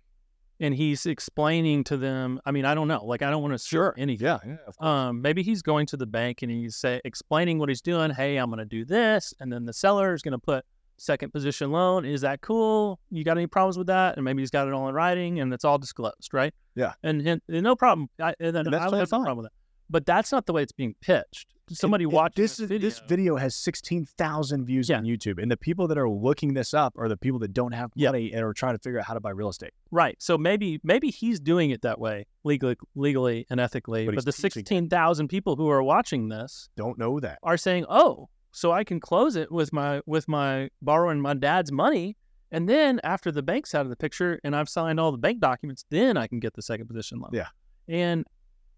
and 0.59 0.73
he's 0.73 1.05
explaining 1.05 1.83
to 1.85 1.97
them. 1.97 2.39
I 2.45 2.51
mean, 2.51 2.65
I 2.65 2.73
don't 2.73 2.87
know. 2.87 3.05
Like 3.05 3.21
I 3.21 3.29
don't 3.29 3.41
want 3.41 3.53
to 3.53 3.63
sure 3.63 3.93
anything. 3.97 4.25
yeah, 4.25 4.39
yeah. 4.45 4.57
Um, 4.79 5.21
maybe 5.21 5.43
he's 5.43 5.61
going 5.61 5.85
to 5.87 5.97
the 5.97 6.05
bank 6.05 6.41
and 6.41 6.51
he's 6.51 6.75
say, 6.75 7.01
explaining 7.05 7.59
what 7.59 7.69
he's 7.69 7.81
doing. 7.81 8.11
Hey, 8.11 8.37
I'm 8.37 8.49
going 8.49 8.59
to 8.59 8.65
do 8.65 8.85
this, 8.85 9.33
and 9.39 9.51
then 9.51 9.65
the 9.65 9.73
seller 9.73 10.13
is 10.13 10.21
going 10.21 10.33
to 10.33 10.39
put 10.39 10.65
second 10.97 11.31
position 11.31 11.71
loan. 11.71 12.05
Is 12.05 12.21
that 12.21 12.41
cool? 12.41 12.99
You 13.09 13.23
got 13.23 13.37
any 13.37 13.47
problems 13.47 13.77
with 13.77 13.87
that? 13.87 14.15
And 14.17 14.25
maybe 14.25 14.41
he's 14.41 14.51
got 14.51 14.67
it 14.67 14.73
all 14.73 14.87
in 14.89 14.95
writing 14.95 15.39
and 15.39 15.53
it's 15.53 15.65
all 15.65 15.77
disclosed, 15.77 16.33
right? 16.33 16.53
Yeah. 16.75 16.93
And, 17.03 17.25
and, 17.27 17.41
and 17.47 17.63
no 17.63 17.75
problem. 17.75 18.09
I, 18.19 18.33
and 18.39 18.55
then 18.55 18.65
And 18.65 18.73
that's 18.73 18.85
I 18.85 18.89
would 18.89 18.99
have 18.99 19.11
no 19.11 19.17
problem 19.19 19.37
with 19.37 19.45
that. 19.45 19.53
But 19.89 20.05
that's 20.05 20.33
not 20.33 20.45
the 20.45 20.51
way 20.53 20.63
it's 20.63 20.73
being 20.73 20.95
pitched. 20.99 21.53
Somebody 21.69 22.03
It- 22.05 22.13
it- 22.13 22.35
this. 22.35 22.57
this, 22.57 22.71
is- 22.71 22.81
this 22.81 22.99
video 23.07 23.35
has 23.37 23.53
sixteen 23.55 24.05
thousand 24.17 24.65
views 24.65 24.89
Yeah. 24.89 24.97
on 24.97 25.03
YouTube, 25.05 25.41
and 25.41 25.49
the 25.51 25.55
people 25.57 25.87
that 25.89 25.97
are 25.97 26.09
looking 26.09 26.53
this 26.53 26.73
up 26.73 26.93
are 26.97 27.07
the 27.09 27.15
people 27.17 27.39
that 27.39 27.53
don't 27.53 27.73
have 27.73 27.91
money 27.95 28.31
and 28.33 28.43
are 28.43 28.53
trying 28.53 28.75
to 28.75 28.79
figure 28.79 28.99
out 28.99 29.05
how 29.05 29.13
to 29.13 29.19
buy 29.19 29.29
real 29.31 29.49
estate. 29.49 29.71
Right. 29.91 30.15
So 30.21 30.37
maybe 30.37 30.79
maybe 30.83 31.09
he's 31.09 31.39
doing 31.41 31.69
it 31.71 31.81
that 31.83 31.99
way 31.99 32.25
legally 32.45 32.75
legally 32.95 33.45
and 33.49 33.59
ethically. 33.59 34.05
But 34.05 34.15
But, 34.15 34.25
the 34.25 34.31
sixteen 34.31 34.87
thousand 34.89 35.27
people 35.29 35.55
who 35.57 35.69
are 35.69 35.83
watching 35.83 36.29
this 36.29 36.69
Don't 36.77 36.97
know 36.97 37.19
that. 37.21 37.39
are 37.43 37.57
saying, 37.57 37.85
"Oh, 37.89 38.29
so 38.51 38.71
I 38.71 38.83
can 38.83 38.99
close 38.99 39.35
it 39.35 39.51
with 39.51 39.71
my 39.73 40.01
with 40.05 40.27
my 40.27 40.69
borrowing 40.81 41.21
my 41.21 41.33
dad's 41.33 41.71
money. 41.71 42.17
And 42.51 42.67
then 42.67 43.01
after 43.03 43.31
the 43.31 43.43
bank's 43.43 43.75
out 43.75 43.81
of 43.81 43.89
the 43.89 43.95
picture 43.97 44.39
and 44.43 44.55
I've 44.55 44.69
signed 44.69 44.99
all 44.99 45.11
the 45.11 45.17
bank 45.17 45.39
documents, 45.41 45.83
then 45.89 46.15
I 46.15 46.27
can 46.27 46.39
get 46.39 46.53
the 46.53 46.61
second 46.61 46.87
position 46.87 47.19
loan. 47.19 47.31
Yeah. 47.33 47.47
And 47.89 48.25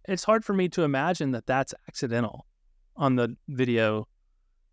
it's 0.08 0.24
hard 0.24 0.44
for 0.44 0.54
me 0.54 0.70
to 0.70 0.84
imagine 0.84 1.32
that 1.32 1.46
that's 1.46 1.74
accidental 1.88 2.48
on 2.98 3.16
the 3.16 3.36
video. 3.48 4.08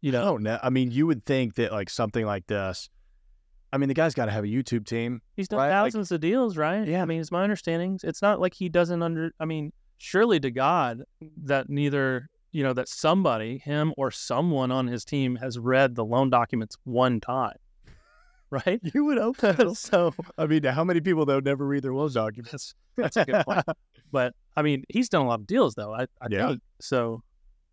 You 0.01 0.13
know, 0.13 0.23
Oh 0.23 0.37
no! 0.37 0.59
I 0.63 0.71
mean, 0.71 0.91
you 0.91 1.07
would 1.07 1.25
think 1.27 1.55
that 1.57 1.73
like 1.73 1.91
something 1.91 2.25
like 2.25 2.47
this. 2.47 2.89
I 3.73 3.79
mean, 3.79 3.89
the 3.89 3.95
guy's 3.95 4.15
got 4.15 4.27
to 4.27 4.31
have 4.31 4.45
a 4.45 4.49
YouTube 4.49 4.87
team. 4.87 5.21
he's 5.37 5.49
done 5.49 5.59
right, 5.59 5.67
like- 5.67 5.73
thousands 5.73 6.13
of 6.13 6.21
deals, 6.21 6.57
right? 6.57 6.87
Yeah. 6.87 7.03
I 7.03 7.05
mean, 7.05 7.21
it's 7.21 7.33
my 7.33 7.43
understanding. 7.43 7.99
It's 8.03 8.23
not 8.23 8.41
like 8.41 8.55
he 8.55 8.69
doesn't 8.69 9.03
under. 9.03 9.33
I 9.41 9.45
mean, 9.45 9.73
surely 9.99 10.39
to 10.41 10.51
God 10.51 11.03
that 11.45 11.69
neither 11.69 12.29
you 12.57 12.63
know 12.63 12.73
that 12.73 12.89
somebody, 12.89 13.59
him 13.59 13.93
or 13.99 14.11
someone 14.11 14.73
on 14.73 14.87
his 14.87 15.05
team, 15.05 15.37
has 15.37 15.59
read 15.59 15.95
the 15.95 16.05
loan 16.07 16.31
documents 16.31 16.75
one 16.85 17.21
time, 17.21 17.59
right? 18.49 18.81
You 18.95 19.05
would 19.05 19.19
hope 19.19 19.37
so. 19.41 19.75
so 19.75 20.15
I 20.39 20.47
mean, 20.47 20.65
how 20.65 20.83
many 20.83 21.01
people 21.03 21.27
though 21.27 21.41
never 21.41 21.67
read 21.67 21.83
their 21.85 21.93
loan 21.93 22.11
documents? 22.15 22.51
that's 22.51 22.75
that's 22.97 23.17
a 23.19 23.25
good 23.27 23.45
point. 23.45 23.63
But 24.11 24.33
I 24.57 24.63
mean, 24.63 24.85
he's 24.89 25.11
done 25.11 25.23
a 25.23 25.29
lot 25.29 25.41
of 25.41 25.47
deals 25.47 25.75
though. 25.75 25.93
I, 25.93 26.05
I 26.23 26.29
Yeah. 26.31 26.49
think 26.49 26.61
so. 26.81 27.23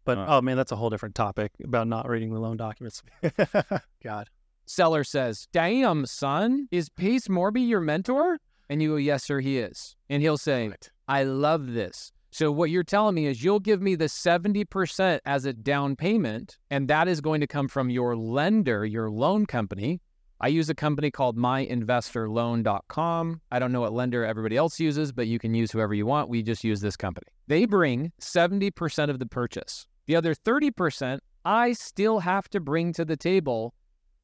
But 0.04 0.17
Uh. 0.17 0.26
oh 0.28 0.41
man, 0.41 0.58
that's 0.58 0.74
a 0.74 0.76
whole 0.76 0.89
different 0.89 1.15
topic 1.15 1.52
about 1.63 1.88
not 1.88 2.10
reading 2.10 2.34
the 2.34 2.41
loan 2.41 2.58
documents. 2.58 3.02
God, 4.04 4.28
Seller 4.65 5.06
says, 5.06 5.48
Damn, 5.54 6.06
son, 6.08 6.67
is 6.72 6.89
Pace 6.89 7.30
Morby 7.30 7.65
your 7.65 7.80
mentor? 7.80 8.38
And 8.69 8.82
you 8.82 8.89
go, 8.89 8.96
Yes, 8.98 9.24
sir, 9.24 9.39
he 9.39 9.60
is. 9.60 9.96
And 10.10 10.22
he'll 10.22 10.38
say, 10.38 10.69
I 11.08 11.24
love 11.24 11.72
this. 11.72 12.12
So 12.34 12.52
what 12.52 12.72
you're 12.72 12.84
telling 12.84 13.13
me 13.13 13.28
is 13.28 13.43
you'll 13.43 13.60
give 13.60 13.80
me 13.80 13.93
the 13.93 14.06
70% 14.06 15.19
as 15.24 15.46
a 15.46 15.54
down 15.54 15.96
payment, 15.96 16.58
and 16.72 16.88
that 16.88 17.08
is 17.08 17.22
going 17.22 17.41
to 17.41 17.48
come 17.48 17.67
from 17.67 17.91
your 17.91 18.15
lender, 18.15 18.88
your 18.88 19.12
loan 19.12 19.46
company. 19.46 20.02
I 20.41 20.48
use 20.48 20.67
a 20.67 20.74
company 20.74 21.12
called 21.12 21.38
myinvestorloan.com. 21.38 23.41
I 23.52 23.60
don't 23.60 23.72
know 23.72 23.82
what 23.82 23.93
lender 23.93 24.26
everybody 24.26 24.58
else 24.58 24.80
uses, 24.80 25.12
but 25.12 25.28
you 25.28 25.38
can 25.38 25.54
use 25.54 25.72
whoever 25.72 25.93
you 25.93 26.08
want. 26.08 26.28
We 26.28 26.41
just 26.41 26.63
use 26.63 26.82
this 26.82 26.98
company. 26.98 27.28
They 27.46 27.65
bring 27.65 28.12
70% 28.19 29.12
of 29.12 29.19
the 29.19 29.28
purchase. 29.28 29.86
The 30.08 30.15
other 30.15 30.34
30%, 30.34 31.19
I 31.46 31.74
still 31.74 32.17
have 32.17 32.50
to 32.50 32.60
bring 32.60 32.93
to 32.93 33.06
the 33.06 33.15
table 33.15 33.76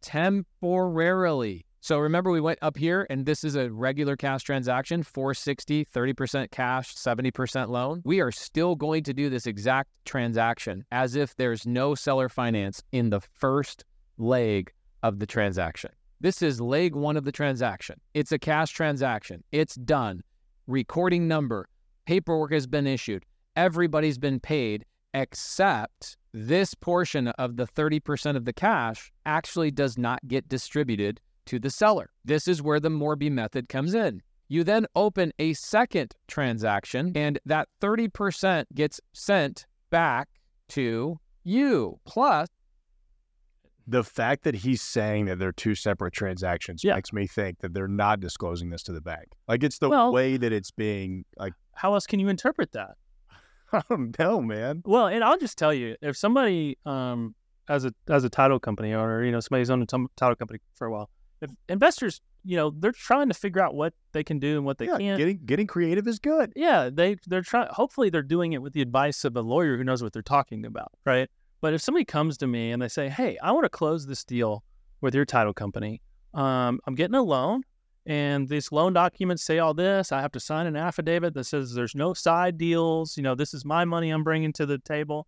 temporarily. 0.02 1.68
So 1.82 1.98
remember, 1.98 2.30
we 2.30 2.42
went 2.42 2.60
up 2.62 2.78
here, 2.78 3.08
and 3.10 3.26
this 3.26 3.46
is 3.46 3.56
a 3.56 3.72
regular 3.72 4.18
cash 4.18 4.44
transaction 4.44 5.02
460, 5.02 5.86
30% 5.86 6.52
cash, 6.52 6.94
70% 6.94 7.70
loan. 7.70 8.02
We 8.04 8.20
are 8.20 8.32
still 8.32 8.76
going 8.76 9.04
to 9.04 9.14
do 9.14 9.30
this 9.30 9.48
exact 9.48 9.90
transaction 10.04 10.84
as 10.92 11.16
if 11.16 11.36
there's 11.38 11.66
no 11.66 11.96
seller 11.96 12.28
finance 12.28 12.84
in 12.92 13.10
the 13.10 13.22
first 13.22 13.86
leg 14.18 14.74
of 15.04 15.20
the 15.20 15.26
transaction. 15.26 15.92
This 16.20 16.42
is 16.42 16.60
leg 16.60 16.96
one 16.96 17.16
of 17.16 17.24
the 17.24 17.32
transaction. 17.32 18.02
It's 18.14 18.34
a 18.34 18.40
cash 18.40 18.72
transaction. 18.72 19.42
It's 19.54 19.76
done. 19.76 20.22
Recording 20.68 21.30
number, 21.30 21.70
paperwork 22.06 22.52
has 22.52 22.68
been 22.68 22.88
issued, 22.88 23.24
everybody's 23.56 24.18
been 24.18 24.42
paid, 24.42 24.84
except 25.14 26.18
this 26.34 26.74
portion 26.74 27.30
of 27.30 27.56
the 27.56 27.66
30% 27.66 28.36
of 28.36 28.44
the 28.44 28.54
cash 28.54 29.12
actually 29.26 29.72
does 29.72 29.98
not 29.98 30.20
get 30.28 30.50
distributed 30.50 31.22
to 31.50 31.60
the 31.60 31.70
seller. 31.72 32.12
This 32.24 32.48
is 32.48 32.62
where 32.62 32.80
the 32.80 32.90
Morby 32.90 33.32
method 33.32 33.68
comes 33.70 33.94
in. 33.96 34.22
You 34.48 34.64
then 34.64 34.86
open 34.96 35.32
a 35.40 35.54
second 35.54 36.14
transaction, 36.28 37.12
and 37.16 37.40
that 37.46 37.68
30% 37.82 38.66
gets 38.74 39.00
sent 39.14 39.66
back 39.90 40.28
to 40.70 41.20
you. 41.44 42.00
Plus, 42.06 42.48
the 43.88 44.04
fact 44.04 44.44
that 44.44 44.54
he's 44.56 44.82
saying 44.84 45.26
that 45.26 45.40
they're 45.40 45.52
two 45.52 45.74
separate 45.74 46.14
transactions 46.14 46.84
Yeah. 46.84 46.94
makes 46.96 47.12
me 47.12 47.26
think 47.26 47.60
that 47.62 47.74
they're 47.74 47.88
not 47.88 48.20
disclosing 48.20 48.70
this 48.70 48.84
to 48.84 48.92
the 48.92 49.02
bank. 49.02 49.30
Like 49.48 49.64
it's 49.64 49.80
the 49.80 49.90
Well- 49.90 50.12
way 50.14 50.38
that 50.38 50.54
it's 50.54 50.72
being 50.72 51.26
like 51.38 51.54
how 51.74 51.94
else 51.94 52.06
can 52.06 52.20
you 52.20 52.28
interpret 52.28 52.74
that? 52.74 52.98
I 53.74 53.82
don't 53.90 54.18
know, 54.20 54.42
man. 54.42 54.82
Well, 54.86 55.08
and 55.08 55.24
I'll 55.24 55.38
just 55.38 55.58
tell 55.58 55.74
you, 55.74 55.96
if 56.02 56.18
somebody, 56.18 56.78
um, 56.86 57.34
as 57.70 57.86
a 57.86 57.94
as 58.10 58.24
a 58.24 58.30
title 58.30 58.60
company 58.60 58.94
owner, 58.94 59.24
you 59.24 59.32
know, 59.32 59.40
somebody's 59.40 59.70
owned 59.70 59.84
a 59.84 59.86
t- 59.86 60.06
title 60.18 60.36
company 60.36 60.60
for 60.76 60.88
a 60.88 60.92
while, 60.92 61.10
investors, 61.68 62.22
you 62.44 62.56
know, 62.56 62.72
they're 62.78 62.92
trying 62.92 63.28
to 63.28 63.34
figure 63.34 63.62
out 63.62 63.76
what 63.76 63.94
they 64.12 64.24
can 64.24 64.40
do 64.40 64.58
and 64.58 64.66
what 64.66 64.78
they 64.78 64.88
yeah, 64.88 64.98
can't. 64.98 65.18
getting 65.18 65.40
getting 65.46 65.68
creative 65.68 66.08
is 66.08 66.20
good. 66.20 66.54
yeah, 66.56 66.90
they 66.92 67.18
they're 67.28 67.42
trying. 67.42 67.68
Hopefully, 67.72 68.10
they're 68.10 68.22
doing 68.22 68.54
it 68.54 68.62
with 68.62 68.74
the 68.74 68.82
advice 68.82 69.24
of 69.26 69.36
a 69.36 69.42
lawyer 69.42 69.78
who 69.78 69.84
knows 69.84 70.02
what 70.02 70.14
they're 70.14 70.22
talking 70.22 70.66
about, 70.66 70.92
right? 71.06 71.30
But 71.62 71.74
if 71.74 71.82
somebody 71.82 72.06
comes 72.06 72.38
to 72.38 72.48
me 72.48 72.72
and 72.72 72.82
they 72.82 72.88
say, 72.88 73.10
"Hey, 73.10 73.38
I 73.44 73.52
want 73.52 73.66
to 73.66 73.70
close 73.70 74.06
this 74.06 74.24
deal 74.24 74.64
with 75.02 75.16
your 75.16 75.26
title 75.26 75.54
company. 75.54 76.02
Um, 76.34 76.80
I'm 76.86 76.96
getting 76.96 77.16
a 77.16 77.22
loan, 77.22 77.64
and 78.06 78.48
these 78.48 78.72
loan 78.72 78.94
documents 78.94 79.44
say 79.44 79.60
all 79.60 79.74
this. 79.74 80.12
I 80.12 80.22
have 80.22 80.32
to 80.34 80.40
sign 80.40 80.68
an 80.68 80.76
affidavit 80.76 81.34
that 81.34 81.46
says 81.46 81.74
there's 81.74 81.96
no 81.96 82.14
side 82.14 82.58
deals. 82.58 83.18
You 83.18 83.24
know, 83.24 83.36
this 83.36 83.54
is 83.54 83.66
my 83.66 83.86
money 83.86 84.10
I'm 84.10 84.24
bringing 84.24 84.54
to 84.54 84.66
the 84.66 84.78
table. 84.80 85.28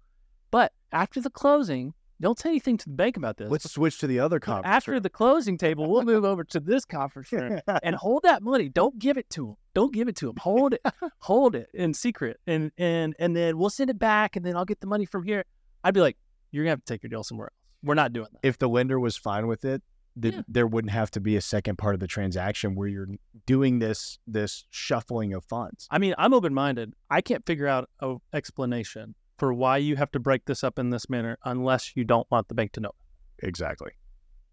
But 0.51 0.73
after 0.91 1.21
the 1.21 1.29
closing, 1.29 1.93
don't 2.21 2.39
say 2.39 2.49
anything 2.49 2.77
to 2.77 2.89
the 2.89 2.95
bank 2.95 3.17
about 3.17 3.37
this. 3.37 3.49
Let's 3.51 3.69
switch 3.71 3.99
to 3.99 4.07
the 4.07 4.19
other 4.19 4.39
conference. 4.39 4.73
after 4.73 4.99
the 4.99 5.09
closing 5.09 5.57
table, 5.57 5.89
we'll 5.89 6.03
move 6.03 6.23
over 6.23 6.43
to 6.45 6.59
this 6.59 6.85
conference 6.85 7.31
room 7.31 7.59
and 7.83 7.95
hold 7.95 8.23
that 8.23 8.41
money. 8.43 8.69
Don't 8.69 8.97
give 8.99 9.17
it 9.17 9.29
to 9.31 9.49
him. 9.49 9.55
Don't 9.73 9.93
give 9.93 10.07
it 10.07 10.15
to 10.17 10.29
him. 10.29 10.35
Hold 10.39 10.73
it. 10.75 10.81
hold 11.19 11.55
it 11.55 11.69
in 11.73 11.93
secret, 11.93 12.39
and 12.47 12.71
and 12.77 13.15
and 13.19 13.35
then 13.35 13.57
we'll 13.57 13.69
send 13.69 13.89
it 13.89 13.99
back, 13.99 14.35
and 14.35 14.45
then 14.45 14.55
I'll 14.55 14.65
get 14.65 14.79
the 14.81 14.87
money 14.87 15.05
from 15.05 15.23
here. 15.23 15.43
I'd 15.83 15.93
be 15.93 16.01
like, 16.01 16.17
you're 16.51 16.63
gonna 16.63 16.71
have 16.71 16.85
to 16.85 16.93
take 16.93 17.03
your 17.03 17.09
deal 17.09 17.23
somewhere 17.23 17.47
else. 17.47 17.55
We're 17.83 17.95
not 17.95 18.13
doing 18.13 18.27
that. 18.33 18.47
if 18.47 18.57
the 18.59 18.69
lender 18.69 18.99
was 18.99 19.17
fine 19.17 19.47
with 19.47 19.65
it, 19.65 19.81
th- 20.21 20.35
Yeah. 20.35 20.41
there 20.47 20.67
wouldn't 20.67 20.91
have 20.91 21.09
to 21.11 21.19
be 21.19 21.35
a 21.35 21.41
second 21.41 21.77
part 21.77 21.95
of 21.95 21.99
the 21.99 22.05
transaction 22.07 22.75
where 22.75 22.87
you're 22.87 23.07
doing 23.47 23.79
this 23.79 24.19
this 24.27 24.65
shuffling 24.69 25.33
of 25.33 25.43
funds. 25.45 25.87
I 25.89 25.97
mean, 25.97 26.13
I'm 26.19 26.33
open 26.33 26.53
minded. 26.53 26.93
I 27.09 27.21
can't 27.21 27.43
figure 27.45 27.65
out 27.67 27.89
an 28.01 28.19
explanation 28.33 29.15
for 29.41 29.51
why 29.55 29.75
you 29.77 29.95
have 29.95 30.11
to 30.11 30.19
break 30.19 30.45
this 30.45 30.63
up 30.63 30.77
in 30.77 30.91
this 30.91 31.09
manner 31.09 31.35
unless 31.45 31.95
you 31.95 32.03
don't 32.03 32.29
want 32.29 32.47
the 32.47 32.53
bank 32.53 32.71
to 32.73 32.79
know. 32.79 32.91
Exactly. 33.39 33.89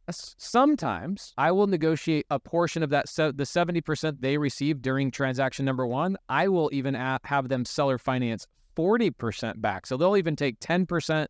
s- 0.08 0.34
sometimes 0.38 1.34
I 1.36 1.52
will 1.52 1.66
negotiate 1.66 2.24
a 2.30 2.38
portion 2.40 2.82
of 2.82 2.88
that, 2.88 3.06
se- 3.06 3.32
the 3.32 3.44
70% 3.44 4.22
they 4.22 4.38
receive 4.38 4.80
during 4.80 5.10
transaction 5.10 5.66
number 5.66 5.86
one. 5.86 6.16
I 6.30 6.48
will 6.48 6.70
even 6.72 6.94
a- 6.94 7.20
have 7.24 7.50
them 7.50 7.66
seller 7.66 7.98
finance 7.98 8.46
40% 8.76 9.60
back. 9.60 9.84
So 9.86 9.98
they'll 9.98 10.16
even 10.16 10.36
take 10.36 10.58
10% 10.60 11.26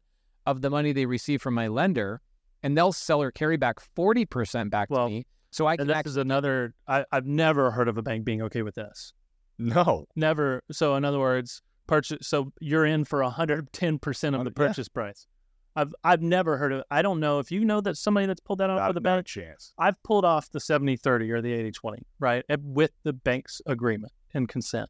of 0.47 0.61
the 0.63 0.71
money 0.71 0.93
they 0.93 1.07
receive 1.07 1.43
from 1.43 1.55
my 1.55 1.67
lender 1.67 2.21
and 2.63 2.79
they'll 2.79 2.93
seller 2.93 3.33
carry 3.33 3.57
back 3.57 3.79
40% 3.97 4.71
back 4.71 4.89
Well, 4.89 5.09
to 5.09 5.15
me. 5.17 5.27
So 5.51 5.67
I 5.67 5.73
And 5.73 5.79
can 5.81 5.87
this 5.89 5.97
actually 5.97 6.11
is 6.11 6.17
another. 6.19 6.75
I, 6.87 7.05
I've 7.11 7.27
never 7.27 7.73
heard 7.73 7.89
of 7.89 7.99
a 7.99 8.03
bank 8.03 8.25
being 8.25 8.43
okay 8.43 8.63
with 8.63 8.77
this. 8.77 9.13
No. 9.59 10.05
Never. 10.15 10.63
So 10.71 10.95
in 10.95 11.05
other 11.05 11.19
words, 11.19 11.61
purchase. 11.89 12.29
So 12.29 12.53
you're 12.61 12.85
in 12.87 13.05
for 13.05 13.21
110 13.23 13.99
percent 13.99 14.37
of 14.37 14.41
the 14.41 14.51
Hundred- 14.51 14.63
yeah. 14.63 14.69
purchase 14.69 14.89
price. 14.89 15.27
I've 15.75 15.93
I've 16.05 16.23
never 16.23 16.57
heard 16.57 16.73
of. 16.73 16.83
I 16.91 17.03
don't 17.03 17.19
know 17.21 17.39
if 17.41 17.51
you 17.53 17.65
know 17.65 17.81
that 17.81 17.97
somebody 17.97 18.27
that's 18.27 18.41
pulled 18.41 18.59
that 18.61 18.71
off 18.71 18.79
Not, 18.79 18.89
with 18.89 18.97
a 18.97 19.01
bank. 19.01 19.27
chance. 19.27 19.73
I've 19.79 20.01
pulled 20.03 20.25
off 20.25 20.51
the 20.51 20.59
70-30 20.61 21.31
or 21.31 21.41
the 21.43 21.53
80-20, 21.53 21.99
right? 22.21 22.45
With 22.63 22.91
the 23.05 23.13
bank's 23.13 23.61
agreement 23.67 24.13
and 24.35 24.49
consent 24.49 24.89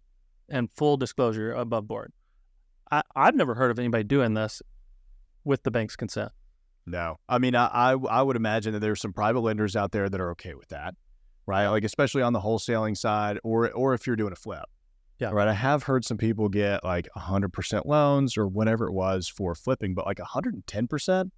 and 0.48 0.70
full 0.76 0.96
disclosure 0.96 1.52
above 1.52 1.86
board. 1.88 2.12
I, 2.90 3.02
I've 3.14 3.34
never 3.34 3.54
heard 3.54 3.70
of 3.70 3.78
anybody 3.78 4.04
doing 4.04 4.32
this 4.32 4.62
with 5.44 5.62
the 5.62 5.70
bank's 5.70 5.94
consent. 5.94 6.32
No. 6.86 7.16
I 7.28 7.36
mean, 7.38 7.54
I, 7.54 7.66
I 7.66 7.92
I 7.92 8.22
would 8.22 8.36
imagine 8.36 8.72
that 8.72 8.80
there's 8.80 9.00
some 9.02 9.12
private 9.12 9.40
lenders 9.40 9.76
out 9.76 9.92
there 9.92 10.08
that 10.08 10.18
are 10.22 10.30
okay 10.30 10.54
with 10.54 10.68
that, 10.68 10.94
right? 11.44 11.68
Like 11.68 11.84
especially 11.84 12.22
on 12.22 12.32
the 12.32 12.40
wholesaling 12.40 12.96
side, 12.96 13.38
or 13.44 13.70
or 13.72 13.92
if 13.92 14.06
you're 14.06 14.16
doing 14.16 14.32
a 14.32 14.36
flip. 14.36 14.64
Yeah. 15.18 15.30
Right. 15.30 15.48
I 15.48 15.52
have 15.52 15.82
heard 15.82 16.04
some 16.04 16.16
people 16.16 16.48
get 16.48 16.84
like 16.84 17.08
100% 17.16 17.86
loans 17.86 18.36
or 18.36 18.46
whatever 18.46 18.86
it 18.86 18.92
was 18.92 19.28
for 19.28 19.54
flipping, 19.54 19.94
but 19.94 20.06
like 20.06 20.18
110%, 20.18 21.30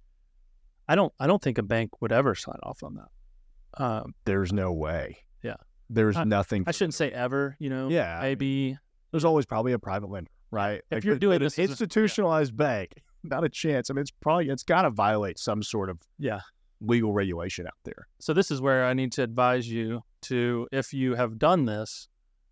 I 0.87 0.95
don't 0.95 1.13
I 1.19 1.27
don't 1.27 1.41
think 1.41 1.57
a 1.57 1.63
bank 1.63 2.01
would 2.01 2.11
ever 2.11 2.35
sign 2.35 2.59
off 2.63 2.83
on 2.83 2.95
that. 2.95 3.83
Um, 3.83 4.13
there's 4.25 4.51
no 4.51 4.71
way. 4.71 5.17
Yeah. 5.41 5.55
There's 5.89 6.17
I- 6.17 6.25
nothing. 6.25 6.63
I 6.67 6.71
shouldn't 6.71 6.93
say 6.93 7.11
ever, 7.11 7.55
you 7.59 7.69
know. 7.69 7.89
Yeah, 7.89 8.19
Maybe 8.21 8.77
There's 9.11 9.25
always 9.25 9.45
probably 9.45 9.73
a 9.73 9.79
private 9.79 10.09
lender, 10.09 10.29
right? 10.51 10.81
If 10.91 11.03
you're 11.03 11.17
doing 11.17 11.39
this 11.39 11.57
an 11.57 11.63
as 11.63 11.69
a- 11.69 11.73
institutionalized 11.73 12.55
bank, 12.55 12.93
not 13.23 13.43
a 13.43 13.49
chance. 13.49 13.89
I 13.89 13.93
mean, 13.93 14.01
it's 14.01 14.11
probably 14.11 14.49
it's 14.49 14.63
got 14.63 14.83
to 14.83 14.89
violate 14.89 15.39
some 15.39 15.63
sort 15.63 15.89
of 15.89 15.99
yeah. 16.19 16.41
legal 16.81 17.13
regulation 17.13 17.65
out 17.67 17.73
there. 17.83 18.07
So 18.19 18.33
this 18.33 18.51
is 18.51 18.61
where 18.61 18.85
I 18.85 18.93
need 18.93 19.11
to 19.13 19.23
advise 19.23 19.69
you 19.69 20.01
to, 20.23 20.67
if 20.71 20.93
you 20.93 21.15
have 21.15 21.39
done 21.39 21.65
this, 21.65 22.07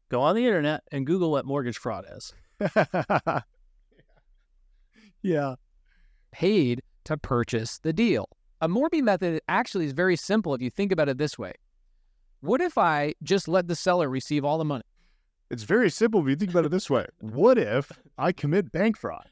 go 0.09 0.21
on 0.21 0.35
the 0.35 0.45
internet 0.45 0.83
and 0.91 1.05
Google 1.05 1.31
what 1.31 1.45
mortgage 1.45 1.77
fraud 1.77 2.05
is. 2.15 2.33
yeah. 5.21 5.55
paid 6.31 6.81
to 7.05 7.17
purchase 7.17 7.79
the 7.79 7.93
deal. 7.93 8.27
A 8.61 8.67
Morby 8.67 9.01
method 9.01 9.41
actually 9.47 9.85
is 9.85 9.93
very 9.93 10.15
simple 10.15 10.53
if 10.53 10.61
you 10.61 10.69
think 10.69 10.91
about 10.91 11.07
it 11.07 11.17
this 11.17 11.39
way. 11.39 11.53
What 12.41 12.61
if 12.61 12.77
I 12.77 13.13
just 13.23 13.47
let 13.47 13.67
the 13.67 13.75
seller 13.75 14.09
receive 14.09 14.43
all 14.43 14.57
the 14.57 14.65
money? 14.65 14.83
It's 15.49 15.63
very 15.63 15.89
simple 15.89 16.21
if 16.21 16.27
you 16.27 16.35
think 16.35 16.51
about 16.51 16.65
it 16.65 16.71
this 16.71 16.89
way. 16.89 17.05
What 17.19 17.57
if 17.57 17.91
I 18.17 18.31
commit 18.31 18.71
bank 18.71 18.97
fraud? 18.97 19.27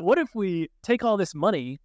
what 0.00 0.18
if 0.18 0.28
we 0.34 0.70
take 0.82 1.04
all 1.04 1.16
this 1.16 1.34
money 1.34 1.80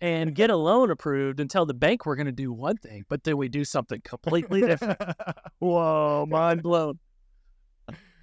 and 0.00 0.34
get 0.34 0.50
a 0.50 0.56
loan 0.56 0.90
approved 0.90 1.40
and 1.40 1.50
tell 1.50 1.66
the 1.66 1.74
bank 1.74 2.06
we're 2.06 2.16
going 2.16 2.26
to 2.26 2.32
do 2.32 2.52
one 2.52 2.76
thing, 2.76 3.04
but 3.08 3.24
then 3.24 3.36
we 3.36 3.48
do 3.48 3.64
something 3.64 4.00
completely 4.02 4.60
different. 4.60 5.00
Whoa, 5.58 6.26
mind 6.28 6.62
blown. 6.62 6.98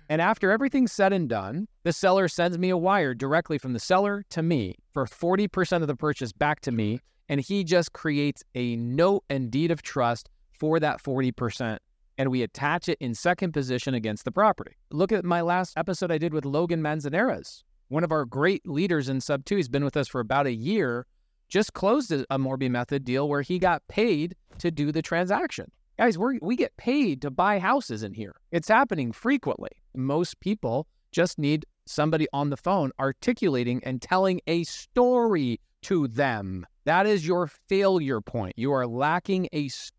And 0.09 0.21
after 0.21 0.51
everything's 0.51 0.91
said 0.91 1.13
and 1.13 1.27
done, 1.27 1.67
the 1.83 1.93
seller 1.93 2.27
sends 2.27 2.57
me 2.57 2.69
a 2.69 2.77
wire 2.77 3.13
directly 3.13 3.57
from 3.57 3.73
the 3.73 3.79
seller 3.79 4.23
to 4.29 4.43
me 4.43 4.75
for 4.93 5.05
40% 5.05 5.81
of 5.81 5.87
the 5.87 5.95
purchase 5.95 6.31
back 6.31 6.61
to 6.61 6.71
me. 6.71 6.99
And 7.27 7.41
he 7.41 7.63
just 7.63 7.93
creates 7.93 8.43
a 8.53 8.75
note 8.75 9.23
and 9.29 9.49
deed 9.49 9.71
of 9.71 9.81
trust 9.81 10.29
for 10.51 10.79
that 10.79 11.01
40%. 11.01 11.79
And 12.17 12.29
we 12.29 12.43
attach 12.43 12.87
it 12.87 12.97
in 13.01 13.15
second 13.15 13.51
position 13.51 13.93
against 13.93 14.25
the 14.25 14.31
property. 14.31 14.73
Look 14.91 15.11
at 15.11 15.25
my 15.25 15.41
last 15.41 15.73
episode 15.75 16.11
I 16.11 16.17
did 16.17 16.33
with 16.33 16.45
Logan 16.45 16.81
Manzanares, 16.81 17.63
one 17.89 18.03
of 18.03 18.11
our 18.11 18.25
great 18.25 18.67
leaders 18.67 19.09
in 19.09 19.19
Sub 19.21 19.43
2. 19.43 19.55
He's 19.55 19.67
been 19.67 19.83
with 19.83 19.97
us 19.97 20.07
for 20.07 20.21
about 20.21 20.45
a 20.45 20.53
year, 20.53 21.07
just 21.49 21.73
closed 21.73 22.11
a, 22.11 22.25
Morby 22.37 22.69
Method 22.69 23.03
deal 23.03 23.27
where 23.27 23.41
he 23.41 23.59
got 23.59 23.85
paid 23.87 24.35
to 24.59 24.71
do 24.71 24.91
the 24.91 25.01
transaction. 25.01 25.71
Guys, 25.97 26.17
we 26.17 26.39
we 26.41 26.55
get 26.55 26.75
paid 26.77 27.21
to 27.21 27.31
buy 27.31 27.57
houses 27.57 28.03
in 28.03 28.13
here. 28.13 28.35
It's 28.51 28.67
happening 28.67 29.11
frequently. 29.11 29.69
Most 29.97 30.39
people 30.39 30.87
just 31.11 31.37
need 31.39 31.65
somebody 31.85 32.27
on 32.33 32.49
the 32.49 32.57
phone 32.57 32.91
articulating 32.99 33.83
and 33.83 34.01
telling 34.01 34.41
a 34.47 34.63
story 34.63 35.59
to 35.83 36.07
them. 36.07 36.65
That 36.85 37.05
is 37.05 37.25
your 37.27 37.47
failure 37.47 38.21
point. 38.21 38.53
You 38.57 38.71
are 38.73 38.87
lacking 38.87 39.47
a 39.53 39.65
s- 39.65 39.91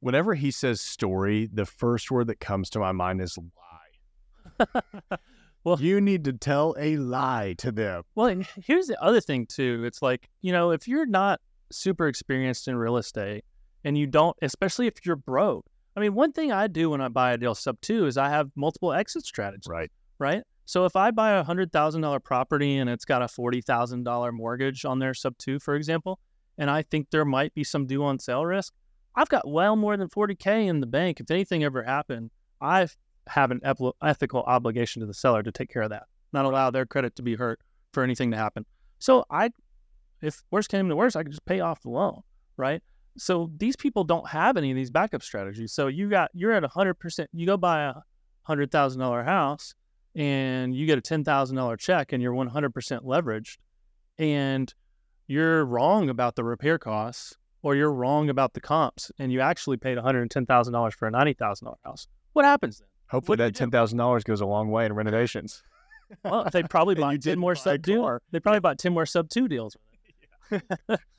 Whenever 0.00 0.34
he 0.34 0.50
says 0.50 0.80
story, 0.80 1.48
the 1.52 1.64
first 1.66 2.10
word 2.10 2.26
that 2.26 2.40
comes 2.40 2.70
to 2.70 2.78
my 2.78 2.92
mind 2.92 3.20
is 3.20 3.38
lie. 4.58 4.66
Well- 5.64 5.80
you 5.80 6.00
need 6.00 6.24
to 6.24 6.32
tell 6.32 6.74
a 6.76 6.96
lie 6.96 7.54
to 7.58 7.70
them. 7.70 8.02
Well, 8.16 8.26
and 8.26 8.44
here's 8.64 8.88
the 8.88 9.00
other 9.00 9.20
thing 9.20 9.46
too. 9.46 9.84
It's 9.86 10.02
like, 10.02 10.28
you 10.40 10.50
know, 10.50 10.72
if 10.72 10.88
you're 10.88 11.06
not 11.06 11.40
super 11.70 12.08
experienced 12.08 12.66
in 12.66 12.74
real 12.74 12.96
estate 12.96 13.44
and 13.84 13.96
you 13.96 14.08
don't, 14.08 14.36
especially 14.42 14.88
if 14.88 15.06
you're 15.06 15.14
broke. 15.14 15.64
I 15.96 16.00
mean, 16.00 16.14
one 16.14 16.32
thing 16.32 16.52
I 16.52 16.66
do 16.68 16.90
when 16.90 17.00
I 17.00 17.08
buy 17.08 17.32
a 17.32 17.38
deal 17.38 17.54
sub 17.54 17.80
two 17.80 18.06
is 18.06 18.16
I 18.16 18.28
have 18.30 18.50
multiple 18.56 18.92
exit 18.92 19.24
strategies, 19.24 19.68
Right. 19.68 19.90
right? 20.18 20.42
So 20.64 20.84
if 20.86 20.96
I 20.96 21.10
buy 21.10 21.32
a 21.32 21.42
hundred 21.44 21.72
thousand 21.72 22.00
dollar 22.02 22.20
property 22.20 22.78
and 22.78 22.88
it's 22.88 23.04
got 23.04 23.20
a 23.20 23.28
forty 23.28 23.60
thousand 23.60 24.04
dollar 24.04 24.32
mortgage 24.32 24.84
on 24.84 24.98
there 25.00 25.12
sub 25.12 25.36
two, 25.38 25.58
for 25.58 25.74
example, 25.74 26.18
and 26.56 26.70
I 26.70 26.82
think 26.82 27.10
there 27.10 27.24
might 27.24 27.52
be 27.54 27.64
some 27.64 27.86
due 27.86 28.04
on 28.04 28.18
sale 28.18 28.46
risk, 28.46 28.72
I've 29.14 29.28
got 29.28 29.46
well 29.46 29.76
more 29.76 29.96
than 29.96 30.08
forty 30.08 30.34
K 30.34 30.66
in 30.66 30.80
the 30.80 30.86
bank. 30.86 31.20
If 31.20 31.30
anything 31.30 31.64
ever 31.64 31.82
happened, 31.82 32.30
I 32.60 32.86
have 33.26 33.50
an 33.50 33.60
ethical 33.64 34.42
obligation 34.42 35.00
to 35.00 35.06
the 35.06 35.14
seller 35.14 35.42
to 35.42 35.52
take 35.52 35.70
care 35.70 35.82
of 35.82 35.90
that, 35.90 36.04
not 36.32 36.44
allow 36.44 36.70
their 36.70 36.86
credit 36.86 37.16
to 37.16 37.22
be 37.22 37.34
hurt 37.34 37.60
for 37.92 38.02
anything 38.02 38.30
to 38.30 38.36
happen. 38.36 38.64
So 38.98 39.24
I, 39.30 39.50
if 40.22 40.42
worst 40.50 40.70
came 40.70 40.88
to 40.88 40.96
worst, 40.96 41.16
I 41.16 41.22
could 41.22 41.32
just 41.32 41.44
pay 41.44 41.60
off 41.60 41.82
the 41.82 41.90
loan, 41.90 42.22
right? 42.56 42.82
So 43.16 43.50
these 43.56 43.76
people 43.76 44.04
don't 44.04 44.28
have 44.28 44.56
any 44.56 44.70
of 44.70 44.76
these 44.76 44.90
backup 44.90 45.22
strategies. 45.22 45.72
So 45.72 45.86
you 45.88 46.08
got 46.08 46.30
you're 46.34 46.52
at 46.52 46.64
hundred 46.64 46.94
percent. 46.94 47.30
You 47.32 47.46
go 47.46 47.56
buy 47.56 47.84
a 47.84 47.94
hundred 48.42 48.70
thousand 48.70 49.00
dollar 49.00 49.22
house, 49.22 49.74
and 50.14 50.74
you 50.74 50.86
get 50.86 50.98
a 50.98 51.02
ten 51.02 51.24
thousand 51.24 51.56
dollar 51.56 51.76
check, 51.76 52.12
and 52.12 52.22
you're 52.22 52.34
one 52.34 52.48
hundred 52.48 52.72
percent 52.74 53.04
leveraged, 53.04 53.58
and 54.18 54.72
you're 55.26 55.64
wrong 55.64 56.08
about 56.08 56.36
the 56.36 56.44
repair 56.44 56.78
costs, 56.78 57.36
or 57.62 57.74
you're 57.74 57.92
wrong 57.92 58.28
about 58.28 58.54
the 58.54 58.60
comps, 58.60 59.10
and 59.18 59.32
you 59.32 59.40
actually 59.40 59.76
paid 59.76 59.96
one 59.96 60.04
hundred 60.04 60.22
and 60.22 60.30
ten 60.30 60.46
thousand 60.46 60.72
dollars 60.72 60.94
for 60.94 61.06
a 61.06 61.10
ninety 61.10 61.34
thousand 61.34 61.66
dollar 61.66 61.78
house. 61.84 62.08
What 62.32 62.44
happens 62.44 62.78
then? 62.78 62.88
Hopefully 63.08 63.34
What 63.34 63.44
that 63.44 63.54
ten 63.54 63.70
thousand 63.70 63.98
dollars 63.98 64.24
goes 64.24 64.40
a 64.40 64.46
long 64.46 64.70
way 64.70 64.86
in 64.86 64.94
renovations. 64.94 65.62
Well, 66.24 66.48
they 66.50 66.62
probably 66.62 66.94
bought 66.96 67.20
ten 67.20 67.38
more 67.38 67.54
sub 67.54 67.82
two. 67.82 68.18
They 68.30 68.40
probably 68.40 68.60
bought 68.60 68.78
ten 68.78 68.92
more 68.94 69.06
sub 69.06 69.28
two 69.28 69.48
deals. 69.48 69.76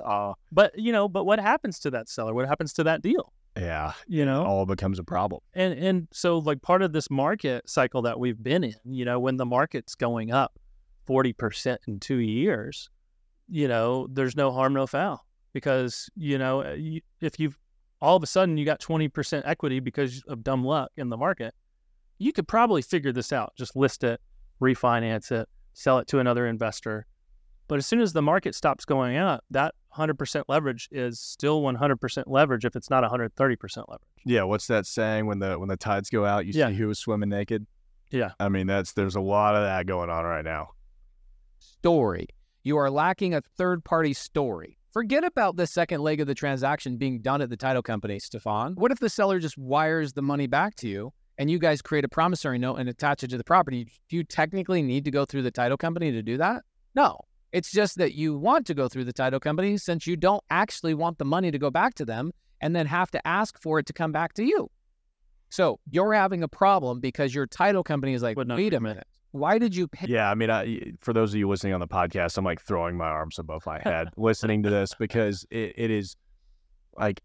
Oh, 0.03 0.36
But 0.51 0.77
you 0.77 0.91
know, 0.91 1.07
but 1.07 1.25
what 1.25 1.39
happens 1.39 1.79
to 1.79 1.91
that 1.91 2.09
seller? 2.09 2.34
What 2.34 2.47
happens 2.47 2.73
to 2.73 2.84
that 2.86 3.01
deal? 3.01 3.34
yeah. 3.55 3.93
You 4.07 4.25
know, 4.25 4.43
All 4.43 4.65
becomes 4.65 4.97
a 4.99 5.03
problem. 5.03 5.41
and 5.53 5.73
and 5.77 6.07
so 6.11 6.39
like 6.39 6.61
part 6.61 6.81
of 6.81 6.91
this 6.93 7.09
market 7.11 7.69
cycle 7.69 8.01
that 8.03 8.19
we've 8.19 8.41
been 8.41 8.63
in, 8.63 8.73
you 8.86 9.05
know, 9.05 9.19
when 9.19 9.38
the 9.38 9.45
market's 9.45 9.95
going 9.95 10.31
up 10.31 10.57
forty 11.05 11.34
percent 11.34 11.81
in 11.88 11.99
two 11.99 12.17
years, 12.17 12.89
you 13.47 13.67
know, 13.67 14.07
there's 14.11 14.36
no 14.36 14.51
harm, 14.51 14.73
no 14.73 14.88
foul, 14.88 15.25
because 15.53 16.09
you 16.15 16.38
know, 16.38 16.61
uh, 16.61 16.75
if 17.21 17.39
you've 17.39 17.57
all 18.01 18.15
of 18.17 18.23
a 18.23 18.27
sudden 18.27 18.57
you 18.57 18.65
got 18.65 18.79
twenty 18.79 19.07
percent 19.07 19.45
equity 19.45 19.79
because 19.79 20.23
of 20.27 20.43
dumb 20.43 20.63
luck 20.65 20.89
in 20.97 21.09
the 21.09 21.17
market, 21.17 21.53
you 22.17 22.34
could 22.34 22.47
probably 22.47 22.81
figure 22.81 23.11
this 23.11 23.31
out. 23.31 23.53
Just 23.55 23.75
list 23.75 24.03
it, 24.03 24.19
refinance 24.61 25.31
it, 25.31 25.47
sell 25.73 25.99
it 25.99 26.07
to 26.07 26.17
another 26.19 26.47
investor. 26.47 27.05
But 27.68 27.78
as 27.78 27.86
soon 27.88 28.01
as 28.01 28.14
the 28.14 28.22
market 28.22 28.55
stops 28.55 28.86
going 28.86 29.18
up, 29.18 29.43
that 29.51 29.74
100% 29.95 30.43
leverage 30.47 30.89
is 30.91 31.20
still 31.20 31.61
100% 31.61 32.24
leverage 32.28 32.66
if 32.66 32.76
it's 32.76 32.89
not 32.89 33.03
130% 33.03 33.32
leverage. 33.88 34.01
Yeah, 34.26 34.43
what's 34.43 34.68
that 34.68 34.86
saying 34.86 35.26
when 35.28 35.39
the 35.39 35.57
when 35.57 35.70
the 35.70 35.78
tides 35.78 36.09
go 36.09 36.26
out, 36.26 36.45
you 36.45 36.53
Yeah. 36.55 36.70
see 36.70 36.76
who 36.76 36.89
is 36.89 36.99
swimming 36.99 37.30
naked? 37.30 37.66
Yeah. 38.11 38.32
I 38.39 38.49
mean, 38.49 38.68
that's 38.68 38.93
there's 38.93 39.16
a 39.16 39.22
lot 39.22 39.55
of 39.55 39.64
that 39.64 39.86
going 39.88 40.09
on 40.09 40.24
right 40.26 40.45
now. 40.45 40.70
story. 41.59 42.28
You 42.64 42.78
are 42.78 42.89
lacking 42.89 43.34
a 43.34 43.41
third 43.41 43.84
party 43.84 44.14
story. 44.14 44.78
Forget 44.91 45.24
about 45.24 45.55
the 45.55 45.66
second 45.68 46.01
leg 46.01 46.22
of 46.22 46.28
the 46.28 46.36
transaction 46.36 46.97
being 46.97 47.22
done 47.22 47.41
at 47.41 47.49
the 47.49 47.57
title 47.57 47.82
company, 47.82 48.20
Stefan. 48.20 48.76
What 48.76 48.91
if 48.91 48.99
the 48.99 49.09
seller 49.09 49.39
just 49.39 49.57
wires 49.57 50.14
the 50.14 50.22
money 50.22 50.47
back 50.47 50.76
to 50.78 50.88
you 50.88 51.11
and 51.38 51.49
you 51.49 51.59
guys 51.59 51.82
create 51.82 52.05
a 52.05 52.09
promissory 52.09 52.57
note 52.59 52.76
and 52.76 52.88
attach 52.88 53.24
it 53.24 53.30
to 53.32 53.38
the 53.38 53.43
property? 53.43 53.86
Do 54.09 54.16
you 54.16 54.24
technically 54.24 54.82
need 54.82 55.03
to 55.05 55.11
go 55.11 55.26
through 55.26 55.41
the 55.41 55.51
title 55.51 55.78
company 55.78 56.11
to 56.11 56.22
do 56.22 56.38
that? 56.38 56.64
No. 56.95 57.20
It's 57.54 57.72
just 57.72 57.97
that 57.99 58.16
you 58.16 58.36
want 58.36 58.66
to 58.66 58.74
go 58.74 58.89
through 58.89 59.06
the 59.06 59.14
title 59.14 59.39
company 59.39 59.78
since 59.78 60.08
you 60.08 60.18
don't 60.18 60.43
actually 60.49 60.95
want 60.95 61.20
the 61.20 61.26
money 61.26 61.51
to 61.51 61.60
go 61.60 61.70
back 61.70 61.93
to 61.95 62.06
them 62.06 62.34
and 62.60 62.76
then 62.76 62.88
have 62.88 63.12
to 63.12 63.28
ask 63.28 63.62
for 63.62 63.78
it 63.78 63.86
to 63.86 63.93
come 63.93 64.12
back 64.12 64.34
to 64.34 64.43
you. 64.43 64.72
So 65.49 65.80
you're 65.91 66.14
having 66.14 66.41
a 66.41 66.47
problem 66.47 66.99
because 66.99 67.36
your 67.36 67.45
title 67.45 67.84
company 67.84 68.14
is 68.14 68.24
like, 68.24 68.38
Would 68.38 68.49
wait 68.49 68.74
a 68.74 68.80
minute. 68.80 69.06
Why 69.34 69.60
did 69.60 69.76
you 69.76 69.88
pay? 69.88 70.08
Yeah, 70.08 70.32
I 70.32 70.36
mean, 70.36 70.49
I, 70.49 70.93
for 70.99 71.14
those 71.14 71.32
of 71.32 71.38
you 71.38 71.47
listening 71.47 71.74
on 71.74 71.80
the 71.80 71.88
podcast, 71.88 72.38
I'm 72.39 72.45
like 72.45 72.60
throwing 72.60 72.97
my 72.97 73.08
arms 73.08 73.38
above 73.38 73.64
my 73.68 73.80
head 73.80 74.10
listening 74.18 74.64
to 74.64 74.72
this 74.72 74.95
because 74.97 75.45
it, 75.51 75.74
it 75.76 75.91
is 75.91 76.16
like 76.97 77.22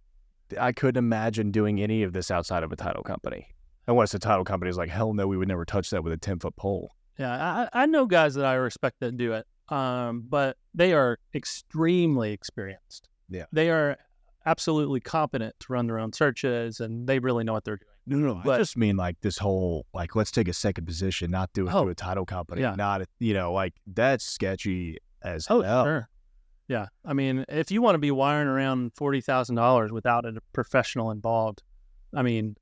I 0.61 0.73
couldn't 0.73 0.99
imagine 0.99 1.51
doing 1.51 1.81
any 1.81 2.03
of 2.03 2.13
this 2.13 2.31
outside 2.31 2.63
of 2.63 2.73
a 2.73 2.77
title 2.77 3.03
company. 3.03 3.47
Unless 3.87 4.13
the 4.13 4.19
title 4.19 4.45
company 4.45 4.69
is 4.69 4.77
like, 4.77 4.91
hell 4.91 5.15
no, 5.15 5.27
we 5.27 5.39
would 5.39 5.49
never 5.49 5.65
touch 5.65 5.89
that 5.91 6.05
with 6.05 6.13
a 6.13 6.19
10 6.19 6.39
foot 6.39 6.57
pole. 6.57 6.95
Yeah, 7.19 7.69
I, 7.73 7.83
I 7.83 7.87
know 7.87 8.05
guys 8.05 8.35
that 8.35 8.45
I 8.45 8.55
respect 8.55 9.01
that 9.01 9.17
do 9.17 9.33
it, 9.33 9.47
um, 9.69 10.25
but 10.29 10.57
they 10.75 10.93
are 10.93 11.19
extremely 11.35 12.33
experienced. 12.33 13.09
Yeah. 13.29 13.45
They 13.53 13.71
are 13.71 13.97
absolutely 14.47 15.01
competent 15.01 15.55
to 15.61 15.73
run 15.73 15.87
their 15.87 15.99
own 15.99 16.13
searches 16.13 16.81
and 16.81 17.07
they 17.07 17.19
really 17.19 17.45
know 17.45 17.53
what 17.53 17.65
they're 17.65 17.77
doing. 17.77 18.23
No, 18.23 18.35
no, 18.43 18.51
I 18.51 18.57
just 18.57 18.77
mean 18.79 18.97
like 18.97 19.21
this 19.21 19.37
whole 19.37 19.85
like 19.93 20.17
let's 20.17 20.31
take 20.31 20.49
a 20.49 20.55
second 20.55 20.87
position, 20.87 21.31
not 21.31 21.53
do 21.53 21.67
it 21.69 21.75
Oh, 21.75 21.83
through 21.83 21.91
a 21.91 21.95
title 21.95 22.25
company, 22.25 22.63
yeah. 22.63 22.75
not 22.75 23.03
you 23.19 23.35
know 23.35 23.53
like 23.53 23.75
that's 23.87 24.25
sketchy 24.25 24.97
as 25.23 25.47
Oh, 25.51 25.61
hell. 25.61 25.85
sure. 25.85 26.09
Yeah. 26.69 26.87
I 27.05 27.13
mean, 27.13 27.45
if 27.51 27.71
you 27.71 27.83
want 27.83 27.95
to 27.97 27.99
be 27.99 28.11
wiring 28.11 28.49
around 28.49 28.95
$40,000 28.95 29.91
without 29.91 30.25
a 30.25 30.35
professional 30.55 31.11
involved, 31.11 31.63
I 32.15 32.23
mean, 32.23 32.57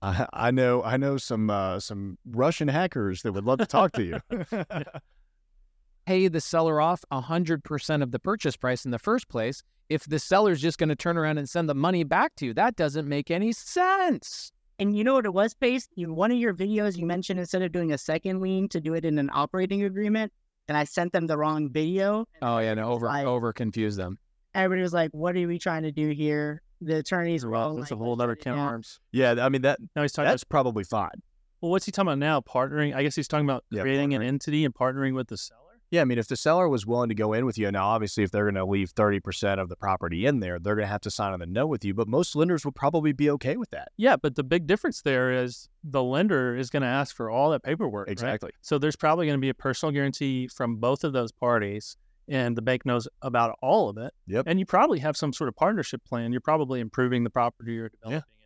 I, 0.00 0.26
I 0.32 0.50
know, 0.50 0.82
I 0.82 0.96
know 0.96 1.16
some 1.16 1.50
uh, 1.50 1.78
some 1.80 2.18
Russian 2.28 2.68
hackers 2.68 3.22
that 3.22 3.32
would 3.32 3.44
love 3.44 3.58
to 3.60 3.66
talk 3.66 3.92
to 3.92 4.02
you. 4.04 4.18
pay 6.06 6.28
the 6.28 6.40
seller 6.40 6.80
off 6.80 7.04
100% 7.12 8.02
of 8.02 8.10
the 8.10 8.18
purchase 8.18 8.56
price 8.56 8.84
in 8.84 8.90
the 8.90 8.98
first 8.98 9.28
place 9.28 9.62
if 9.88 10.04
the 10.04 10.18
seller's 10.18 10.60
just 10.60 10.78
going 10.78 10.88
to 10.88 10.96
turn 10.96 11.16
around 11.18 11.38
and 11.38 11.48
send 11.48 11.68
the 11.68 11.74
money 11.74 12.04
back 12.04 12.34
to 12.36 12.46
you. 12.46 12.54
That 12.54 12.76
doesn't 12.76 13.08
make 13.08 13.30
any 13.30 13.52
sense. 13.52 14.52
And 14.78 14.96
you 14.96 15.04
know 15.04 15.14
what 15.14 15.26
it 15.26 15.34
was, 15.34 15.54
based? 15.54 15.90
In 15.96 16.16
one 16.16 16.32
of 16.32 16.38
your 16.38 16.54
videos, 16.54 16.96
you 16.96 17.06
mentioned 17.06 17.38
instead 17.38 17.62
of 17.62 17.72
doing 17.72 17.92
a 17.92 17.98
second 17.98 18.40
lien 18.40 18.68
to 18.70 18.80
do 18.80 18.94
it 18.94 19.04
in 19.04 19.18
an 19.18 19.30
operating 19.32 19.84
agreement. 19.84 20.32
And 20.68 20.76
I 20.76 20.84
sent 20.84 21.12
them 21.12 21.26
the 21.26 21.36
wrong 21.36 21.70
video. 21.70 22.26
Oh 22.40 22.58
yeah, 22.58 22.74
no, 22.74 22.88
over 22.90 23.06
Like- 23.06 23.26
over 23.26 23.52
confuse 23.52 23.96
them. 23.96 24.18
Everybody 24.54 24.82
was 24.82 24.92
like, 24.92 25.10
"What 25.12 25.36
are 25.36 25.46
we 25.48 25.58
trying 25.58 25.82
to 25.82 25.92
do 25.92 26.10
here?" 26.10 26.62
The 26.80 26.96
attorneys 26.98 27.44
were 27.44 27.50
well, 27.52 27.76
that's 27.76 27.90
a 27.90 27.96
whole 27.96 28.20
other 28.20 28.36
can 28.36 28.52
of 28.52 28.58
down." 28.58 28.66
arms. 28.68 29.00
yeah, 29.12 29.34
I 29.44 29.48
mean 29.48 29.62
that 29.62 29.78
Now 29.96 30.02
he's 30.02 30.12
talking 30.12 30.26
about, 30.26 30.32
that's 30.34 30.44
probably 30.44 30.84
fine. 30.84 31.10
well, 31.60 31.70
what's 31.72 31.84
he 31.86 31.92
talking 31.92 32.08
about 32.08 32.18
now? 32.18 32.40
Partnering? 32.40 32.94
I 32.94 33.02
guess 33.02 33.14
he's 33.16 33.28
talking 33.28 33.46
about 33.46 33.64
Yeah, 33.70 33.82
creating 33.82 34.14
an 34.14 34.22
entity 34.22 34.64
and 34.64 34.74
partnering 34.74 35.14
with 35.14 35.28
the 35.28 35.36
seller. 35.36 35.58
Yeah, 35.92 36.00
I 36.00 36.04
mean, 36.06 36.18
if 36.18 36.26
the 36.26 36.36
seller 36.36 36.70
was 36.70 36.86
willing 36.86 37.10
to 37.10 37.14
go 37.14 37.34
in 37.34 37.44
with 37.44 37.58
you, 37.58 37.70
now 37.70 37.86
obviously, 37.86 38.24
if 38.24 38.30
they're 38.30 38.46
going 38.46 38.54
to 38.54 38.64
leave 38.64 38.90
thirty 38.90 39.20
percent 39.20 39.60
of 39.60 39.68
the 39.68 39.76
property 39.76 40.24
in 40.24 40.40
there, 40.40 40.58
they're 40.58 40.74
going 40.74 40.86
to 40.86 40.90
have 40.90 41.02
to 41.02 41.10
sign 41.10 41.34
on 41.34 41.40
the 41.40 41.46
note 41.46 41.66
with 41.66 41.84
you. 41.84 41.92
But 41.92 42.08
most 42.08 42.34
lenders 42.34 42.64
would 42.64 42.74
probably 42.74 43.12
be 43.12 43.28
okay 43.32 43.58
with 43.58 43.70
that. 43.72 43.92
Yeah, 43.98 44.16
but 44.16 44.34
the 44.34 44.42
big 44.42 44.66
difference 44.66 45.02
there 45.02 45.30
is 45.30 45.68
the 45.84 46.02
lender 46.02 46.56
is 46.56 46.70
going 46.70 46.80
to 46.80 46.88
ask 46.88 47.14
for 47.14 47.28
all 47.28 47.50
that 47.50 47.62
paperwork. 47.62 48.06
right? 48.06 48.12
Exactly. 48.12 48.52
So 48.62 48.78
there's 48.78 48.96
probably 48.96 49.26
going 49.26 49.36
to 49.36 49.40
be 49.40 49.50
a 49.50 49.54
personal 49.54 49.92
guarantee 49.92 50.48
from 50.48 50.76
both 50.76 51.04
of 51.04 51.12
those 51.12 51.30
parties, 51.30 51.98
and 52.26 52.56
the 52.56 52.62
bank 52.62 52.86
knows 52.86 53.06
about 53.20 53.54
all 53.60 53.90
of 53.90 53.98
it. 53.98 54.14
Yep. 54.28 54.46
And 54.48 54.58
you 54.58 54.64
probably 54.64 55.00
have 55.00 55.14
some 55.14 55.34
sort 55.34 55.48
of 55.48 55.56
partnership 55.56 56.02
plan. 56.06 56.32
You're 56.32 56.40
probably 56.40 56.80
improving 56.80 57.22
the 57.22 57.30
property 57.30 57.78
or 57.78 57.90
developing 57.90 58.22
something. 58.22 58.41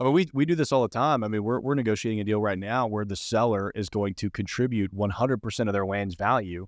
I 0.00 0.04
mean, 0.04 0.12
we 0.12 0.28
we 0.32 0.44
do 0.44 0.54
this 0.54 0.70
all 0.70 0.82
the 0.82 0.88
time. 0.88 1.24
I 1.24 1.28
mean, 1.28 1.42
we're 1.42 1.60
we're 1.60 1.74
negotiating 1.74 2.20
a 2.20 2.24
deal 2.24 2.40
right 2.40 2.58
now 2.58 2.86
where 2.86 3.04
the 3.04 3.16
seller 3.16 3.72
is 3.74 3.88
going 3.88 4.14
to 4.14 4.30
contribute 4.30 4.92
one 4.92 5.10
hundred 5.10 5.42
percent 5.42 5.68
of 5.68 5.72
their 5.72 5.86
land's 5.86 6.14
value, 6.14 6.66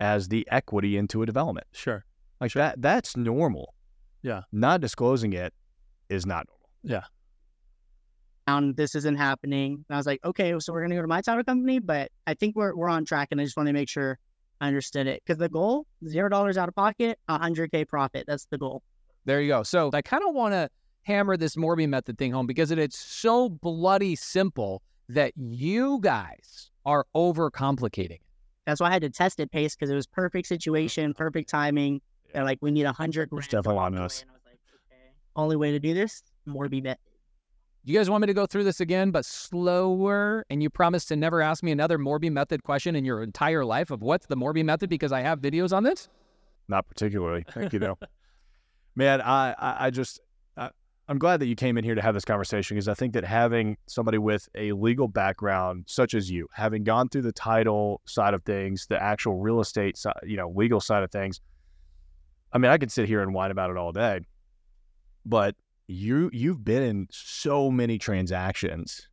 as 0.00 0.28
the 0.28 0.46
equity 0.50 0.96
into 0.96 1.22
a 1.22 1.26
development. 1.26 1.66
Sure. 1.72 2.04
Like 2.40 2.52
that 2.54 2.82
that's 2.82 3.16
normal. 3.16 3.74
Yeah. 4.22 4.42
Not 4.50 4.80
disclosing 4.80 5.32
it 5.32 5.54
is 6.08 6.26
not 6.26 6.46
normal. 6.48 7.02
found 8.46 8.76
this 8.76 8.94
isn't 8.94 9.16
happening. 9.16 9.84
And 9.88 9.94
I 9.94 9.96
was 9.96 10.06
like, 10.06 10.20
okay, 10.24 10.58
so 10.58 10.72
we're 10.72 10.82
gonna 10.82 10.96
go 10.96 11.02
to 11.02 11.08
my 11.08 11.20
title 11.20 11.44
company, 11.44 11.78
but 11.78 12.10
I 12.26 12.34
think 12.34 12.56
we're 12.56 12.74
we're 12.74 12.88
on 12.88 13.04
track, 13.04 13.28
and 13.30 13.40
I 13.40 13.44
just 13.44 13.56
want 13.56 13.68
to 13.68 13.72
make 13.72 13.88
sure 13.88 14.18
I 14.60 14.68
understood 14.68 15.06
it 15.06 15.22
because 15.24 15.38
the 15.38 15.48
goal 15.48 15.86
zero 16.08 16.28
dollars 16.28 16.56
out 16.56 16.68
of 16.68 16.74
pocket, 16.74 17.18
hundred 17.28 17.70
k 17.70 17.84
profit. 17.84 18.24
That's 18.26 18.46
the 18.46 18.58
goal. 18.58 18.82
There 19.24 19.40
you 19.40 19.48
go. 19.48 19.62
So 19.62 19.90
I 19.92 20.02
kind 20.02 20.24
of 20.26 20.34
want 20.34 20.52
to 20.54 20.68
hammer 21.02 21.36
this 21.36 21.56
Morby 21.56 21.88
method 21.88 22.18
thing 22.18 22.32
home 22.32 22.46
because 22.46 22.70
it, 22.70 22.78
it's 22.78 22.98
so 22.98 23.48
bloody 23.48 24.16
simple 24.16 24.82
that 25.08 25.32
you 25.36 25.98
guys 26.00 26.70
are 26.86 27.06
overcomplicating. 27.14 28.10
it. 28.12 28.20
That's 28.66 28.80
why 28.80 28.88
I 28.88 28.92
had 28.92 29.02
to 29.02 29.10
test 29.10 29.40
it 29.40 29.50
pace 29.50 29.74
because 29.74 29.90
it 29.90 29.94
was 29.94 30.06
perfect 30.06 30.46
situation, 30.46 31.14
perfect 31.16 31.48
timing. 31.48 32.00
They're 32.32 32.44
like, 32.44 32.58
we 32.60 32.70
need 32.70 32.84
a 32.84 32.92
hundred. 32.92 33.24
It's 33.24 33.30
grand 33.32 33.50
to 33.50 33.56
definitely 33.56 33.78
on 33.78 33.94
away. 33.94 34.04
us. 34.04 34.22
And 34.22 34.30
I 34.30 34.34
was 34.34 34.42
like, 34.46 34.58
okay, 34.74 35.12
only 35.36 35.56
way 35.56 35.72
to 35.72 35.78
do 35.78 35.92
this, 35.94 36.22
Morby 36.48 36.82
method. 36.82 36.98
You 37.84 37.98
guys 37.98 38.08
want 38.08 38.20
me 38.20 38.28
to 38.28 38.34
go 38.34 38.46
through 38.46 38.62
this 38.62 38.80
again, 38.80 39.10
but 39.10 39.24
slower? 39.24 40.46
And 40.48 40.62
you 40.62 40.70
promise 40.70 41.04
to 41.06 41.16
never 41.16 41.42
ask 41.42 41.64
me 41.64 41.72
another 41.72 41.98
Morby 41.98 42.30
method 42.30 42.62
question 42.62 42.94
in 42.94 43.04
your 43.04 43.24
entire 43.24 43.64
life 43.64 43.90
of 43.90 44.02
what's 44.02 44.26
the 44.26 44.36
Morby 44.36 44.64
method 44.64 44.88
because 44.88 45.10
I 45.10 45.20
have 45.22 45.40
videos 45.40 45.76
on 45.76 45.82
this? 45.82 46.08
Not 46.68 46.88
particularly. 46.88 47.44
Thank 47.50 47.72
you 47.72 47.80
though. 47.80 47.98
Man, 48.94 49.20
I, 49.20 49.52
I, 49.58 49.86
I 49.86 49.90
just 49.90 50.20
I, 50.20 50.31
I'm 51.12 51.18
glad 51.18 51.40
that 51.40 51.46
you 51.46 51.54
came 51.54 51.76
in 51.76 51.84
here 51.84 51.94
to 51.94 52.00
have 52.00 52.14
this 52.14 52.24
conversation 52.24 52.74
because 52.74 52.88
I 52.88 52.94
think 52.94 53.12
that 53.12 53.22
having 53.22 53.76
somebody 53.86 54.16
with 54.16 54.48
a 54.54 54.72
legal 54.72 55.08
background 55.08 55.84
such 55.86 56.14
as 56.14 56.30
you, 56.30 56.48
having 56.54 56.84
gone 56.84 57.10
through 57.10 57.20
the 57.20 57.32
title 57.32 58.00
side 58.06 58.32
of 58.32 58.42
things, 58.44 58.86
the 58.86 58.98
actual 58.98 59.36
real 59.36 59.60
estate 59.60 59.98
side, 59.98 60.18
you 60.22 60.38
know, 60.38 60.50
legal 60.56 60.80
side 60.80 61.02
of 61.02 61.10
things. 61.10 61.38
I 62.54 62.56
mean, 62.56 62.70
I 62.70 62.78
could 62.78 62.90
sit 62.90 63.08
here 63.08 63.20
and 63.20 63.34
whine 63.34 63.50
about 63.50 63.68
it 63.68 63.76
all 63.76 63.92
day, 63.92 64.20
but 65.26 65.54
you 65.86 66.30
you've 66.32 66.64
been 66.64 66.82
in 66.82 67.08
so 67.10 67.70
many 67.70 67.98
transactions. 67.98 69.06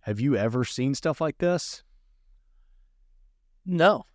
Have 0.00 0.18
you 0.18 0.34
ever 0.34 0.64
seen 0.64 0.92
stuff 0.92 1.20
like 1.20 1.38
this? 1.38 1.84
No, 3.64 4.06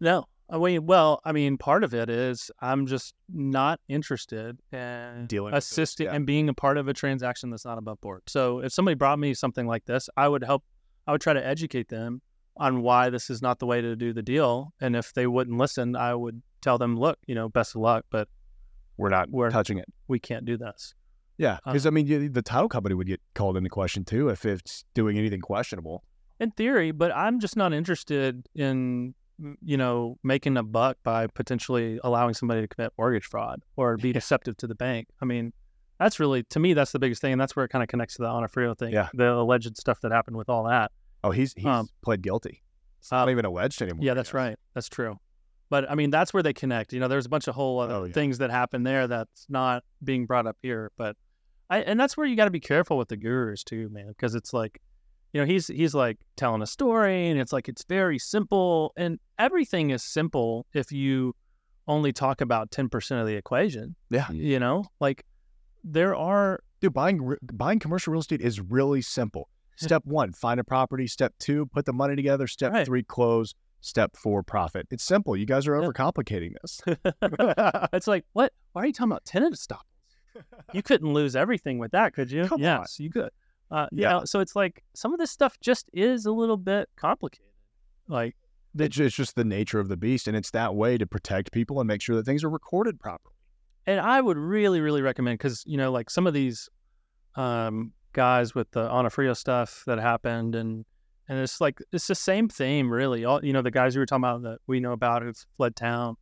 no. 0.00 0.28
I 0.50 0.56
mean, 0.58 0.86
well, 0.86 1.20
I 1.24 1.32
mean, 1.32 1.58
part 1.58 1.84
of 1.84 1.92
it 1.94 2.08
is 2.08 2.50
I'm 2.60 2.86
just 2.86 3.14
not 3.32 3.80
interested 3.88 4.58
in 4.72 5.26
Dealing 5.26 5.52
with 5.52 5.58
assisting 5.62 6.06
yeah. 6.06 6.14
and 6.14 6.26
being 6.26 6.48
a 6.48 6.54
part 6.54 6.78
of 6.78 6.88
a 6.88 6.94
transaction 6.94 7.50
that's 7.50 7.64
not 7.66 7.76
above 7.76 8.00
board. 8.00 8.22
So 8.26 8.60
if 8.60 8.72
somebody 8.72 8.94
brought 8.94 9.18
me 9.18 9.34
something 9.34 9.66
like 9.66 9.84
this, 9.84 10.08
I 10.16 10.26
would 10.28 10.42
help. 10.42 10.64
I 11.06 11.12
would 11.12 11.20
try 11.20 11.32
to 11.34 11.46
educate 11.46 11.88
them 11.88 12.22
on 12.56 12.82
why 12.82 13.10
this 13.10 13.30
is 13.30 13.40
not 13.42 13.58
the 13.58 13.66
way 13.66 13.80
to 13.80 13.94
do 13.94 14.12
the 14.12 14.22
deal. 14.22 14.72
And 14.80 14.96
if 14.96 15.12
they 15.12 15.26
wouldn't 15.26 15.56
listen, 15.58 15.94
I 15.96 16.14
would 16.14 16.42
tell 16.60 16.76
them, 16.78 16.96
look, 16.98 17.18
you 17.26 17.34
know, 17.34 17.48
best 17.48 17.74
of 17.76 17.82
luck, 17.82 18.04
but 18.10 18.28
We're 18.96 19.10
not 19.10 19.30
We're- 19.30 19.50
touching 19.52 19.78
it. 19.78 19.86
we 20.08 20.18
can't 20.18 20.44
do 20.44 20.56
this. 20.56 20.94
Yeah, 21.36 21.58
Uh, 21.64 21.72
because 21.72 21.86
I 21.86 21.90
mean, 21.90 22.06
you, 22.08 22.28
the 22.28 22.42
title 22.42 22.68
company 22.68 22.94
would 22.96 23.06
get 23.06 23.20
called 23.34 23.56
into 23.56 23.70
question 23.70 24.04
too 24.04 24.28
if 24.28 24.44
it's 24.44 24.84
doing 24.94 25.16
anything 25.18 25.40
questionable. 25.40 26.02
in 26.40 26.50
theory, 26.52 26.90
but 26.90 27.14
I'm 27.14 27.38
just 27.38 27.56
not 27.56 27.72
interested 27.72 28.48
in 28.56 29.14
you 29.62 29.76
know 29.76 30.18
making 30.22 30.56
a 30.56 30.62
buck 30.62 30.96
by 31.04 31.26
potentially 31.28 32.00
allowing 32.04 32.34
somebody 32.34 32.60
to 32.62 32.68
commit 32.68 32.92
mortgage 32.98 33.24
fraud 33.24 33.62
or 33.76 33.96
be 33.96 34.12
deceptive 34.12 34.56
to 34.58 34.66
the 34.66 34.74
bank. 34.74 35.08
I 35.22 35.24
mean, 35.24 35.52
that's 35.98 36.18
really 36.20 36.42
to 36.44 36.58
me 36.60 36.74
that's 36.74 36.92
the 36.92 36.98
biggest 36.98 37.20
thing, 37.22 37.32
and 37.32 37.40
that's 37.40 37.54
where 37.56 37.64
it 37.64 37.68
kind 37.68 37.82
of 37.82 37.88
connects 37.88 38.16
to 38.16 38.22
the 38.22 38.28
Onofrio 38.28 38.74
thing. 38.74 38.92
Yeah. 38.92 39.08
the 39.14 39.32
alleged 39.32 39.76
stuff 39.76 40.00
that 40.02 40.12
happened 40.12 40.36
with 40.36 40.48
all 40.48 40.64
that. 40.64 40.90
Oh, 41.24 41.30
he's 41.30 41.52
he's 41.54 41.66
Um, 41.66 41.88
pled 42.02 42.22
guilty. 42.22 42.62
It's 43.00 43.12
uh, 43.12 43.16
not 43.16 43.30
even 43.30 43.44
alleged 43.44 43.80
anymore. 43.82 44.04
yeah, 44.04 44.14
that's 44.14 44.34
right. 44.34 44.56
That's 44.74 44.88
true. 44.88 45.18
But 45.70 45.90
I 45.90 45.94
mean, 45.94 46.10
that's 46.10 46.32
where 46.32 46.42
they 46.42 46.52
connect. 46.54 46.92
You 46.92 47.00
know, 47.00 47.08
there's 47.08 47.26
a 47.26 47.28
bunch 47.28 47.46
of 47.46 47.54
whole 47.54 47.78
other 47.80 47.94
Oh, 47.94 48.04
yeah. 48.04 48.12
things 48.12 48.38
that 48.38 48.50
happen 48.50 48.82
there 48.84 49.06
that's 49.06 49.46
not 49.48 49.84
being 50.02 50.24
brought 50.26 50.46
up 50.46 50.56
here. 50.62 50.90
But 50.96 51.16
I, 51.70 51.80
and 51.82 52.00
that's 52.00 52.16
where 52.16 52.26
you 52.26 52.34
got 52.36 52.46
to 52.46 52.50
be 52.50 52.60
careful 52.60 52.96
with 52.96 53.08
the 53.08 53.16
gurus 53.18 53.62
too, 53.62 53.88
man, 53.90 54.08
because 54.08 54.34
it's 54.34 54.52
like, 54.54 54.80
you 55.32 55.40
know, 55.40 55.46
he's 55.46 55.66
he's 55.68 55.94
like 55.94 56.16
telling 56.36 56.62
a 56.62 56.66
story, 56.66 57.28
and 57.28 57.38
it's 57.40 57.52
like 57.52 57.68
it's 57.68 57.84
very 57.84 58.18
simple, 58.18 58.92
and 58.96 59.18
everything 59.38 59.90
is 59.90 60.02
simple 60.02 60.66
if 60.72 60.90
you 60.92 61.34
only 61.86 62.12
talk 62.12 62.40
about 62.40 62.70
ten 62.70 62.88
percent 62.88 63.20
of 63.20 63.26
the 63.26 63.34
equation. 63.34 63.94
Yeah. 64.10 64.30
You 64.30 64.58
know, 64.58 64.84
like 65.00 65.24
there 65.84 66.14
are 66.14 66.60
Dude, 66.80 66.92
buying 66.94 67.36
buying 67.52 67.78
commercial 67.80 68.12
real 68.12 68.20
estate 68.20 68.40
is 68.40 68.60
really 68.60 69.02
simple. 69.02 69.48
Step 69.76 70.02
one, 70.04 70.32
find 70.32 70.58
a 70.58 70.64
property. 70.64 71.06
Step 71.06 71.34
two, 71.38 71.66
put 71.66 71.84
the 71.86 71.92
money 71.92 72.16
together. 72.16 72.46
Step 72.48 72.72
Right. 72.72 72.84
three, 72.86 73.02
close. 73.04 73.54
Step 73.80 74.16
four, 74.16 74.42
profit. 74.42 74.88
It's 74.90 75.04
simple. 75.04 75.36
You 75.36 75.46
guys 75.46 75.68
are 75.68 75.72
overcomplicating 75.72 76.52
this. 76.62 76.80
it's 77.92 78.08
like, 78.08 78.24
what? 78.32 78.52
Why 78.72 78.82
are 78.82 78.86
you 78.86 78.92
talking 78.92 79.12
about 79.12 79.24
tenant 79.24 79.56
stock? 79.56 79.84
You 80.72 80.82
couldn't 80.82 81.12
lose 81.12 81.36
everything 81.36 81.78
with 81.78 81.92
that, 81.92 82.12
could 82.12 82.30
you? 82.30 82.42
Come 82.46 82.54
on. 82.56 82.60
yes, 82.60 82.98
you 82.98 83.10
could. 83.10 83.30
Uh, 83.70 83.86
Yeah. 83.92 84.18
yeah. 84.18 84.24
So 84.24 84.40
it's 84.40 84.56
like 84.56 84.82
some 84.94 85.12
of 85.12 85.18
this 85.18 85.30
stuff 85.30 85.58
just 85.60 85.88
is 85.92 86.26
a 86.26 86.32
little 86.32 86.56
bit 86.56 86.88
complicated. 86.96 87.52
Like, 88.06 88.34
It's, 88.78 88.98
it's 88.98 89.14
just 89.16 89.34
the 89.36 89.44
nature 89.44 89.78
of 89.80 89.88
the 89.88 89.96
beast, 89.96 90.26
and 90.28 90.36
it's 90.36 90.50
that 90.52 90.74
way 90.74 90.96
to 90.98 91.06
protect 91.06 91.52
people 91.52 91.80
and 91.80 91.86
make 91.88 92.00
sure 92.02 92.16
that 92.16 92.24
things 92.24 92.42
are 92.44 92.50
recorded 92.50 92.98
properly. 93.00 93.34
and 93.86 94.00
I 94.00 94.20
would 94.20 94.36
really, 94.38 94.80
really 94.80 95.02
recommend 95.02 95.38
because 95.38 95.64
you 95.66 95.76
know, 95.76 95.90
like 95.92 96.10
some 96.10 96.26
of 96.26 96.34
these 96.34 96.68
um, 97.34 97.92
guys 98.12 98.54
with 98.54 98.70
the 98.72 98.90
Onofrio 98.90 99.34
stuff 99.34 99.82
that 99.86 99.98
happened, 99.98 100.54
and 100.54 100.84
and 101.28 101.38
it's 101.38 101.60
like 101.60 101.80
it's 101.92 102.06
the 102.06 102.14
same 102.14 102.48
theme, 102.48 102.90
really. 102.90 103.24
All 103.24 103.44
you 103.44 103.52
know, 103.52 103.62
the 103.62 103.70
guys 103.70 103.94
we 103.96 104.00
were 104.00 104.06
talking 104.06 104.24
about 104.24 104.42
that 104.42 104.58
we 104.66 104.80
know 104.80 104.92
about 104.92 105.22
who've 105.22 105.36
fled 105.56 105.76
town. 105.76 106.16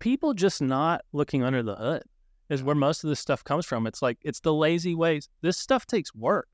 People 0.00 0.34
just 0.34 0.60
not 0.62 1.02
looking 1.12 1.42
under 1.42 1.62
the 1.62 1.74
hood 1.74 2.02
is 2.50 2.62
where 2.62 2.74
most 2.76 3.02
of 3.04 3.10
this 3.10 3.18
stuff 3.20 3.42
comes 3.42 3.66
from. 3.66 3.86
It's 3.86 4.02
like 4.02 4.18
it's 4.22 4.40
the 4.40 4.54
lazy 4.54 4.94
ways. 4.94 5.28
This 5.40 5.56
stuff 5.56 5.86
takes 5.86 6.14
work. 6.14 6.48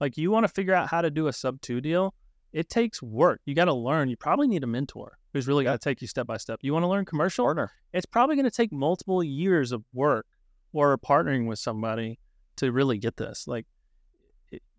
Like 0.00 0.16
you 0.16 0.30
want 0.30 0.44
to 0.44 0.48
figure 0.48 0.74
out 0.74 0.88
how 0.88 1.00
to 1.02 1.10
do 1.10 1.26
a 1.26 1.32
sub 1.32 1.60
two 1.60 1.80
deal. 1.80 2.14
It 2.52 2.68
takes 2.68 3.00
work. 3.02 3.40
You 3.44 3.54
got 3.54 3.66
to 3.66 3.74
learn. 3.74 4.08
You 4.08 4.16
probably 4.16 4.48
need 4.48 4.64
a 4.64 4.66
mentor 4.66 5.18
who's 5.32 5.46
really 5.46 5.62
going 5.62 5.78
to 5.78 5.82
take 5.82 6.00
you 6.02 6.08
step 6.08 6.26
by 6.26 6.36
step. 6.36 6.58
You 6.62 6.72
want 6.72 6.82
to 6.82 6.88
learn 6.88 7.04
commercial? 7.04 7.44
Partner. 7.44 7.70
it's 7.92 8.06
probably 8.06 8.34
going 8.34 8.44
to 8.44 8.50
take 8.50 8.72
multiple 8.72 9.22
years 9.22 9.70
of 9.70 9.84
work 9.92 10.26
or 10.72 10.96
partnering 10.98 11.46
with 11.46 11.58
somebody 11.60 12.18
to 12.56 12.72
really 12.72 12.98
get 12.98 13.16
this. 13.16 13.46
Like, 13.46 13.66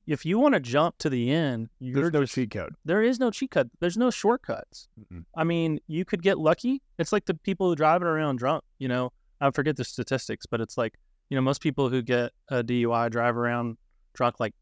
if 0.07 0.25
you 0.25 0.39
want 0.39 0.53
to 0.55 0.59
jump 0.59 0.97
to 0.97 1.09
the 1.09 1.31
end, 1.31 1.69
There's 1.79 2.11
no 2.11 2.21
just- 2.21 2.33
cheat 2.33 2.51
code. 2.51 2.73
there 2.83 3.01
is 3.01 3.19
no 3.19 3.31
cheat 3.31 3.51
code. 3.51 3.69
There's 3.79 3.97
no 3.97 4.09
shortcuts. 4.09 4.87
Mm-mm. 4.99 5.23
I 5.35 5.43
mean, 5.43 5.79
you 5.87 6.03
could 6.03 6.21
get 6.21 6.37
lucky. 6.39 6.81
It's 6.97 7.11
like 7.13 7.25
the 7.25 7.35
people 7.35 7.69
who 7.69 7.75
drive 7.75 8.01
it 8.01 8.05
around 8.07 8.37
drunk. 8.37 8.63
You 8.79 8.87
know, 8.87 9.11
I 9.39 9.51
forget 9.51 9.77
the 9.77 9.83
statistics, 9.85 10.45
but 10.45 10.59
it's 10.59 10.77
like 10.77 10.95
you 11.29 11.35
know 11.35 11.41
most 11.41 11.61
people 11.61 11.87
who 11.89 12.01
get 12.01 12.31
a 12.49 12.63
DUI 12.63 13.09
drive 13.11 13.37
around 13.37 13.77
drunk 14.13 14.39
like 14.39 14.53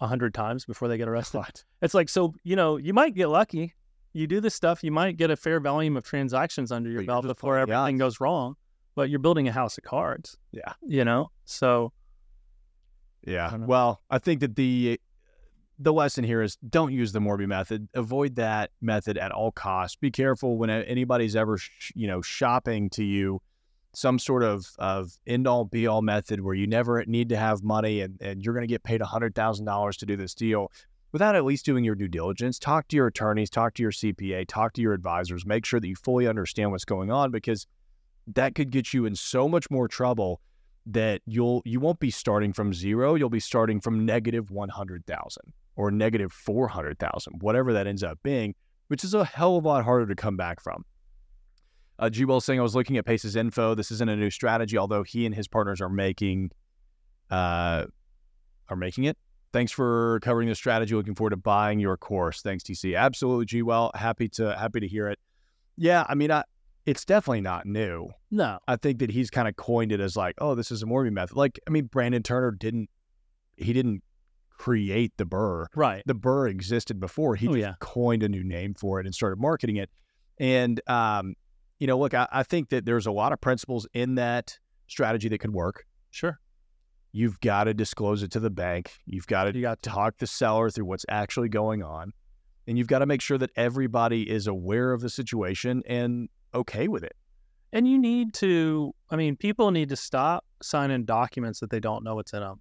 hundred 0.00 0.34
times 0.34 0.64
before 0.64 0.88
they 0.88 0.98
get 0.98 1.08
arrested. 1.08 1.42
It's 1.82 1.94
like 1.94 2.08
so 2.08 2.34
you 2.44 2.56
know 2.56 2.76
you 2.76 2.92
might 2.92 3.14
get 3.14 3.28
lucky. 3.28 3.74
You 4.12 4.26
do 4.26 4.40
this 4.40 4.54
stuff, 4.54 4.82
you 4.82 4.90
might 4.90 5.16
get 5.18 5.30
a 5.30 5.36
fair 5.36 5.60
volume 5.60 5.96
of 5.96 6.04
transactions 6.04 6.72
under 6.72 6.88
your 6.90 7.02
But 7.02 7.06
belt 7.06 7.26
before 7.26 7.58
everything 7.58 7.98
goes 7.98 8.18
wrong. 8.20 8.56
But 8.94 9.10
you're 9.10 9.18
building 9.18 9.46
a 9.46 9.52
house 9.52 9.76
of 9.76 9.84
cards. 9.84 10.38
Yeah. 10.52 10.72
You 10.86 11.04
know, 11.04 11.30
so 11.44 11.92
Yeah. 13.26 13.50
I. 13.52 13.56
Well, 13.58 14.00
I 14.08 14.18
think 14.18 14.40
that 14.40 14.56
the 14.56 14.98
the 15.78 15.92
lesson 15.92 16.24
here 16.24 16.40
is 16.40 16.56
don't 16.66 16.92
use 16.94 17.12
the 17.12 17.18
Morby 17.18 17.46
method. 17.46 17.88
Avoid 17.92 18.36
that 18.36 18.70
method 18.80 19.18
at 19.18 19.32
all 19.32 19.52
costs. 19.52 19.96
Be 19.96 20.10
careful 20.10 20.56
when 20.56 20.70
anybody's 20.70 21.36
ever 21.36 21.58
sh- 21.58 21.92
you 21.94 22.06
know 22.06 22.22
shopping 22.22 22.88
to 22.90 23.04
you 23.04 23.42
some 23.96 24.18
sort 24.18 24.42
of 24.42 24.70
of 24.78 25.10
end 25.26 25.46
all 25.46 25.64
be 25.64 25.86
all 25.86 26.02
method 26.02 26.42
where 26.42 26.54
you 26.54 26.66
never 26.66 27.02
need 27.06 27.30
to 27.30 27.36
have 27.36 27.62
money 27.62 28.02
and, 28.02 28.20
and 28.20 28.42
you're 28.42 28.52
going 28.52 28.62
to 28.62 28.66
get 28.66 28.82
paid 28.82 29.00
$100,000 29.00 29.96
to 29.96 30.06
do 30.06 30.16
this 30.18 30.34
deal 30.34 30.70
without 31.12 31.34
at 31.34 31.46
least 31.46 31.64
doing 31.64 31.82
your 31.82 31.94
due 31.94 32.06
diligence. 32.06 32.58
Talk 32.58 32.88
to 32.88 32.96
your 32.96 33.06
attorneys, 33.06 33.48
talk 33.48 33.72
to 33.72 33.82
your 33.82 33.90
CPA, 33.90 34.46
talk 34.48 34.74
to 34.74 34.82
your 34.82 34.92
advisors, 34.92 35.46
make 35.46 35.64
sure 35.64 35.80
that 35.80 35.88
you 35.88 35.96
fully 35.96 36.28
understand 36.28 36.72
what's 36.72 36.84
going 36.84 37.10
on 37.10 37.30
because 37.30 37.66
that 38.34 38.54
could 38.54 38.70
get 38.70 38.92
you 38.92 39.06
in 39.06 39.16
so 39.16 39.48
much 39.48 39.70
more 39.70 39.88
trouble 39.88 40.42
that 40.84 41.22
you'll 41.24 41.62
you 41.64 41.80
won't 41.80 41.98
be 41.98 42.10
starting 42.10 42.52
from 42.52 42.74
zero 42.74 43.14
you'll 43.14 43.30
be 43.30 43.40
starting 43.40 43.80
from 43.80 44.04
negative 44.04 44.50
100,000 44.50 45.42
or 45.74 45.90
negative 45.90 46.32
400,000 46.32 47.40
whatever 47.40 47.72
that 47.72 47.86
ends 47.86 48.04
up 48.04 48.18
being 48.22 48.54
which 48.88 49.02
is 49.02 49.14
a 49.14 49.24
hell 49.24 49.56
of 49.56 49.64
a 49.64 49.68
lot 49.68 49.84
harder 49.84 50.06
to 50.06 50.14
come 50.14 50.36
back 50.36 50.60
from 50.60 50.84
uh, 51.98 52.10
G 52.10 52.24
Well 52.24 52.40
saying 52.40 52.58
I 52.60 52.62
was 52.62 52.74
looking 52.74 52.96
at 52.96 53.04
Pace's 53.04 53.36
info 53.36 53.74
this 53.74 53.90
isn't 53.90 54.08
a 54.08 54.16
new 54.16 54.30
strategy 54.30 54.76
although 54.78 55.02
he 55.02 55.26
and 55.26 55.34
his 55.34 55.48
partners 55.48 55.80
are 55.80 55.88
making 55.88 56.50
uh 57.30 57.84
are 58.68 58.76
making 58.76 59.04
it 59.04 59.16
thanks 59.52 59.72
for 59.72 60.20
covering 60.20 60.48
the 60.48 60.54
strategy 60.54 60.94
looking 60.94 61.14
forward 61.14 61.30
to 61.30 61.36
buying 61.36 61.78
your 61.80 61.96
course 61.96 62.42
thanks 62.42 62.64
TC 62.64 62.96
absolutely 62.96 63.46
G 63.46 63.62
Well 63.62 63.90
happy 63.94 64.28
to 64.30 64.56
happy 64.56 64.80
to 64.80 64.88
hear 64.88 65.08
it 65.08 65.18
yeah 65.76 66.04
I 66.08 66.14
mean 66.14 66.30
I 66.30 66.44
it's 66.84 67.04
definitely 67.04 67.40
not 67.40 67.66
new 67.66 68.10
no. 68.30 68.58
I 68.68 68.76
think 68.76 68.98
that 69.00 69.10
he's 69.10 69.30
kind 69.30 69.48
of 69.48 69.56
coined 69.56 69.92
it 69.92 70.00
as 70.00 70.14
like, 70.16 70.34
oh, 70.38 70.54
this 70.54 70.70
is 70.70 70.82
a 70.82 70.86
Morby 70.86 71.10
method. 71.10 71.36
Like, 71.36 71.58
I 71.66 71.70
mean, 71.70 71.86
Brandon 71.86 72.22
Turner 72.22 72.50
didn't 72.50 72.90
he 73.56 73.72
didn't 73.72 74.02
create 74.58 75.12
the 75.16 75.24
BRRRR. 75.24 75.66
Right. 75.74 76.02
The 76.06 76.14
BRRRR 76.14 76.50
existed 76.50 77.00
before. 77.00 77.34
He 77.34 77.48
Oh, 77.48 77.52
just 77.52 77.60
yeah. 77.60 77.74
coined 77.80 78.22
a 78.22 78.28
new 78.28 78.44
name 78.44 78.74
for 78.74 79.00
it 79.00 79.06
and 79.06 79.14
started 79.14 79.40
marketing 79.40 79.76
it. 79.76 79.90
And 80.38 80.80
um, 80.88 81.34
you 81.78 81.86
know, 81.86 81.98
look, 81.98 82.14
I, 82.14 82.26
I 82.32 82.42
think 82.42 82.70
that 82.70 82.84
there's 82.84 83.06
a 83.06 83.12
lot 83.12 83.32
of 83.32 83.40
principles 83.40 83.86
in 83.92 84.14
that 84.16 84.58
strategy 84.86 85.28
that 85.28 85.38
could 85.38 85.52
work. 85.52 85.84
Sure. 86.10 86.38
You've 87.12 87.40
got 87.40 87.64
to 87.64 87.74
disclose 87.74 88.22
it 88.22 88.30
to 88.32 88.40
the 88.40 88.50
bank. 88.50 88.92
You've 89.06 89.26
got 89.26 89.44
to 89.44 89.56
You 89.56 89.62
got 89.62 89.82
to. 89.82 89.90
talk 89.90 90.18
the 90.18 90.26
seller 90.26 90.70
through 90.70 90.86
what's 90.86 91.06
actually 91.08 91.48
going 91.48 91.82
on. 91.82 92.12
And 92.66 92.76
you've 92.76 92.88
got 92.88 92.98
to 92.98 93.06
make 93.06 93.20
sure 93.20 93.38
that 93.38 93.50
everybody 93.56 94.28
is 94.28 94.46
aware 94.46 94.92
of 94.92 95.00
the 95.00 95.08
situation 95.08 95.82
and 95.86 96.28
okay 96.54 96.88
with 96.88 97.04
it. 97.04 97.14
And 97.72 97.86
you 97.88 97.98
need 97.98 98.34
to, 98.34 98.94
I 99.10 99.16
mean, 99.16 99.36
people 99.36 99.70
need 99.70 99.88
to 99.90 99.96
stop 99.96 100.44
signing 100.62 101.04
documents 101.04 101.60
that 101.60 101.70
they 101.70 101.80
don't 101.80 102.04
know 102.04 102.14
what's 102.14 102.32
in 102.32 102.40
them. 102.40 102.60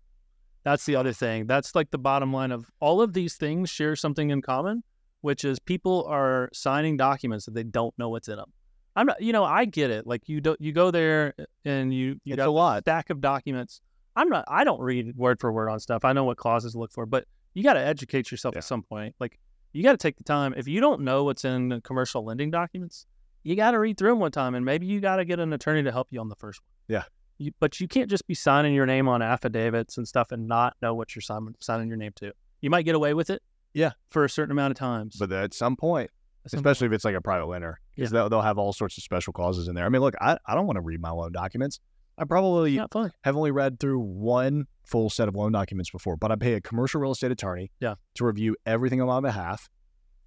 That's 0.63 0.85
the 0.85 0.95
other 0.95 1.13
thing. 1.13 1.47
That's 1.47 1.75
like 1.75 1.91
the 1.91 1.97
bottom 1.97 2.33
line 2.33 2.51
of 2.51 2.69
all 2.79 3.01
of 3.01 3.13
these 3.13 3.35
things 3.35 3.69
share 3.69 3.95
something 3.95 4.29
in 4.31 4.41
common, 4.41 4.83
which 5.21 5.45
is 5.45 5.59
people 5.59 6.05
are 6.07 6.49
signing 6.53 6.97
documents 6.97 7.45
that 7.45 7.53
they 7.53 7.63
don't 7.63 7.93
know 7.97 8.09
what's 8.09 8.27
in 8.27 8.37
them. 8.37 8.51
I'm 8.95 9.05
not, 9.07 9.21
you 9.21 9.33
know, 9.33 9.43
I 9.43 9.65
get 9.65 9.91
it. 9.91 10.07
Like 10.07 10.27
you 10.29 10.39
don't, 10.41 10.59
you 10.61 10.71
go 10.71 10.89
there 10.91 11.33
and 11.65 11.93
you, 11.93 12.19
you 12.23 12.33
It's 12.33 12.37
got 12.37 12.47
a 12.47 12.51
lot. 12.51 12.83
stack 12.83 13.09
of 13.09 13.19
documents. 13.21 13.81
I'm 14.15 14.29
not, 14.29 14.45
I 14.47 14.63
don't 14.63 14.79
read 14.79 15.15
word 15.17 15.39
for 15.41 15.51
word 15.51 15.69
on 15.69 15.79
stuff. 15.79 16.05
I 16.05 16.13
know 16.13 16.23
what 16.23 16.37
clauses 16.37 16.71
to 16.73 16.79
look 16.79 16.91
for, 16.93 17.05
but 17.05 17.25
you 17.53 17.63
got 17.63 17.73
to 17.73 17.81
educate 17.81 18.31
yourself 18.31 18.55
Yeah. 18.55 18.59
at 18.59 18.63
some 18.63 18.81
point. 18.83 19.15
Like 19.19 19.37
you 19.73 19.83
got 19.83 19.91
to 19.91 19.97
take 19.97 20.15
the 20.17 20.23
time. 20.23 20.53
If 20.55 20.67
you 20.67 20.79
don't 20.79 21.01
know 21.01 21.25
what's 21.25 21.43
in 21.43 21.69
the 21.69 21.81
commercial 21.81 22.23
lending 22.23 22.51
documents, 22.51 23.05
you 23.43 23.55
got 23.55 23.71
to 23.71 23.79
read 23.79 23.97
through 23.97 24.09
them 24.11 24.19
one 24.19 24.31
time, 24.31 24.55
and 24.55 24.65
maybe 24.65 24.85
you 24.87 24.99
got 25.01 25.17
to 25.17 25.25
get 25.25 25.39
an 25.39 25.51
attorney 25.53 25.83
to 25.83 25.91
help 25.91 26.07
you 26.11 26.19
on 26.19 26.29
the 26.29 26.35
first 26.35 26.61
one. 26.61 26.97
Yeah. 26.97 27.03
You, 27.37 27.51
but 27.59 27.81
you 27.81 27.87
can't 27.89 28.09
just 28.09 28.25
be 28.25 28.33
signing 28.33 28.73
your 28.73 28.85
name 28.85 29.09
on 29.09 29.21
affidavits 29.21 29.97
and 29.97 30.07
stuff 30.07 30.31
and 30.31 30.47
not 30.47 30.75
know 30.81 30.95
what 30.95 31.13
you're 31.15 31.21
signing, 31.21 31.53
signing 31.59 31.89
your 31.89 31.97
name 31.97 32.13
to. 32.15 32.31
You 32.61 32.69
might 32.69 32.83
get 32.83 32.95
away 32.95 33.13
with 33.13 33.29
it. 33.29 33.43
Yeah. 33.73 33.91
For 34.09 34.23
a 34.23 34.29
certain 34.29 34.53
amount 34.53 34.71
of 34.71 34.77
times. 34.77 35.17
But 35.19 35.31
at 35.33 35.53
some 35.53 35.75
point, 35.75 36.09
Especially 36.53 36.87
if 36.87 36.93
it's 36.93 37.05
like 37.05 37.15
a 37.15 37.21
private 37.21 37.47
lender, 37.47 37.79
because 37.95 38.11
they'll, 38.11 38.29
they'll 38.29 38.41
have 38.41 38.57
all 38.57 38.71
sorts 38.73 38.97
of 38.97 39.03
special 39.03 39.33
clauses 39.33 39.67
in 39.67 39.75
there. 39.75 39.85
I 39.85 39.89
mean, 39.89 40.01
look, 40.01 40.13
I, 40.21 40.37
I 40.45 40.53
don't 40.55 40.67
want 40.67 40.77
to 40.77 40.81
read 40.81 41.01
my 41.01 41.09
loan 41.11 41.31
documents. 41.31 41.79
I 42.17 42.23
probably 42.25 42.71
point, 42.71 42.77
not 42.77 42.93
fun. 42.93 43.13
have 43.23 43.35
only 43.35 43.51
read 43.51 43.79
through 43.79 43.99
one 43.99 44.67
full 44.85 45.09
set 45.09 45.27
of 45.27 45.35
loan 45.35 45.51
documents 45.51 45.89
before, 45.89 46.15
but 46.17 46.31
I 46.31 46.35
pay 46.35 46.53
a 46.53 46.61
commercial 46.61 47.01
real 47.01 47.11
estate 47.11 47.31
attorney 47.31 47.71
Yeah. 47.79 47.95
to 48.15 48.25
review 48.25 48.55
everything 48.65 49.01
on 49.01 49.07
my 49.07 49.19
behalf 49.19 49.69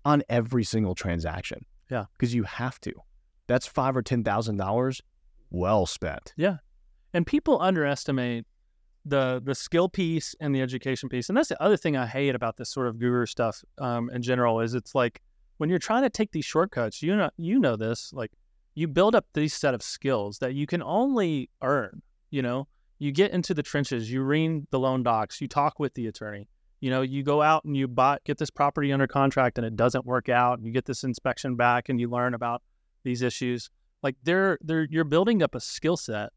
on 0.05 0.23
every 0.29 0.65
single 0.65 0.95
transaction. 0.95 1.65
Yeah. 1.91 2.05
Because 2.19 2.35
you 2.35 2.43
have 2.43 2.81
to. 2.83 2.93
That's 3.47 3.67
five 3.67 3.97
or 3.97 4.03
ten 4.03 4.23
thousand 4.25 4.57
dollars 4.59 5.01
well 5.51 5.87
spent. 5.87 6.35
Yeah. 6.37 6.57
And 7.15 7.27
people 7.27 7.61
underestimate 7.63 8.45
the 9.07 9.41
the 9.43 9.55
skill 9.55 9.89
piece 9.89 10.35
and 10.41 10.55
the 10.55 10.61
education 10.61 11.09
piece 11.09 11.29
and 11.31 11.39
that's 11.39 11.49
the 11.49 11.63
other 11.63 11.77
thing 11.79 11.97
i 11.97 12.05
hate 12.05 12.35
about 12.35 12.57
this 12.59 12.69
sort 12.69 12.87
of 12.89 12.99
guru 12.99 13.25
stuff 13.25 13.65
um, 13.79 14.11
in 14.11 14.21
general 14.21 14.61
is 14.61 14.75
it's 14.75 14.95
like 14.95 15.23
when 15.59 15.69
you're 15.71 15.79
trying 15.79 16.03
to 16.03 16.11
take 16.11 16.33
these 16.33 16.45
shortcuts 16.45 17.03
you 17.03 17.15
know 17.15 17.31
you 17.37 17.59
know 17.59 17.77
this 17.77 18.13
like 18.13 18.33
you 18.75 18.89
build 18.89 19.15
up 19.15 19.27
these 19.35 19.55
set 19.55 19.75
of 19.75 19.83
skills 19.83 20.39
that 20.39 20.55
you 20.55 20.67
can 20.67 20.83
only 20.83 21.51
earn 21.63 22.03
you 22.31 22.43
know? 22.43 22.69
You 22.99 23.11
get 23.11 23.31
into 23.31 23.55
the 23.55 23.63
trenches 23.63 24.11
you 24.11 24.23
read 24.23 24.67
the 24.71 24.79
loan 24.79 25.03
docs 25.03 25.41
you 25.41 25.49
talk 25.49 25.79
with 25.79 25.95
the 25.95 26.07
attorney 26.09 26.49
you 26.81 26.91
know 26.91 27.03
you 27.03 27.23
go 27.23 27.43
out 27.43 27.65
and 27.65 27.77
you 27.77 27.89
buy 27.89 28.19
get 28.25 28.39
this 28.39 28.51
property 28.51 28.93
under 28.93 29.07
contract 29.07 29.59
and 29.59 29.67
it 29.67 29.77
doesn't 29.77 30.05
work 30.05 30.29
out 30.29 30.59
and 30.59 30.67
you 30.67 30.73
get 30.73 30.85
this 30.85 31.05
inspection 31.05 31.57
back 31.57 31.89
and 31.89 32.01
you 32.01 32.09
learn 32.09 32.35
about 32.35 32.63
these 33.05 33.23
issues. 33.23 33.71
Like 34.03 34.17
they're 34.23 34.59
they're 34.61 34.87
you're 34.91 35.05
building 35.05 35.43
up 35.43 35.55
a 35.55 35.61
skill 35.61 35.97
set 35.97 36.31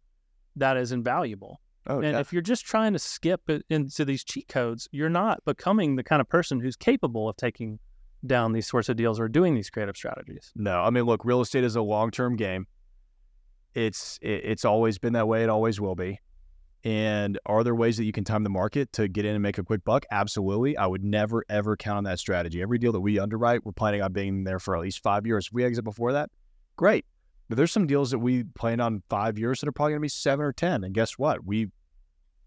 that 0.56 0.78
is 0.78 0.92
invaluable. 0.92 1.62
Oh, 1.88 2.00
and 2.00 2.18
if 2.18 2.32
you're 2.32 2.44
just 2.44 2.66
trying 2.66 2.94
to 2.94 3.00
skip 3.00 3.50
into 3.70 4.06
these 4.06 4.24
cheat 4.24 4.48
codes, 4.48 4.88
you're 4.92 5.10
not 5.10 5.44
becoming 5.46 5.96
the 5.96 6.04
kind 6.04 6.22
of 6.22 6.30
person 6.30 6.60
who's 6.60 6.76
capable 6.76 7.28
of 7.28 7.38
taking 7.38 7.80
down 8.26 8.54
these 8.54 8.68
sorts 8.68 8.90
of 8.90 8.96
deals 8.96 9.20
or 9.20 9.28
doing 9.28 9.56
these 9.56 9.70
creative 9.70 9.96
strategies. 9.96 10.52
No, 10.56 10.82
I 10.82 10.90
mean, 10.90 11.04
look, 11.06 11.26
real 11.26 11.42
estate 11.42 11.64
is 11.64 11.76
a 11.76 11.82
long 11.82 12.12
term 12.12 12.36
game. 12.36 12.68
It's 13.74 14.20
it, 14.22 14.42
it's 14.46 14.66
always 14.66 14.98
been 14.98 15.14
that 15.14 15.28
way. 15.28 15.44
It 15.44 15.50
always 15.50 15.80
will 15.80 15.96
be. 15.96 16.20
And 16.84 17.38
are 17.46 17.64
there 17.64 17.76
ways 17.76 17.98
that 17.98 18.06
you 18.06 18.12
can 18.12 18.24
time 18.24 18.44
the 18.44 18.50
market 18.50 18.92
to 18.94 19.08
get 19.08 19.24
in 19.24 19.36
and 19.36 19.44
make 19.44 19.60
a 19.60 19.64
quick 19.64 19.84
buck? 19.84 20.06
Absolutely. 20.10 20.76
I 20.78 20.88
would 20.88 21.04
never 21.04 21.44
ever 21.50 21.78
count 21.78 21.98
on 21.98 22.04
that 22.06 22.20
strategy. 22.20 22.62
Every 22.62 22.80
deal 22.80 22.92
that 22.92 23.02
we 23.02 23.20
underwrite, 23.20 23.66
we're 23.66 23.72
planning 23.72 24.02
on 24.02 24.14
being 24.14 24.44
there 24.44 24.60
for 24.60 24.76
at 24.76 24.82
least 24.82 25.04
five 25.04 25.26
years. 25.28 25.48
If 25.48 25.54
we 25.54 25.64
exit 25.64 25.84
before 25.84 26.14
that, 26.14 26.30
great. 26.76 27.06
But 27.50 27.58
there's 27.58 27.72
some 27.72 27.86
deals 27.86 28.12
that 28.12 28.20
we 28.20 28.46
plan 28.56 28.80
on 28.80 29.04
five 29.10 29.38
years 29.38 29.60
that 29.60 29.68
are 29.68 29.74
probably 29.74 29.92
going 29.92 30.00
to 30.00 30.06
be 30.06 30.10
seven 30.10 30.46
or 30.46 30.54
ten. 30.54 30.84
And 30.84 30.94
guess 30.94 31.18
what? 31.18 31.46
We 31.46 31.68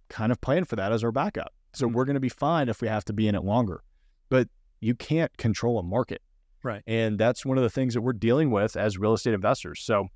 kind 0.09 0.33
of 0.33 0.41
plan 0.41 0.65
for 0.65 0.77
that 0.77 0.93
as 0.93 1.05
our 1.05 1.13
backup. 1.13 1.53
So 1.75 1.87
mm-hmm. 1.87 1.95
we're 1.95 2.05
going 2.05 2.15
to 2.15 2.21
be 2.21 2.29
fine 2.29 2.69
if 2.69 2.81
we 2.81 2.89
have 2.89 3.05
to 3.07 3.13
be 3.13 3.29
in 3.29 3.35
it 3.35 3.45
longer. 3.45 3.83
But 4.31 4.49
you 4.85 4.95
can't 4.95 5.35
control 5.39 5.79
a 5.79 5.83
market. 5.83 6.21
Right. 6.63 6.83
And 6.87 7.19
that's 7.19 7.45
one 7.45 7.57
of 7.59 7.63
the 7.63 7.71
things 7.71 7.95
that 7.95 8.01
we're 8.03 8.13
dealing 8.13 8.51
with 8.51 8.77
as 8.77 8.99
real 8.99 9.15
estate 9.15 9.35
investors. 9.35 9.81
So, 9.83 10.09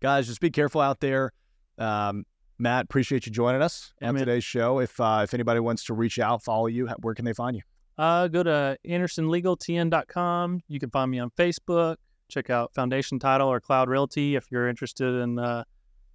guys, 0.00 0.26
just 0.26 0.40
be 0.40 0.50
careful 0.50 0.80
out 0.80 1.00
there. 1.00 1.32
Um, 1.78 2.24
Matt, 2.58 2.84
appreciate 2.84 3.26
you 3.26 3.32
joining 3.32 3.60
us 3.62 3.92
on 4.00 4.14
man. 4.14 4.24
today's 4.24 4.44
show. 4.44 4.78
If 4.78 4.98
uh, 4.98 5.20
if 5.24 5.34
anybody 5.34 5.60
wants 5.60 5.84
to 5.84 5.94
reach 5.94 6.18
out, 6.18 6.42
follow 6.42 6.66
you, 6.66 6.86
where 7.00 7.14
can 7.14 7.24
they 7.24 7.34
find 7.34 7.56
you? 7.56 7.62
Uh, 7.98 8.28
go 8.28 8.42
to 8.42 8.78
andersonlegaltn.com. 8.86 10.62
You 10.68 10.80
can 10.80 10.90
find 10.90 11.10
me 11.10 11.18
on 11.18 11.30
Facebook. 11.30 11.96
Check 12.28 12.50
out 12.50 12.74
Foundation 12.74 13.18
Title 13.18 13.48
or 13.48 13.60
Cloud 13.60 13.88
Realty 13.88 14.36
if 14.36 14.46
you're 14.50 14.68
interested 14.68 15.22
in 15.22 15.38
uh, 15.38 15.64